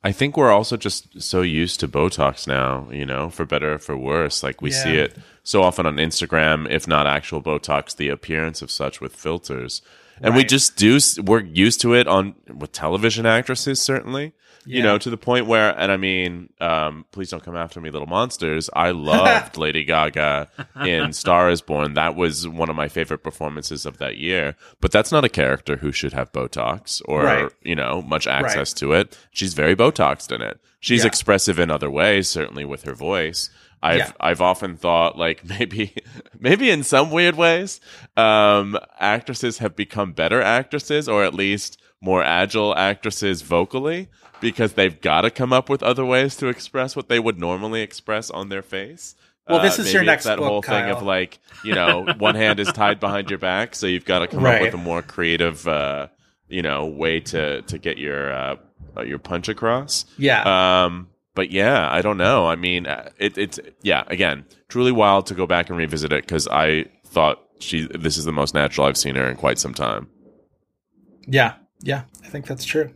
[0.07, 3.78] I think we're also just so used to Botox now, you know, for better or
[3.78, 4.45] for worse.
[4.45, 4.83] Like we Yeah.
[4.85, 9.16] see it so often on Instagram, if not actual Botox, the appearance of such with
[9.16, 9.83] filters.
[10.23, 14.33] And we just do, we're used to it on with television actresses, certainly.
[14.66, 14.82] You Yeah.
[14.84, 18.09] know, to the point where, and I mean, um, please don't come after me, little
[18.09, 18.68] monsters.
[18.74, 20.48] I loved Lady Gaga
[20.84, 21.94] in Star is Born.
[21.94, 24.56] That was one of my favorite performances of that year.
[24.80, 27.48] But that's not a character who should have Botox or, Right.
[27.62, 29.16] you know, much access to it.
[29.30, 30.59] She's very Botoxed in it.
[30.80, 31.09] She's Yeah.
[31.09, 33.51] expressive in other ways, certainly with her voice.
[33.82, 34.12] I've Yeah.
[34.18, 35.93] I've often thought like maybe
[36.40, 37.78] maybe in some weird ways,
[38.16, 44.09] um, actresses have become better actresses or at least more agile actresses vocally
[44.40, 47.81] because they've got to come up with other ways to express what they would normally
[47.82, 49.14] express on their face.
[49.48, 52.59] Well, this is your next that book, whole thing of like you know one hand
[52.60, 54.56] is tied behind your back, so you've got to come Right.
[54.56, 56.09] up with a more creative, uh,
[56.48, 58.56] you know, way to to get your uh,
[58.97, 60.05] uh, your punch across.
[60.18, 62.47] yeah Um, but yeah, I don't know.
[62.47, 64.02] I mean, uh, it, it's yeah.
[64.09, 68.24] Again, truly wild to go back and revisit it because I thought she this is
[68.24, 70.09] the most natural I've seen her in quite some time.
[71.28, 72.94] Yeah, yeah, I think that's true.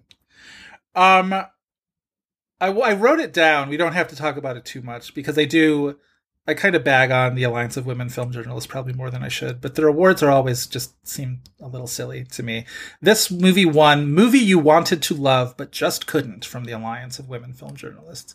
[0.94, 3.69] Um, I, I wrote it down.
[3.69, 5.98] We don't have to talk about it too much because I do.
[6.47, 9.28] I kind of bag on the Alliance of Women Film Journalists probably more than I
[9.28, 12.66] should, but their awards are always just seem a little silly to me.
[13.01, 17.28] This movie won movie you wanted to love but just couldn't from the Alliance of
[17.28, 18.35] Women Film Journalists,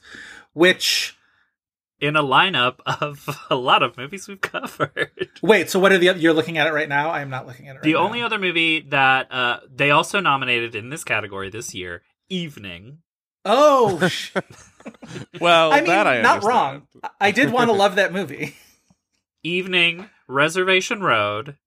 [0.53, 1.17] which
[2.01, 5.11] In a lineup of a lot of movies we've covered.
[5.41, 5.69] wait.
[5.69, 7.09] So what are the oth- you're looking at it right now?
[7.09, 7.79] I am not looking at it.
[7.79, 7.99] Right The now.
[7.99, 12.99] only other movie that uh, they also nominated in this category this year, Evening.
[13.45, 14.09] oh.
[15.41, 16.43] Well, I mean, that I not understand.
[16.45, 16.87] wrong.
[17.03, 18.55] I- I did want to love that movie.
[19.43, 21.57] Evening, Reservation Road,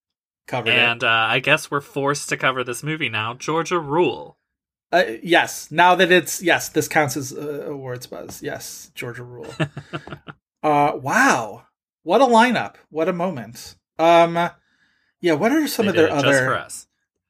[0.46, 0.78] Covered it.
[0.78, 4.37] and uh, I guess we're forced to cover this movie now, Georgia Rule.
[4.90, 8.42] Uh, yes, now that it's yes, this counts as uh, awards buzz.
[8.42, 9.52] Yes, Georgia Rule.
[10.62, 11.64] uh, wow,
[12.04, 12.76] what a lineup!
[12.88, 13.76] What a moment.
[13.98, 14.50] Um,
[15.20, 16.86] yeah, what are some They of their other us.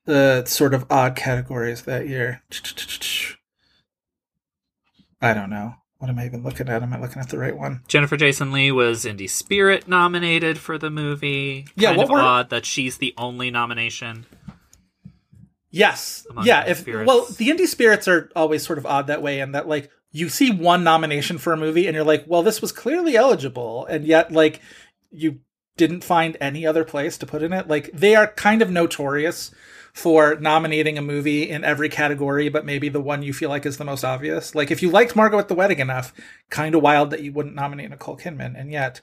[0.06, 2.43] uh, sort of odd categories that year?
[5.20, 5.74] I don't know.
[5.98, 6.80] What am I even looking at?
[6.82, 7.80] Am I looking at the right one?
[7.89, 11.66] Jennifer Jason Leigh was Indie Spirit nominated for the movie.
[11.74, 14.26] Yeah, kind what of were- odd that she's the only nomination.
[15.70, 16.27] Yes.
[16.43, 16.65] Yeah.
[16.66, 17.07] If spirits.
[17.07, 20.28] well, the indie spirits are always sort of odd that way, in that like you
[20.28, 24.05] see one nomination for a movie and you're like, well, this was clearly eligible, and
[24.05, 24.61] yet like
[25.11, 25.40] you
[25.77, 27.69] didn't find any other place to put in it.
[27.69, 29.51] Like they are kind of notorious
[29.93, 33.78] for nominating a movie in every category, but maybe the one you feel like is
[33.78, 34.55] the most obvious.
[34.55, 36.12] Like if you liked Margot at the Wedding enough,
[36.51, 39.01] kind of wild that you wouldn't nominate Nicole Kidman, and yet,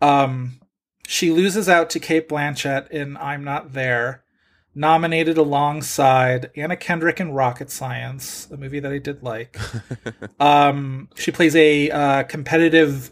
[0.00, 0.60] um,
[1.06, 4.23] she loses out to Cate Blanchett in I'm Not There
[4.74, 9.58] nominated alongside Anna Kendrick in Rocket Science, a movie that I did like.
[10.40, 13.10] um, she plays a uh, competitive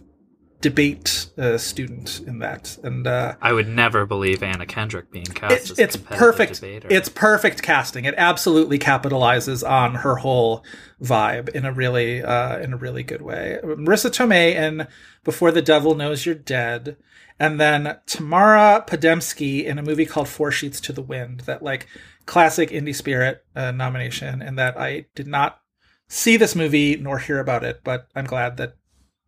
[0.62, 5.52] debate uh, student in that, and uh, I would never believe Anna Kendrick being cast
[5.52, 6.54] it's, as a it's competitive perfect.
[6.54, 6.88] debater.
[6.90, 8.04] It's perfect casting.
[8.06, 10.64] It absolutely capitalizes on her whole
[11.02, 13.58] vibe in a really uh, in a really good way.
[13.62, 14.86] Marisa Tomei in
[15.24, 16.96] Before the Devil Knows You're Dead,
[17.42, 21.40] and then Tamara Podemski in a movie called Four Sheets to the Wind.
[21.40, 21.88] That like
[22.24, 25.60] classic indie spirit uh, nomination, and that I did not
[26.08, 28.76] see this movie nor hear about it, but I'm glad that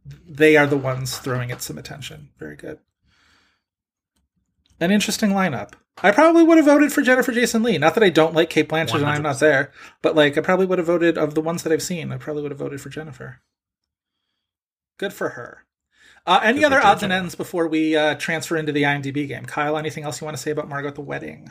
[0.07, 2.31] they are the ones throwing it some attention.
[2.39, 2.79] Very good
[4.81, 5.73] an interesting lineup.
[6.03, 7.79] I probably would have voted for Jennifer Jason Leigh.
[7.79, 9.73] Not that I don't like Cate Blanchett and I'm not there,
[10.03, 12.13] but like I probably would have voted of the ones that I've seen.
[12.13, 13.41] I probably would have voted for Jennifer.
[14.99, 15.64] Good for her.
[16.27, 19.45] Uh, any other odds and ends before we uh, transfer into the IMDb game?
[19.45, 21.51] Kyle, anything else you want to say about Margot at the wedding?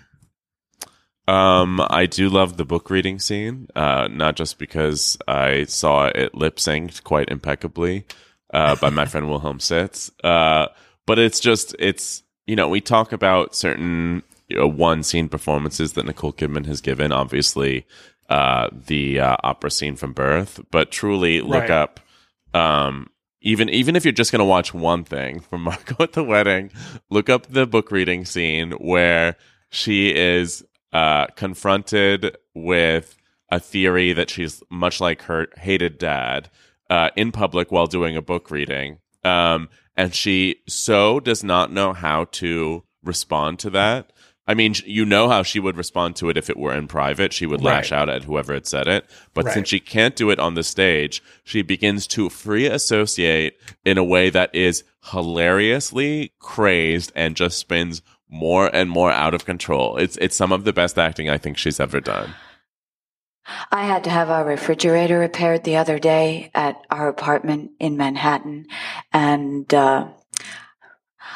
[1.27, 6.35] Um, I do love the book reading scene, uh, not just because I saw it
[6.35, 8.05] lip synced quite impeccably
[8.53, 10.67] uh, by my friend Wilhelm Sitz, uh,
[11.05, 15.93] but it's just it's you know we talk about certain you know, one scene performances
[15.93, 17.85] that Nicole Kidman has given, obviously
[18.29, 21.69] uh, the uh, opera scene from Birth, but truly look Right.
[21.69, 22.01] up
[22.53, 23.09] um,
[23.43, 26.71] even even if you're just going to watch one thing from Margot at the wedding,
[27.09, 29.35] look up the book reading scene where
[29.69, 33.15] she is uh, confronted with
[33.51, 36.49] a theory that she's much like her hated dad
[36.89, 41.93] uh, in public while doing a book reading, um, and she so does not know
[41.93, 44.11] how to respond to that.
[44.45, 47.31] I mean, you know how she would respond to it if it were in private.
[47.31, 47.97] She would lash Right.
[48.01, 49.05] out at whoever had said it.
[49.33, 49.53] But Right.
[49.53, 54.03] since she can't do it on the stage, she begins to free associate in a
[54.03, 59.95] way that is hilariously crazed and just spins more and more out of control.
[59.97, 62.33] It's it's some of the best acting I think she's ever done.
[63.71, 68.67] I had to have our refrigerator repaired the other day at our apartment in Manhattan,
[69.11, 70.07] and uh,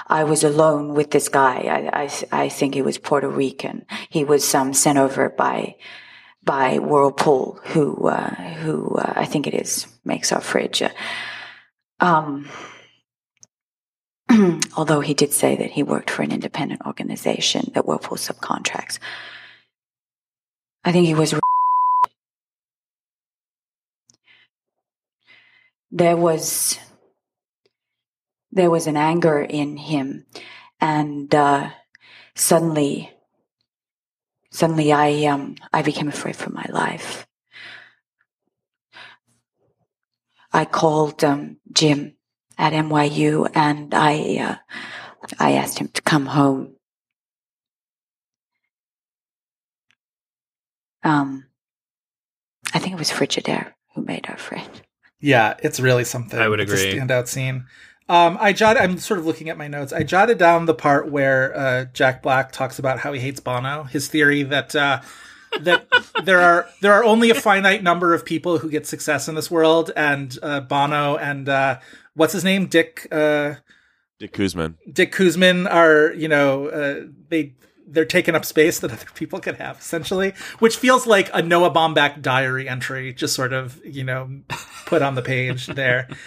[0.08, 1.92] I was alone with this guy.
[1.94, 3.86] I, I, I think he was Puerto Rican.
[4.10, 5.76] He was um, sent over by
[6.44, 10.82] by Whirlpool, who uh, who uh, I think it is makes our fridge.
[12.00, 12.48] Um,
[14.78, 19.00] although he did say that he worked for an independent organization that Whirlpool subcontracts.
[20.86, 21.34] I think he was
[25.92, 26.80] there was
[28.52, 30.26] there was an anger in him
[30.80, 31.70] and uh,
[32.36, 33.12] suddenly
[34.52, 37.28] suddenly i um i became afraid for my life
[40.54, 42.16] i called um, jim
[42.58, 44.56] at nyu and i uh,
[45.40, 46.76] i asked him to come home
[51.04, 51.46] um
[52.74, 54.70] i think it was frigidaire who made our friend
[55.20, 56.38] Yeah, it's really something.
[56.40, 56.92] I would It's agree.
[56.92, 57.66] a standout scene.
[58.10, 58.82] Um, I jotted.
[58.82, 59.92] I'm sort of looking at my notes.
[59.92, 63.84] I jotted down the part where uh, Jack Black talks about how he hates Bono.
[63.84, 65.02] His theory that uh,
[65.60, 65.88] that
[66.24, 69.52] there are there are only a finite number of people who get success in this
[69.52, 71.80] world, and uh, Bono and uh,
[72.14, 73.56] what's his name, Dick uh,
[74.20, 74.76] Dick Koosman.
[74.92, 77.56] Dick Koosman are you know uh, they
[77.86, 81.72] they're taking up space that other people could have essentially, which feels like a Noah
[81.72, 84.42] Baumbach diary entry, just sort of you know
[84.86, 86.08] put on the page there.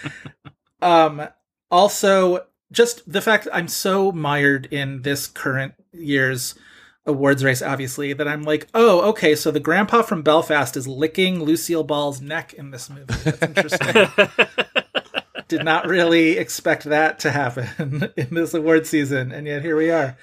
[0.83, 1.29] Um,
[1.71, 6.55] also, just the fact I'm so mired in this current year's
[7.07, 11.43] awards race, obviously, that I'm like, oh, okay, so the grandpa from Belfast is licking
[11.43, 13.05] Lucille Ball's neck in this movie.
[13.07, 14.09] That's interesting.
[15.49, 19.91] Did not really expect that to happen in this award season, and yet here we
[19.91, 20.17] are.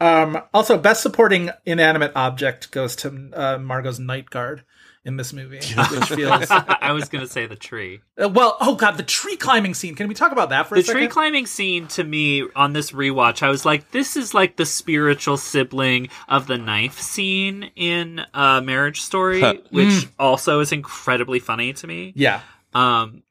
[0.00, 4.64] Um, also, best supporting inanimate object goes to uh, Margot's night guard
[5.04, 5.56] in this movie,
[5.90, 8.00] which feels I was gonna say the tree.
[8.22, 8.56] uh, well.
[8.60, 9.94] Oh god, the tree climbing scene.
[9.94, 11.00] Can we talk about that for The a second?
[11.00, 14.56] The tree climbing scene to me on this rewatch, I was like, this is like
[14.56, 21.40] the spiritual sibling of the knife scene in uh, Marriage Story, which also is incredibly
[21.40, 22.12] funny to me.
[22.14, 22.40] yeah,
[22.74, 23.22] Um,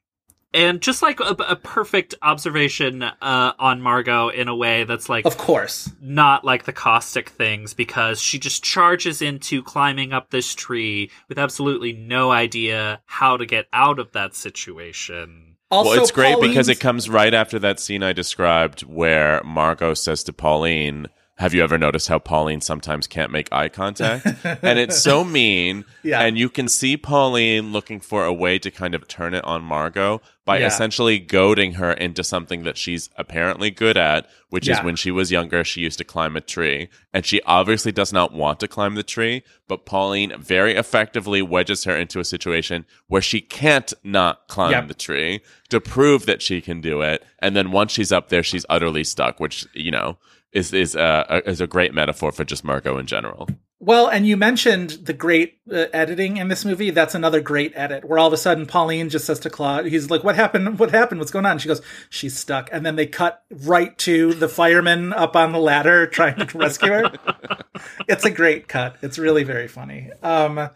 [0.54, 5.24] and just like a, a perfect observation uh, on Margot in a way that's like
[5.24, 5.90] of course.
[6.00, 11.38] not like the caustic things because she just charges into climbing up this tree with
[11.38, 15.56] absolutely no idea how to get out of that situation.
[15.70, 19.94] Also, well, it's great because it comes right after that scene I described where Margot
[19.94, 21.06] says to Pauline,
[21.38, 24.26] Have you ever noticed how Pauline sometimes can't make eye contact?
[24.62, 25.84] and it's so mean.
[26.02, 26.20] Yeah.
[26.20, 29.62] And you can see Pauline looking for a way to kind of turn it on
[29.64, 30.66] Margot by Yeah.
[30.66, 35.32] essentially goading her into something that she's apparently good at, which is when she was
[35.32, 36.88] younger, she used to climb a tree.
[37.14, 41.84] And she obviously does not want to climb the tree, but Pauline very effectively wedges
[41.84, 44.88] her into a situation where she can't not climb Yep.
[44.88, 45.40] the tree
[45.70, 47.24] to prove that she can do it.
[47.38, 50.18] And then once she's up there, she's utterly stuck, which, you know,
[50.52, 53.48] is, is, uh, a, is a great metaphor for just Margot in general.
[53.84, 56.90] Well, and you mentioned the great uh, editing in this movie.
[56.90, 60.08] That's another great edit where all of a sudden Pauline just says to Claude, he's
[60.08, 60.78] like, "What happened?
[60.78, 61.18] What happened?
[61.18, 65.12] What's going on?" she goes, "She's stuck." And then they cut right to the fireman
[65.12, 67.12] up on the ladder trying to rescue her.
[68.08, 68.98] it's a great cut.
[69.02, 70.10] It's really very funny.
[70.22, 70.70] Um,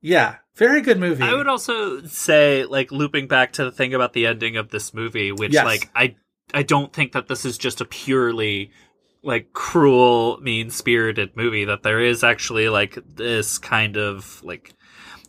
[0.00, 1.24] yeah, very good movie.
[1.24, 4.94] I would also say, like, looping back to the thing about the ending of this
[4.94, 5.64] movie, which, Yes.
[5.64, 6.14] like, I
[6.54, 8.70] I don't think that this is just a purely
[9.22, 11.64] like cruel, mean spirited movie.
[11.64, 14.74] That there is actually like this kind of like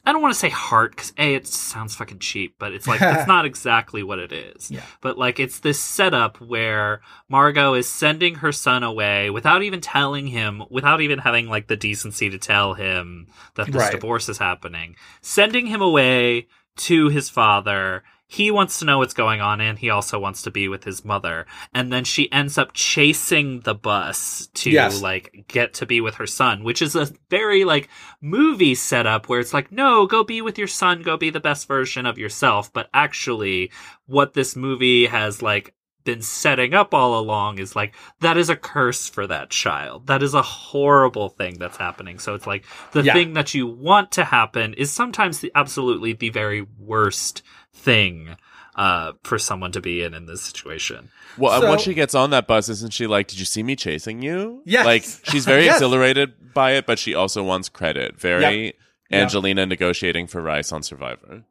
[0.05, 2.99] I don't want to say heart because a it sounds fucking cheap, but it's like
[2.99, 4.69] that's not exactly what it is.
[4.69, 4.83] Yeah.
[4.99, 10.27] But like it's this setup where Margot is sending her son away without even telling
[10.27, 13.91] him, without even having like the decency to tell him that this Right.
[13.93, 18.03] divorce is happening, sending him away to his father.
[18.27, 21.05] He wants to know what's going on and he also wants to be with his
[21.05, 21.45] mother.
[21.73, 25.01] And then she ends up chasing the bus to Yes.
[25.01, 27.89] like get to be with her son, which is a very like
[28.21, 31.67] movie setup where it's like, no, go be with your son, go be the best
[31.67, 32.73] version of yourself.
[32.73, 33.71] But actually,
[34.07, 35.75] what this movie has like
[36.05, 40.07] been setting up all along is like that is a curse for that child.
[40.07, 42.19] That is a horrible thing that's happening.
[42.19, 43.13] So it's like the Yeah.
[43.13, 47.41] thing that you want to happen is sometimes the absolutely the very worst
[47.73, 48.35] thing
[48.75, 51.09] uh for someone to be in in this situation.
[51.37, 53.75] Well, So- once she gets on that bus, isn't she like, "Did you see me
[53.75, 54.85] chasing you?" Yes.
[54.85, 55.75] Like she's very Yes.
[55.75, 58.19] exhilarated by it, but she also wants credit.
[58.19, 58.75] Very Yep.
[59.11, 61.43] Angelina negotiating for Rice on Survivor.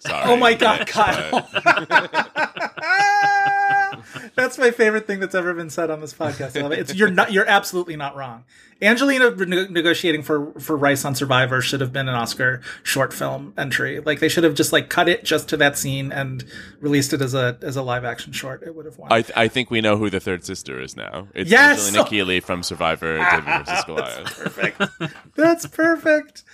[0.00, 1.48] Sorry, Oh my god, bitch, Kyle.
[1.52, 2.22] but-
[4.34, 6.58] that's my favorite thing that's ever been said on this podcast.
[6.58, 6.78] I love it.
[6.80, 8.44] It's you're not you're absolutely not wrong.
[8.82, 13.54] Angelina ne- negotiating for for Rice on Survivor should have been an Oscar short film
[13.56, 14.00] entry.
[14.00, 16.44] Like they should have just like cut it just to that scene and
[16.80, 18.62] released it as a as a live action short.
[18.62, 19.12] It would have won.
[19.12, 21.28] I, th- I think we know who the third sister is now.
[21.34, 21.86] It's Yes!
[21.86, 24.38] Angelina Keeley from Survivor, David versus Goliath.
[24.38, 24.82] perfect.
[25.34, 26.44] That's perfect.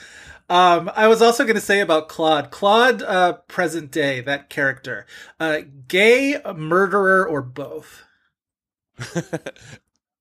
[0.53, 2.51] Um, I was also going to say about Claude.
[2.51, 5.07] Claude, uh, present day, that character,
[5.41, 8.03] uh, gay, murderer, or both.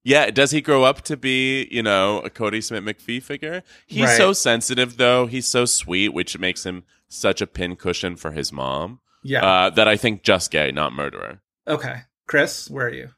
[0.03, 3.61] Yeah, does he grow up to be, you know, a Kodi Smit-McPhee figure?
[3.85, 4.17] He's Right.
[4.17, 5.27] so sensitive, though.
[5.27, 8.99] He's so sweet, which makes him such a pincushion for his mom.
[9.21, 9.45] Yeah.
[9.45, 11.41] Uh, that I think just gay, not murderer.
[11.67, 11.97] okay.
[12.25, 13.09] Chris, where are you?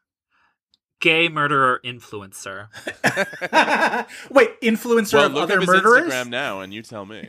[1.04, 2.70] Gay murderer influencer.
[4.32, 6.14] Wait, influencer well, of look other at his murderers?
[6.14, 7.28] Instagram now, and you tell me.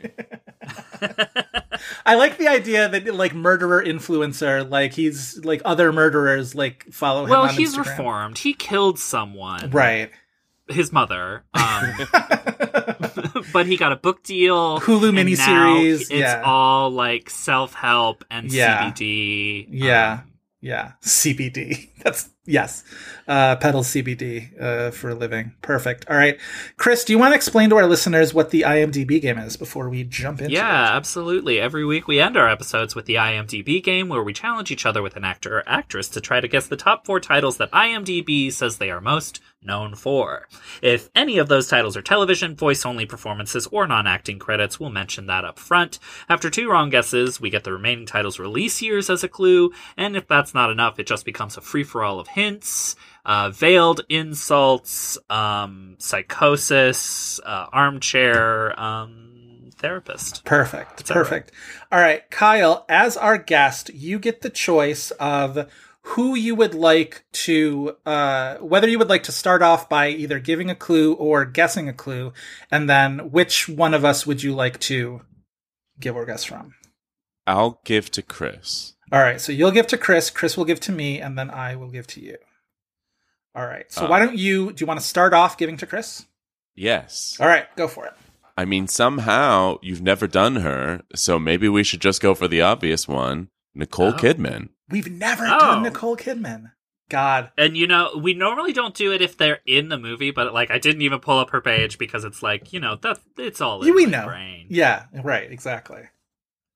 [2.05, 7.25] I like the idea that like murderer influencer, like he's like other murderers like follow
[7.25, 7.31] him.
[7.31, 7.85] Well, on he's Instagram.
[7.97, 8.37] reformed.
[8.37, 9.69] He killed someone.
[9.71, 10.09] right?
[10.69, 11.43] His mother.
[11.53, 11.93] Um,
[13.51, 14.79] but he got a book deal.
[14.79, 16.43] Hulu and miniseries, now It's yeah.
[16.45, 18.89] all like self help and Yeah.
[18.89, 19.67] CBD.
[19.69, 20.31] Yeah, Um,
[20.61, 20.91] yeah.
[21.03, 21.89] CBD.
[22.03, 22.83] That's yes.
[23.27, 25.53] Uh, peddle CBD uh, for a living.
[25.61, 26.05] Perfect.
[26.09, 26.37] All right,
[26.77, 27.03] Chris.
[27.03, 30.03] Do you want to explain to our listeners what the IMDb game is before we
[30.03, 30.95] jump into Yeah, it?
[30.97, 31.59] absolutely.
[31.59, 35.01] Every week we end our episodes with the IMDb game where we challenge each other
[35.01, 38.51] with an actor or actress to try to guess the top four titles that IMDb
[38.51, 40.47] says they are most known for.
[40.81, 44.89] If any of those titles are television, voice only performances, or non acting credits, we'll
[44.89, 45.99] mention that up front.
[46.29, 50.15] After two wrong guesses, we get the remaining titles' release years as a clue, and
[50.15, 52.95] if that's not enough, it just becomes a free for all of hints.
[53.25, 60.43] Uh, veiled insults, um, psychosis, uh, armchair, um, therapist.
[60.45, 61.07] Perfect.
[61.07, 61.51] Perfect.
[61.91, 62.85] All right, Kyle.
[62.87, 65.69] As our guest, you get the choice of
[66.09, 70.39] who you would like to, uh, whether you would like to start off by either
[70.39, 72.31] giving a clue or guessing a clue,
[72.69, 75.21] and then which one of us would you like to
[75.99, 76.75] give or guess from?
[77.47, 78.93] I'll give to Chris.
[79.11, 81.75] All right, so you'll give to Chris, Chris will give to me, and then I
[81.75, 82.37] will give to you.
[83.55, 84.09] All right, so Uh.
[84.09, 86.25] why don't you, do you want to start off giving to Chris?
[86.75, 87.37] Yes.
[87.39, 88.13] All right, go for it.
[88.57, 92.61] I mean, somehow you've never done her, so maybe we should just go for the
[92.61, 94.13] obvious one Nicole Oh.
[94.13, 94.69] Kidman.
[94.89, 95.59] We've never Oh.
[95.59, 96.71] done Nicole Kidman.
[97.09, 97.51] God.
[97.57, 100.71] And you know, we normally don't do it if they're in the movie, but like
[100.71, 103.81] I didn't even pull up her page because it's like, you know, that it's all
[103.81, 104.25] in You we my know.
[104.25, 104.67] brain.
[104.69, 106.01] Yeah, right, exactly.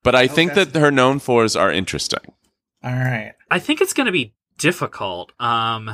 [0.04, 2.34] But I think that her known fours are interesting.
[2.84, 3.34] All right.
[3.52, 5.90] I think it's going to be difficult um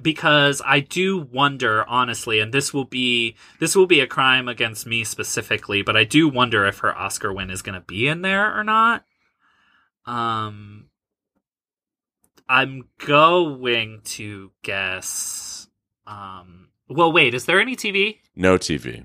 [0.00, 4.86] because I do wonder honestly and this will be this will be a crime against
[4.86, 8.22] me specifically, but I do wonder if her Oscar win is going to be in
[8.22, 9.04] there or not.
[10.06, 10.87] Um
[12.48, 15.68] I'm going to guess
[16.06, 18.18] um well wait, is there any TV?
[18.34, 19.04] No TV.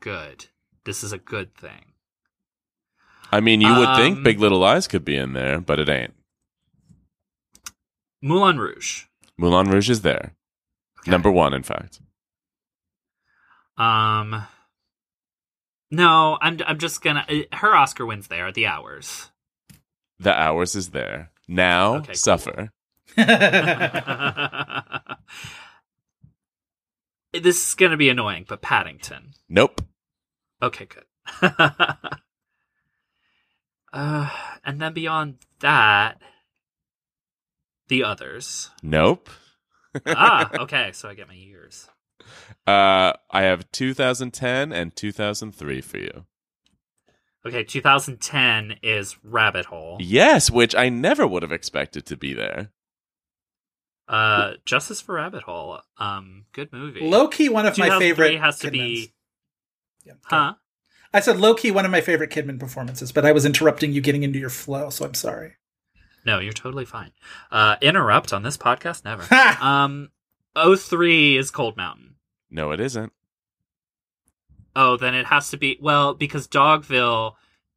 [0.00, 0.46] Good.
[0.84, 1.92] This is a good thing.
[3.30, 5.88] I mean, you would Um, think Big Little Lies could be in there, but it
[5.88, 6.14] ain't.
[8.22, 9.04] Moulin Rouge.
[9.36, 10.34] Moulin Rouge is there.
[11.00, 11.10] Okay.
[11.10, 12.00] Number one, in fact.
[13.76, 14.46] Um,
[15.90, 17.24] no, I'm I'm just gonna.
[17.28, 18.50] uh, Her Oscar wins there.
[18.50, 19.30] The Hours.
[20.18, 21.30] The Hours is there.
[21.48, 22.14] Now, Okay, cool.
[22.14, 22.72] Suffer.
[27.32, 29.32] this is gonna be annoying, but Paddington.
[29.48, 29.80] Nope.
[30.62, 31.04] Okay, good.
[33.92, 34.30] uh,
[34.64, 36.20] and then beyond that,
[37.88, 38.70] the others.
[38.82, 39.30] Nope.
[40.06, 41.88] ah, okay, so I get my years.
[42.66, 46.26] Uh, I have 2010 and 2003 for you.
[47.48, 49.98] Okay, 2010 is Rabbit Hole.
[50.00, 52.70] Yes, which I never would have expected to be there.
[54.08, 55.80] Uh, Justice for Rabbit Hole.
[55.98, 57.00] Um, good movie.
[57.00, 58.40] Low key, one of my 2003 favorite.
[58.40, 58.72] has to Kidmans.
[58.72, 59.12] be,
[60.04, 60.54] Yeah, huh?
[61.12, 64.00] I said low key, one of my favorite Kidman performances, but I was interrupting you
[64.00, 65.52] getting into your flow, so I'm sorry.
[66.24, 67.12] No, you're totally fine.
[67.50, 69.04] Uh, interrupt on this podcast?
[69.04, 69.22] Never.
[69.24, 69.58] Ha!
[69.84, 70.10] um,
[70.76, 72.16] 03 is Cold Mountain.
[72.50, 73.12] No, it isn't.
[74.80, 77.32] Oh, then it has to be well because Dogville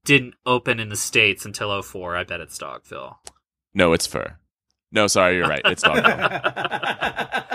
[0.06, 2.15] didn't open in the states until 04.
[2.15, 3.15] I bet it's Dogville.
[3.73, 4.38] No, it's fur.
[4.91, 5.61] No, sorry, you're right.
[5.65, 7.48] It's Dogville.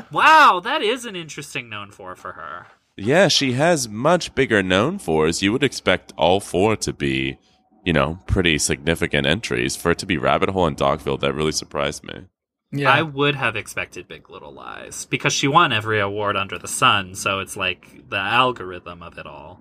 [0.12, 2.66] Wow, that is an interesting known for for her.
[2.96, 5.42] yeah, she has much bigger known fors.
[5.42, 7.38] You would expect all four to be,
[7.84, 9.74] you know, pretty significant entries.
[9.76, 12.26] For it to be Rabbit Hole and Dogville, that really surprised me.
[12.72, 12.90] Yeah.
[12.90, 17.14] I would have expected Big Little Lies because she won every award under the sun,
[17.14, 19.60] so it's like the algorithm of it all.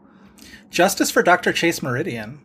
[0.70, 1.54] Justice for Dr.
[1.54, 2.42] Chase Meridian.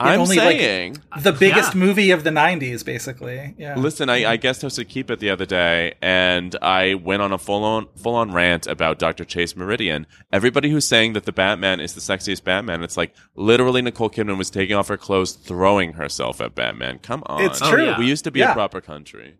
[0.00, 0.98] I'm only, like, saying.
[1.22, 1.80] The uh, biggest Yeah.
[1.80, 3.54] movie of the 90s, basically.
[3.56, 3.76] Yeah.
[3.76, 7.38] Listen, I, I guest hosted Keep It the other day, and I went on a
[7.38, 9.24] full on full on rant about Dr.
[9.24, 10.08] Chase Meridian.
[10.32, 14.36] Everybody who's saying that the Batman is the sexiest Batman, it's like literally Nicole Kidman
[14.36, 16.98] was taking off her clothes, throwing herself at Batman.
[16.98, 17.84] Come on, It's Oh, true.
[17.84, 17.98] yeah.
[17.98, 18.50] We used to be Yeah.
[18.50, 19.36] a proper country.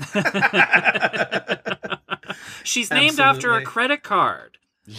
[2.64, 4.56] She's named after a credit card.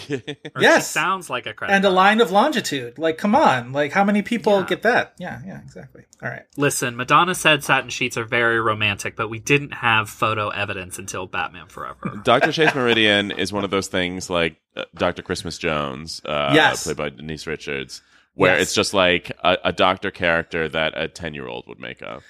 [0.59, 0.89] Yes.
[0.89, 2.97] Sounds like a credit and a line of longitude.
[2.97, 3.73] Like, come on.
[3.73, 4.65] Like, how many people Yeah.
[4.65, 5.13] get that?
[5.17, 6.03] Yeah, yeah, exactly.
[6.23, 6.43] All right.
[6.55, 11.25] Listen, Madonna said satin sheets are very romantic, but we didn't have photo evidence until
[11.27, 12.21] Batman Forever.
[12.23, 12.51] Dr.
[12.53, 15.23] Chase Meridian is one of those things like uh, Dr.
[15.23, 16.83] Christmas Jones, uh, Yes.
[16.85, 18.01] played by Denise Richards,
[18.35, 18.61] where Yes.
[18.67, 22.21] it's just like a, a doctor character that a 10 year old would make up.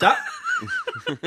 [0.00, 1.18] Do-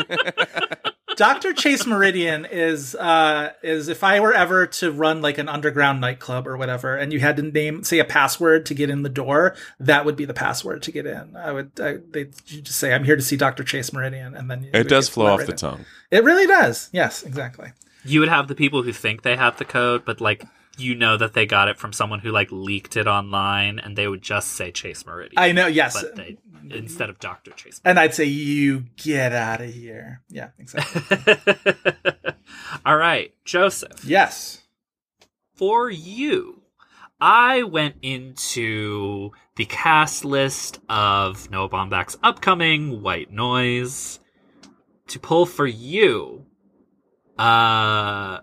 [1.15, 1.53] Dr.
[1.53, 6.47] Chase Meridian is uh is if I were ever to run like an underground nightclub
[6.47, 9.55] or whatever and you had to name say a password to get in the door,
[9.79, 11.35] that would be the password to get in.
[11.35, 13.63] I would I, they just say I'm here to see Dr.
[13.63, 15.57] Chase Meridian and then It does flow off right the in.
[15.57, 15.85] tongue.
[16.09, 16.89] It really does.
[16.91, 17.71] Yes, exactly.
[18.03, 20.43] you would have the people who think they have the code, but like
[20.79, 24.07] you know that they got it from someone who like leaked it online, and they
[24.07, 25.37] would just say Chase Meridian.
[25.37, 25.93] I know, yes.
[26.01, 26.37] but they
[26.71, 27.81] instead of Doctor Chase.
[27.83, 30.21] And I'd say you get out of here.
[30.29, 31.35] Yeah, exactly.
[32.85, 34.03] All right, Joseph.
[34.05, 34.63] yes.
[35.55, 36.61] for you,
[37.21, 44.19] I went into the cast list of Noah Baumbach's upcoming White Noise
[45.07, 46.45] to pull for you,
[47.37, 48.39] uh,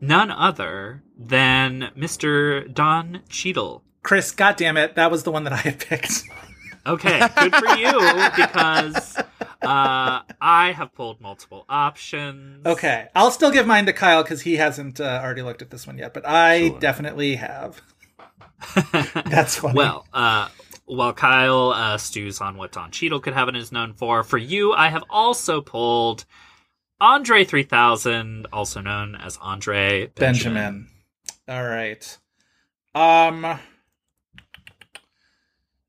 [0.00, 2.72] none other than Mr.
[2.72, 3.84] Don Cheadle.
[4.02, 6.22] Chris, goddammit, that was the one that I had picked.
[6.86, 7.92] Okay, good for you
[8.36, 9.16] because
[9.62, 12.64] uh, I have pulled multiple options.
[12.66, 15.86] Okay, I'll still give mine to Kyle because he hasn't uh, already looked at this
[15.86, 16.78] one yet, but I Sure.
[16.80, 17.80] definitely have.
[19.26, 19.74] That's funny.
[19.76, 20.48] Well, uh,
[20.86, 24.38] while Kyle uh, stews on what Don Cheadle could have and is known for, for
[24.38, 26.24] you, I have also pulled
[27.00, 30.54] Andre 3000, also known as Andre Benjamin.
[30.54, 30.88] Benjamin.
[31.48, 32.18] All right.
[32.94, 33.58] Um,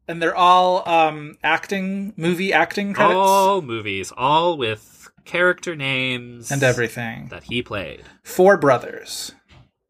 [0.10, 6.64] and they're all um acting, movie acting credits All movies, all with character names and
[6.64, 7.28] everything.
[7.30, 8.04] that he played.
[8.24, 9.32] Four brothers.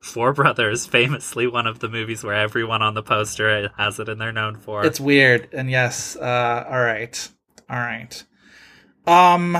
[0.01, 4.19] Four Brothers, famously one of the movies where everyone on the poster has it and
[4.19, 4.85] they're known for.
[4.85, 6.15] It's weird, and yes.
[6.15, 7.29] Uh, all right,
[7.69, 8.23] all right.
[9.05, 9.57] Um,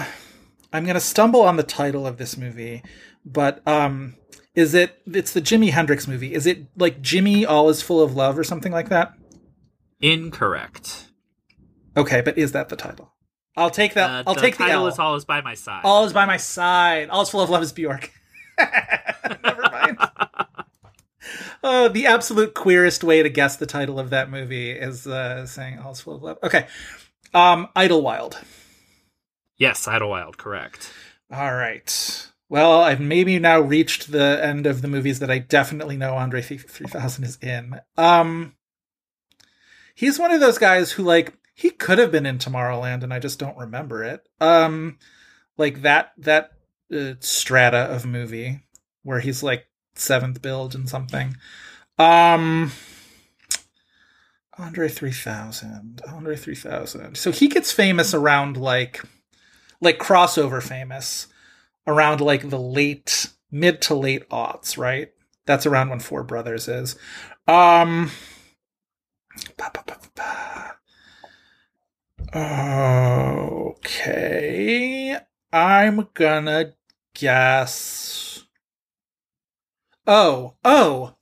[0.72, 2.82] I'm gonna stumble on the title of this movie,
[3.26, 4.16] but um,
[4.56, 5.02] is it?
[5.08, 6.34] It's the Jimi Hendrix movie.
[6.34, 9.14] Is it like Jimmy All Is Full of Love or something like that?
[10.02, 11.08] Incorrect.
[11.98, 13.14] Okay, but is that the title?
[13.58, 14.10] I'll take that.
[14.10, 14.88] Uh, I'll the take the title L.
[14.88, 15.82] is All Is By My Side.
[15.84, 17.10] All is by my side.
[17.10, 18.12] All is full of love is Bjork.
[19.44, 19.98] Never mind.
[21.62, 25.78] Oh, the absolute queerest way to guess the title of that movie is uh, saying
[25.78, 26.66] "All is full of love." Okay,
[27.34, 28.40] um, Idlewild.
[29.58, 30.90] yes, Idlewild, correct.
[31.32, 32.28] All right.
[32.48, 36.42] Well, I've maybe now reached the end of the movies that I definitely know Andre
[36.42, 37.80] three thousand is in.
[37.98, 38.56] Um,
[40.00, 43.20] he's one of those guys who like he could have been in Tomorrowland, and I
[43.20, 44.26] just don't remember it.
[44.40, 44.98] Um,
[45.58, 46.52] like that that
[46.94, 48.62] uh, strata of movie
[49.04, 49.66] where he's like
[49.96, 51.36] seventh billed and something.
[51.98, 52.72] Um.
[54.58, 56.02] Andre 3000.
[56.08, 57.16] Andre 3000.
[57.16, 59.02] So he gets famous around like
[59.82, 61.28] like crossover famous
[61.88, 65.12] around like the late mid to late aughts, right?
[65.46, 66.98] That's around when Four Brothers is.
[67.48, 68.12] Um
[69.58, 70.78] ba, ba, ba, ba,
[72.34, 72.40] ba.
[73.70, 75.18] Okay.
[75.52, 76.74] I'm gonna
[77.14, 78.44] guess.
[80.06, 81.16] Oh, oh,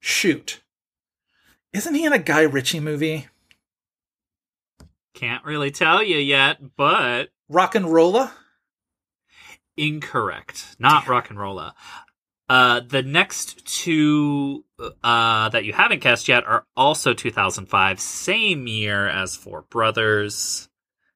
[0.00, 0.62] shoot.
[1.72, 3.28] Isn't he in a Guy Ritchie movie?
[5.14, 8.32] Can't really tell you yet, but RocknRolla?
[9.78, 10.76] incorrect.
[10.78, 11.74] Not rock and rolla.
[12.48, 14.64] Uh, the next two
[15.04, 20.68] uh, that you haven't cast yet are also 2005, same year as Four Brothers.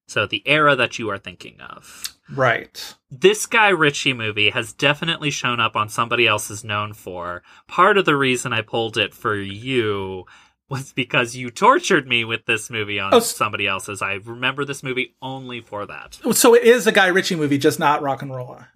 [0.09, 2.16] So the era that you are thinking of.
[2.34, 2.94] Right.
[3.10, 7.42] This Guy Ritchie movie has definitely shown up on somebody else's known for.
[7.66, 10.24] Part of the reason I pulled it for you
[10.68, 14.00] was because you tortured me with this movie on Oh, somebody else's.
[14.02, 16.18] I remember this movie only for that.
[16.32, 18.66] So it is a Guy Ritchie movie, just not RocknRolla.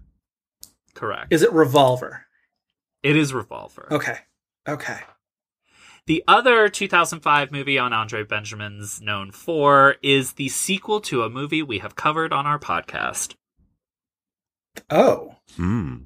[0.94, 1.32] Correct.
[1.32, 2.25] Is it Revolver?
[3.06, 3.88] It is Revolver.
[3.90, 4.18] Okay.
[4.68, 4.98] Okay.
[6.06, 11.62] The other 2005 movie on Andre Benjamin's known for is the sequel to a movie
[11.62, 13.34] we have covered on our podcast.
[14.90, 15.36] Oh.
[15.56, 15.96] Hmm.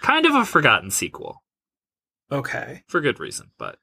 [0.00, 1.42] Kind of a forgotten sequel
[2.32, 2.82] Okay.
[2.88, 3.78] for good reason, but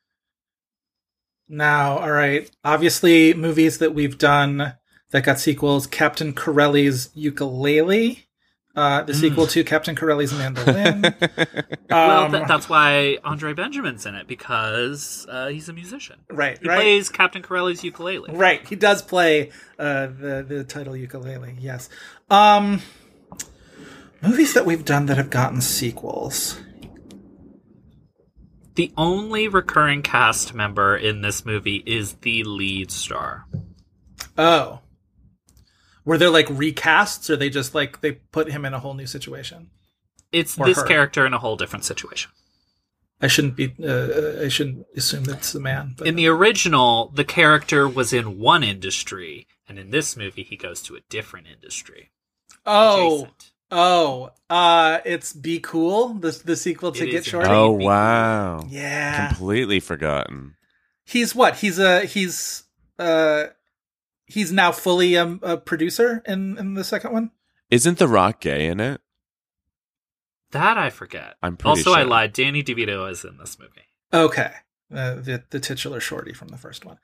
[1.48, 2.50] Now, all right.
[2.64, 4.74] Obviously, movies that we've done
[5.12, 8.25] that got sequels: Captain Corelli's Ukulele,
[8.76, 11.02] uh, the sequel to Captain Corelli's Mandolin.
[11.90, 16.18] well, Um, th- that's why Andre Benjamin's in it because uh, he's a musician.
[16.30, 18.30] right, He right, plays Captain Corelli's ukulele.
[18.36, 18.68] right.
[18.68, 21.56] He does play uh, the the title ukulele.
[21.60, 21.90] Yes.
[22.30, 22.82] Um,
[24.22, 26.60] movies that we've done that have gotten sequels.
[28.76, 33.46] The only recurring cast member in this movie is the lead star.
[34.38, 34.82] Oh.
[36.06, 39.08] Were there like recasts, or they just like they put him in a whole new
[39.08, 39.70] situation?
[40.32, 40.86] It's Or this her.
[40.88, 42.32] character in a whole different situation.
[43.22, 43.74] I shouldn't be.
[43.84, 45.96] Uh, I shouldn't assume that's the man.
[45.98, 50.58] But In the original, the character was in one industry, and in this movie, he
[50.58, 52.12] goes to a different industry.
[52.66, 53.52] oh, Adjacent.
[53.72, 57.48] oh, uh, it's Be Cool, the the sequel to It Get is Shorty.
[57.50, 58.66] Oh Be wow.
[58.70, 60.56] yeah, Completely forgotten.
[61.06, 61.56] he's what?
[61.56, 62.64] He's a he's
[63.00, 63.46] uh
[64.26, 67.32] he's now fully um, a producer in in the second one.
[67.70, 69.02] Isn't The Rock gay in it?
[70.52, 71.36] That I forget.
[71.44, 72.32] I'm pretty also, I lied.
[72.34, 73.90] Danny DeVito is in this movie.
[74.14, 74.52] Okay,
[74.94, 76.98] uh, the the titular shorty from the first one.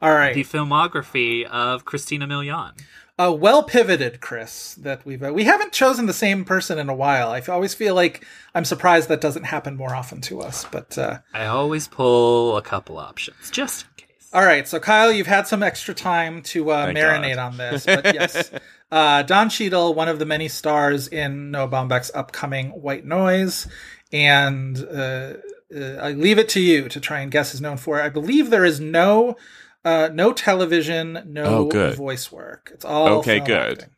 [0.00, 2.80] All right, The filmography of Christina Milian.
[3.18, 4.74] uh, well pivoted, Chris.
[4.74, 7.30] That we've uh, we haven't chosen the same person in a while.
[7.30, 8.24] I always feel like
[8.54, 10.64] I'm surprised that doesn't happen more often to us.
[10.70, 14.07] But uh, I always pull a couple options just in case.
[14.32, 17.52] All right, so Kyle, you've had some extra time to uh, marinate God.
[17.52, 17.84] on this.
[17.86, 18.50] But yes,
[18.90, 23.66] uh, Don Cheadle, one of the many stars in Noah Baumbach's upcoming White Noise,
[24.12, 25.34] and uh,
[25.74, 28.00] uh, I leave it to you to try and guess is known for.
[28.00, 29.36] I believe there is no.
[29.84, 31.94] Uh, no television, no Oh, good.
[31.96, 32.70] voice work.
[32.74, 33.78] It's all Okay, good.
[33.78, 33.90] acting.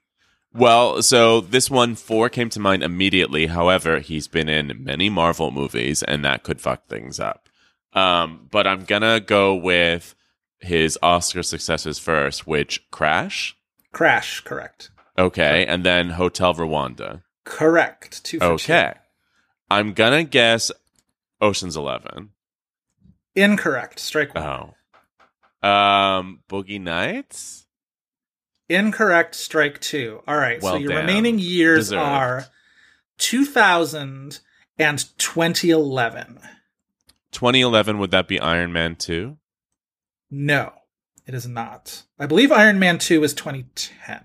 [0.53, 3.47] Well, so this one four came to mind immediately.
[3.47, 7.49] However, he's been in many Marvel movies, and that could fuck things up.
[7.95, 10.15] Um, but I'm gonna go with
[10.61, 13.57] his Oscar successes first, which Crash,
[13.93, 14.91] Crash, correct.
[15.19, 17.23] okay, and then Hotel Rwanda.
[17.45, 18.23] Correct.
[18.25, 18.95] Two Okay,
[19.71, 20.71] I'm gonna guess
[21.41, 22.31] Ocean's Eleven.
[23.35, 23.99] Incorrect.
[23.99, 24.45] Strike one.
[25.63, 27.67] Oh, um, Boogie Nights.
[28.69, 29.35] Incorrect.
[29.35, 30.23] Strike two.
[30.29, 30.63] All right.
[30.63, 31.01] so your damn.
[31.07, 32.03] remaining years Deserved.
[32.03, 32.45] are
[33.19, 34.41] 2000
[34.79, 36.39] and 2011.
[37.33, 39.37] 2011 would that be Iron Man two?
[40.31, 40.73] No,
[41.27, 42.05] it is not.
[42.19, 44.25] I believe Iron Man 2 is 2010.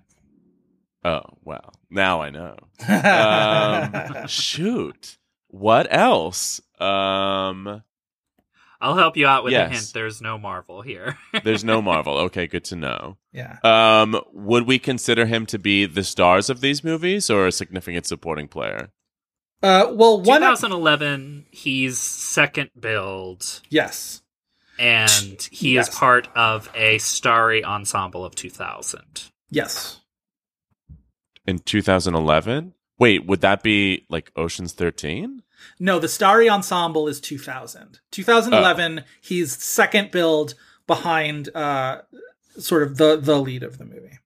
[1.03, 2.57] Oh well, now I know.
[2.87, 5.17] um, shoot.
[5.47, 6.59] What else?
[6.79, 7.83] Um,
[8.81, 9.91] I'll help you out with a hint.
[9.93, 11.17] There's no Marvel here.
[11.43, 12.17] there's no Marvel.
[12.17, 13.17] Okay, good to know.
[13.31, 13.57] yeah.
[13.63, 18.05] Um, would we consider him to be the stars of these movies or a significant
[18.05, 18.89] supporting player?
[19.63, 20.41] Uh, well, one.
[20.41, 24.21] 2011, he's second billed, Yes.
[24.77, 25.89] And he Yes.
[25.89, 29.29] is part of a starry ensemble of 2000.
[29.49, 30.01] Yes.
[31.45, 32.73] In 2011?
[32.97, 35.43] Wait, would that be like Ocean's 13?
[35.79, 37.99] No, the Starry Ensemble is 2000.
[38.11, 40.53] 2011, he's second billed
[40.87, 42.01] behind uh,
[42.59, 44.19] sort of the, the lead of the movie.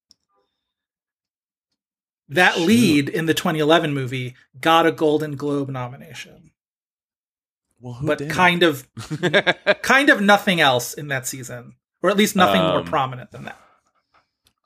[2.27, 2.65] That Shoot.
[2.67, 6.48] lead in the 2011 movie got a Golden Globe nomination,
[7.81, 8.30] Well, who but did?
[8.31, 8.88] kind of
[9.81, 13.45] kind of nothing else in that season, or at least nothing more Um, prominent than
[13.45, 13.60] that.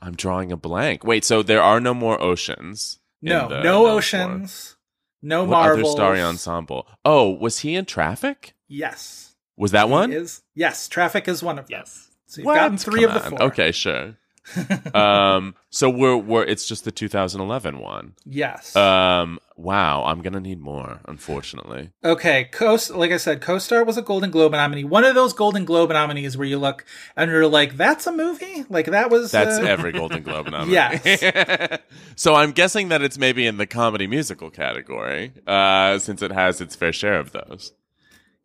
[0.01, 1.03] I'm drawing a blank.
[1.03, 2.99] Wait, so there are no more oceans?
[3.21, 4.75] No, the no known for- oceans,
[5.21, 5.85] no What Marvel.
[5.85, 6.87] other starry ensemble?
[7.05, 8.53] Oh, was he in Traffic?
[8.67, 10.09] Yes, Was that one?
[10.11, 10.87] He is yes.
[10.87, 11.79] Traffic is one of them.
[11.79, 12.09] Yes.
[12.25, 13.37] So you've gotten three Come of the on.
[13.37, 13.43] four.
[13.47, 14.17] Okay, sure.
[14.93, 18.13] um, so we're we're it's just the 2011 one.
[18.25, 18.75] Yes.
[18.75, 21.91] Um, wow, I'm gonna need more, unfortunately.
[22.03, 24.83] Okay, co like I said, co-star was a Golden Globe nominee.
[24.83, 26.85] One of those Golden Globe nominees where you look
[27.15, 29.31] and you're like, "That's a movie." Like that was.
[29.31, 30.73] That's uh, every Golden Globe nominee.
[30.73, 31.79] Yes.
[32.15, 36.61] so I'm guessing that it's maybe in the comedy musical category, uh, since it has
[36.61, 37.73] its fair share of those.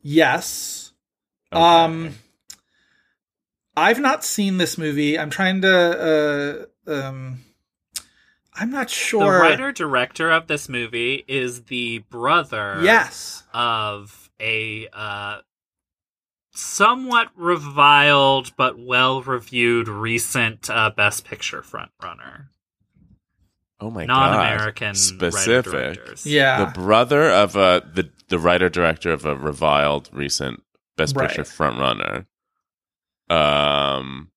[0.02, 0.92] Yes.
[1.52, 1.62] Okay.
[1.62, 2.14] Um,
[3.76, 5.18] I've not seen this movie.
[5.18, 6.66] I'm trying to.
[6.86, 7.40] Uh, um,
[8.60, 9.32] I'm not sure.
[9.34, 13.44] The writer director of this movie is the brother Yes.
[13.54, 15.38] of a uh,
[16.52, 22.46] somewhat reviled but well reviewed recent uh, Best Picture frontrunner.
[23.80, 24.32] oh my god.
[24.32, 26.00] Non-American specific.
[26.24, 26.64] Yeah.
[26.64, 30.62] The brother of a the the writer director of a reviled recent
[30.96, 31.28] Best Right.
[31.28, 32.26] Picture frontrunner.
[33.30, 34.27] Um,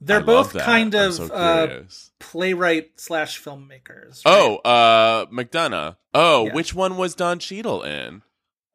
[0.00, 1.82] They're I both kind I'm of so uh,
[2.20, 4.24] playwright slash filmmakers.
[4.24, 4.32] right?
[4.32, 5.96] Oh, uh, McDonagh.
[6.14, 6.54] Oh, Yeah.
[6.54, 8.22] which one was Don Cheadle in?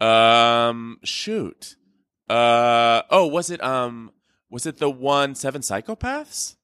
[0.02, 1.76] Um, shoot.
[2.30, 4.12] Uh, oh, was it um,
[4.50, 6.56] was it the one Seven Psychopaths?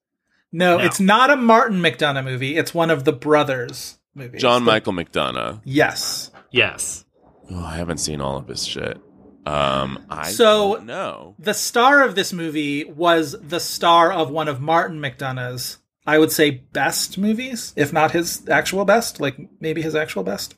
[0.52, 0.84] no, No.
[0.84, 2.56] it's not a Martin McDonagh movie.
[2.56, 4.40] It's one of the brothers movies.
[4.42, 5.60] John The- Michael McDonagh.
[5.64, 6.30] Yes.
[6.50, 7.04] Yes.
[7.50, 9.00] Oh, I haven't seen all of his shit.
[9.46, 11.42] Um, I So- don't.
[11.42, 16.30] The star of this movie was the star of one of Martin McDonagh's, I would
[16.32, 20.54] say, best movies, if not his actual best, like maybe his actual best.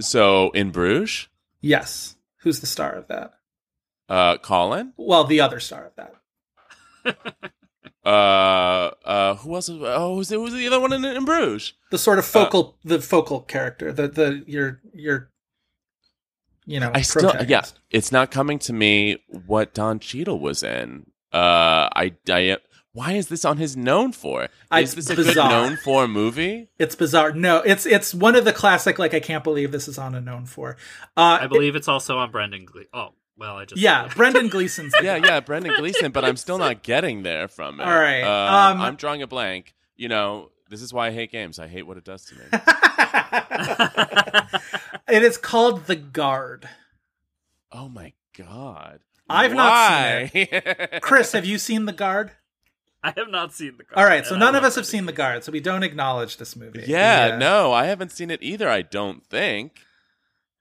[0.00, 1.28] So in Bruges,
[1.60, 2.16] Yes.
[2.40, 3.32] Who's the star of that?
[4.08, 4.92] uh, Colin.
[4.96, 7.34] Well, the other star of that.
[8.04, 9.68] Uh, uh, who else?
[9.68, 11.72] was- Oh, who's the, who's the other one in, in Bruges?
[11.90, 15.32] The sort of focal, the focal character, the the your your,
[16.66, 17.78] you know, I still, yeah, protagonist.
[17.90, 21.06] it's not coming to me what Don Cheadle was in.
[21.32, 22.56] Uh, I, I,
[22.92, 24.48] why is this on his known for?
[24.70, 25.48] I- Is this a bizarre.
[25.48, 26.68] good known for movie?
[26.78, 27.32] It's bizarre.
[27.32, 28.98] No, it's it's one of the classic.
[28.98, 30.76] Like I can't believe this is on a known for.
[31.16, 32.86] Uh, I believe it's also on Brendan Glee.
[32.94, 33.80] Oh, well, I just.
[33.80, 34.92] yeah, Brendan Gleeson's.
[34.92, 36.10] the Yeah, yeah, Brendan Gleeson.
[36.10, 37.84] but I'm still not getting there from it.
[37.84, 39.74] All right, Uh, um, I'm drawing a blank.
[39.96, 41.58] You know, this is why I hate games.
[41.58, 42.44] I hate what it does to me.
[45.08, 46.68] it is called The Guard.
[47.72, 49.00] oh my god.
[49.28, 50.98] I've not seen it.
[51.02, 52.32] Chris, have you seen The Guard?
[53.02, 53.84] I have not seen the.
[53.84, 53.96] Guard.
[53.98, 56.36] All right, so none of us have Brendan seen The Guard, so we don't acknowledge
[56.38, 56.84] this movie.
[56.86, 58.68] yeah, The, uh, no, I haven't seen it either.
[58.68, 59.78] I don't think.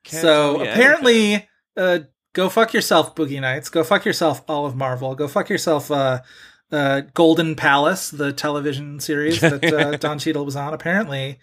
[0.04, 1.48] Can't so apparently, anything.
[1.78, 2.00] uh,
[2.34, 3.70] go fuck yourself, Boogie Nights.
[3.70, 5.16] Go fuck yourself, all of Marvel.
[5.16, 6.22] Go fuck yourself, uh,
[6.72, 10.74] uh, Golden Palace, the television series that uh, Don Cheadle was on.
[10.74, 11.40] Apparently,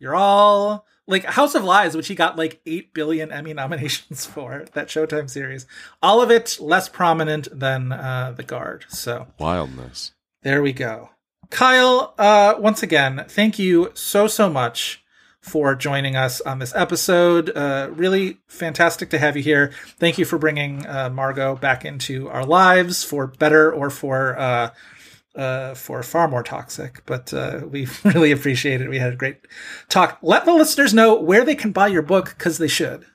[0.00, 4.64] you're all like House of Lies, which he got like eight billion Emmy nominations for
[4.72, 5.66] that Showtime series.
[6.02, 8.86] All of it less prominent than uh, The Guard.
[8.88, 10.12] So wildness.
[10.42, 11.10] there we go.
[11.50, 15.04] Kyle, uh, once again, thank you so, so much
[15.40, 17.50] for joining us on this episode.
[17.56, 19.72] Uh, really fantastic to have you here.
[19.98, 24.38] Thank you for bringing uh, Margot back into our lives for better or for.
[25.40, 28.90] Uh, for far more toxic, but uh, we really appreciate it.
[28.90, 29.38] We had a great
[29.88, 30.18] talk.
[30.20, 33.06] Let the listeners know where they can buy your book because they should.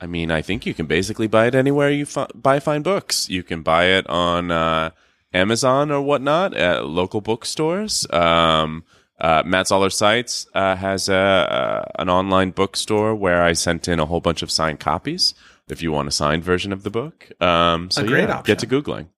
[0.00, 3.28] I mean, I think you can basically buy it anywhere you fi- buy fine books.
[3.28, 4.90] You can buy it on uh,
[5.32, 8.06] Amazon or whatnot at local bookstores.
[8.12, 8.84] Um,
[9.18, 13.98] uh, Matt Zoller Seitz uh, has a, uh, an online bookstore where I sent in
[13.98, 15.34] a whole bunch of signed copies.
[15.68, 18.54] If you want a signed version of the book, um, so A great yeah, option.
[18.54, 19.08] get to googling.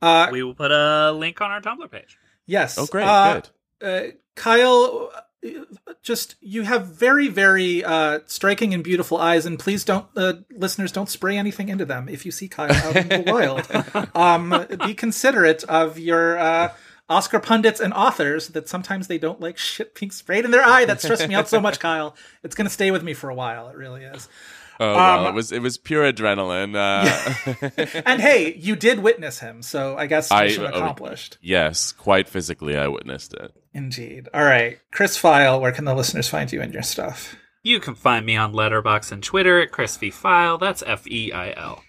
[0.00, 2.18] Uh, We will put a link on our Tumblr page.
[2.46, 2.78] Yes.
[2.78, 3.40] Oh, great, Uh,
[3.80, 4.10] good.
[4.10, 5.20] uh, Kyle, uh,
[6.02, 10.92] just you have very, very uh, striking and beautiful eyes, and please don't, uh, listeners,
[10.92, 14.08] don't spray anything into them if you see Kyle out in the wild.
[14.14, 16.72] Um, be considerate of your uh,
[17.08, 20.84] Oscar pundits and authors that sometimes they don't like shit being sprayed in their eye.
[20.84, 22.16] That stressed me out so much, Kyle.
[22.42, 23.68] It's going to stay with me for a while.
[23.68, 24.28] It really is.
[24.80, 25.20] Oh, wow.
[25.20, 26.74] um, it was it was pure adrenaline.
[26.76, 31.38] Uh, And hey, you did witness him, so I guess I- mission oh, accomplished.
[31.40, 33.52] yes, quite physically, I witnessed it.
[33.74, 34.28] Indeed.
[34.32, 37.36] All right, Chris Feil, where can the listeners find you and your stuff?
[37.62, 40.58] You can find me on Letterboxd and Twitter at Chris V Feil.
[40.58, 41.82] That's F E I L.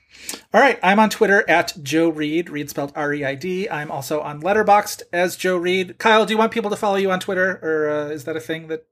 [0.53, 3.69] All right, I'm on Twitter at Joe Reed, Reed spelled R E I D.
[3.69, 5.97] I'm also on Letterboxd as Joe Reed.
[5.97, 8.39] Kyle, do you want people to follow you on Twitter, or uh, is that a
[8.41, 8.85] thing that?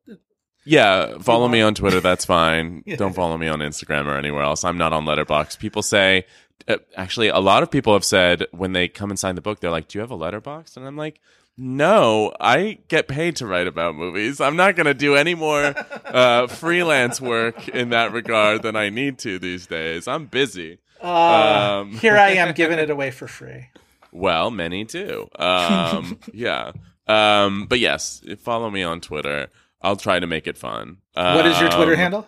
[0.67, 1.99] Yeah, follow me on Twitter.
[1.99, 2.83] That's fine.
[2.85, 2.95] Yeah.
[2.97, 4.63] Don't follow me on Instagram or anywhere else.
[4.63, 5.59] I'm not on Letterboxd.
[5.59, 6.25] People say,
[6.67, 9.59] uh, actually, a lot of people have said when they come and sign the book,
[9.59, 11.19] they're like, "Do you have a Letterboxd?" And I'm like,
[11.57, 14.39] "No, I get paid to write about movies.
[14.41, 15.73] I'm not going to do any more
[16.05, 20.07] uh, freelance work in that regard than I need to these days.
[20.07, 21.91] I'm busy." Uh, Um.
[21.93, 23.67] here I am giving it away for free.
[24.11, 25.29] Well, many do.
[25.37, 26.71] Um, yeah.
[27.07, 29.47] Um, but yes, follow me on Twitter.
[29.81, 30.97] I'll try to make it fun.
[31.13, 32.27] What is your Twitter Um, handle?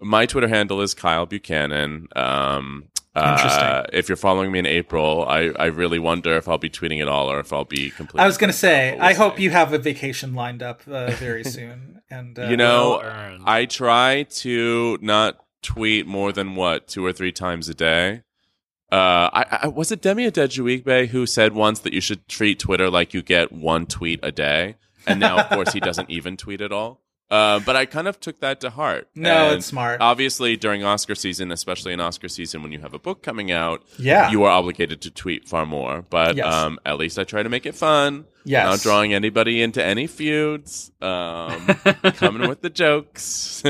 [0.00, 2.08] My Twitter handle is Kyle Buchanan.
[2.16, 3.62] Um, Interesting.
[3.64, 7.00] Uh, if you're following me in April, I, I really wonder if I'll be tweeting
[7.00, 8.20] at all or if I'll be completely.
[8.20, 9.44] I was going to say, I hope see.
[9.44, 12.02] you have a vacation lined up uh, very soon.
[12.10, 13.38] And uh, you know, well.
[13.46, 18.22] I try to not tweet more than what two or three times a day.
[18.92, 22.88] Uh, I, I was it Demi Adejuyigbe who said once that you should treat Twitter
[22.90, 26.60] like you get one tweet a day, and now of course he doesn't even tweet
[26.60, 27.00] at all.
[27.28, 29.08] Uh, but I kind of took that to heart.
[29.16, 30.00] No, And it's smart.
[30.00, 33.82] Obviously, during Oscar season, especially in Oscar season, when you have a book coming out,
[33.98, 34.30] Yeah.
[34.30, 36.04] you are obligated to tweet far more.
[36.08, 36.54] But Yes.
[36.54, 38.26] um, at least I try to make it fun.
[38.44, 38.64] Yes.
[38.64, 40.92] Not drawing anybody into any feuds.
[41.02, 41.66] Um,
[42.14, 43.60] coming with the jokes.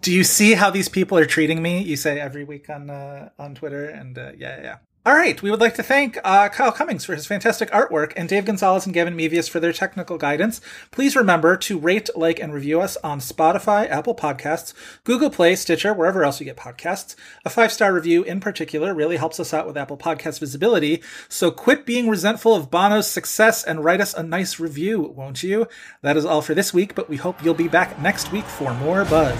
[0.00, 1.82] do you see how these people are treating me?
[1.82, 4.76] You say every week on uh, on Twitter, and uh, yeah, yeah, yeah.
[5.08, 8.28] All right, we would like to thank uh, Kyle Cummings for his fantastic artwork and
[8.28, 10.60] Dave Gonzalez and Gavin Mevius for their technical guidance.
[10.90, 14.74] Please remember to rate, like, and review us on Spotify, Apple Podcasts,
[15.04, 17.16] Google Play, Stitcher, wherever else you get podcasts.
[17.46, 21.02] A five star review in particular really helps us out with Apple Podcast visibility.
[21.30, 25.68] So quit being resentful of Bono's success and write us a nice review, won't you?
[26.02, 28.74] That is all for this week, but we hope you'll be back next week for
[28.74, 29.38] more buzz.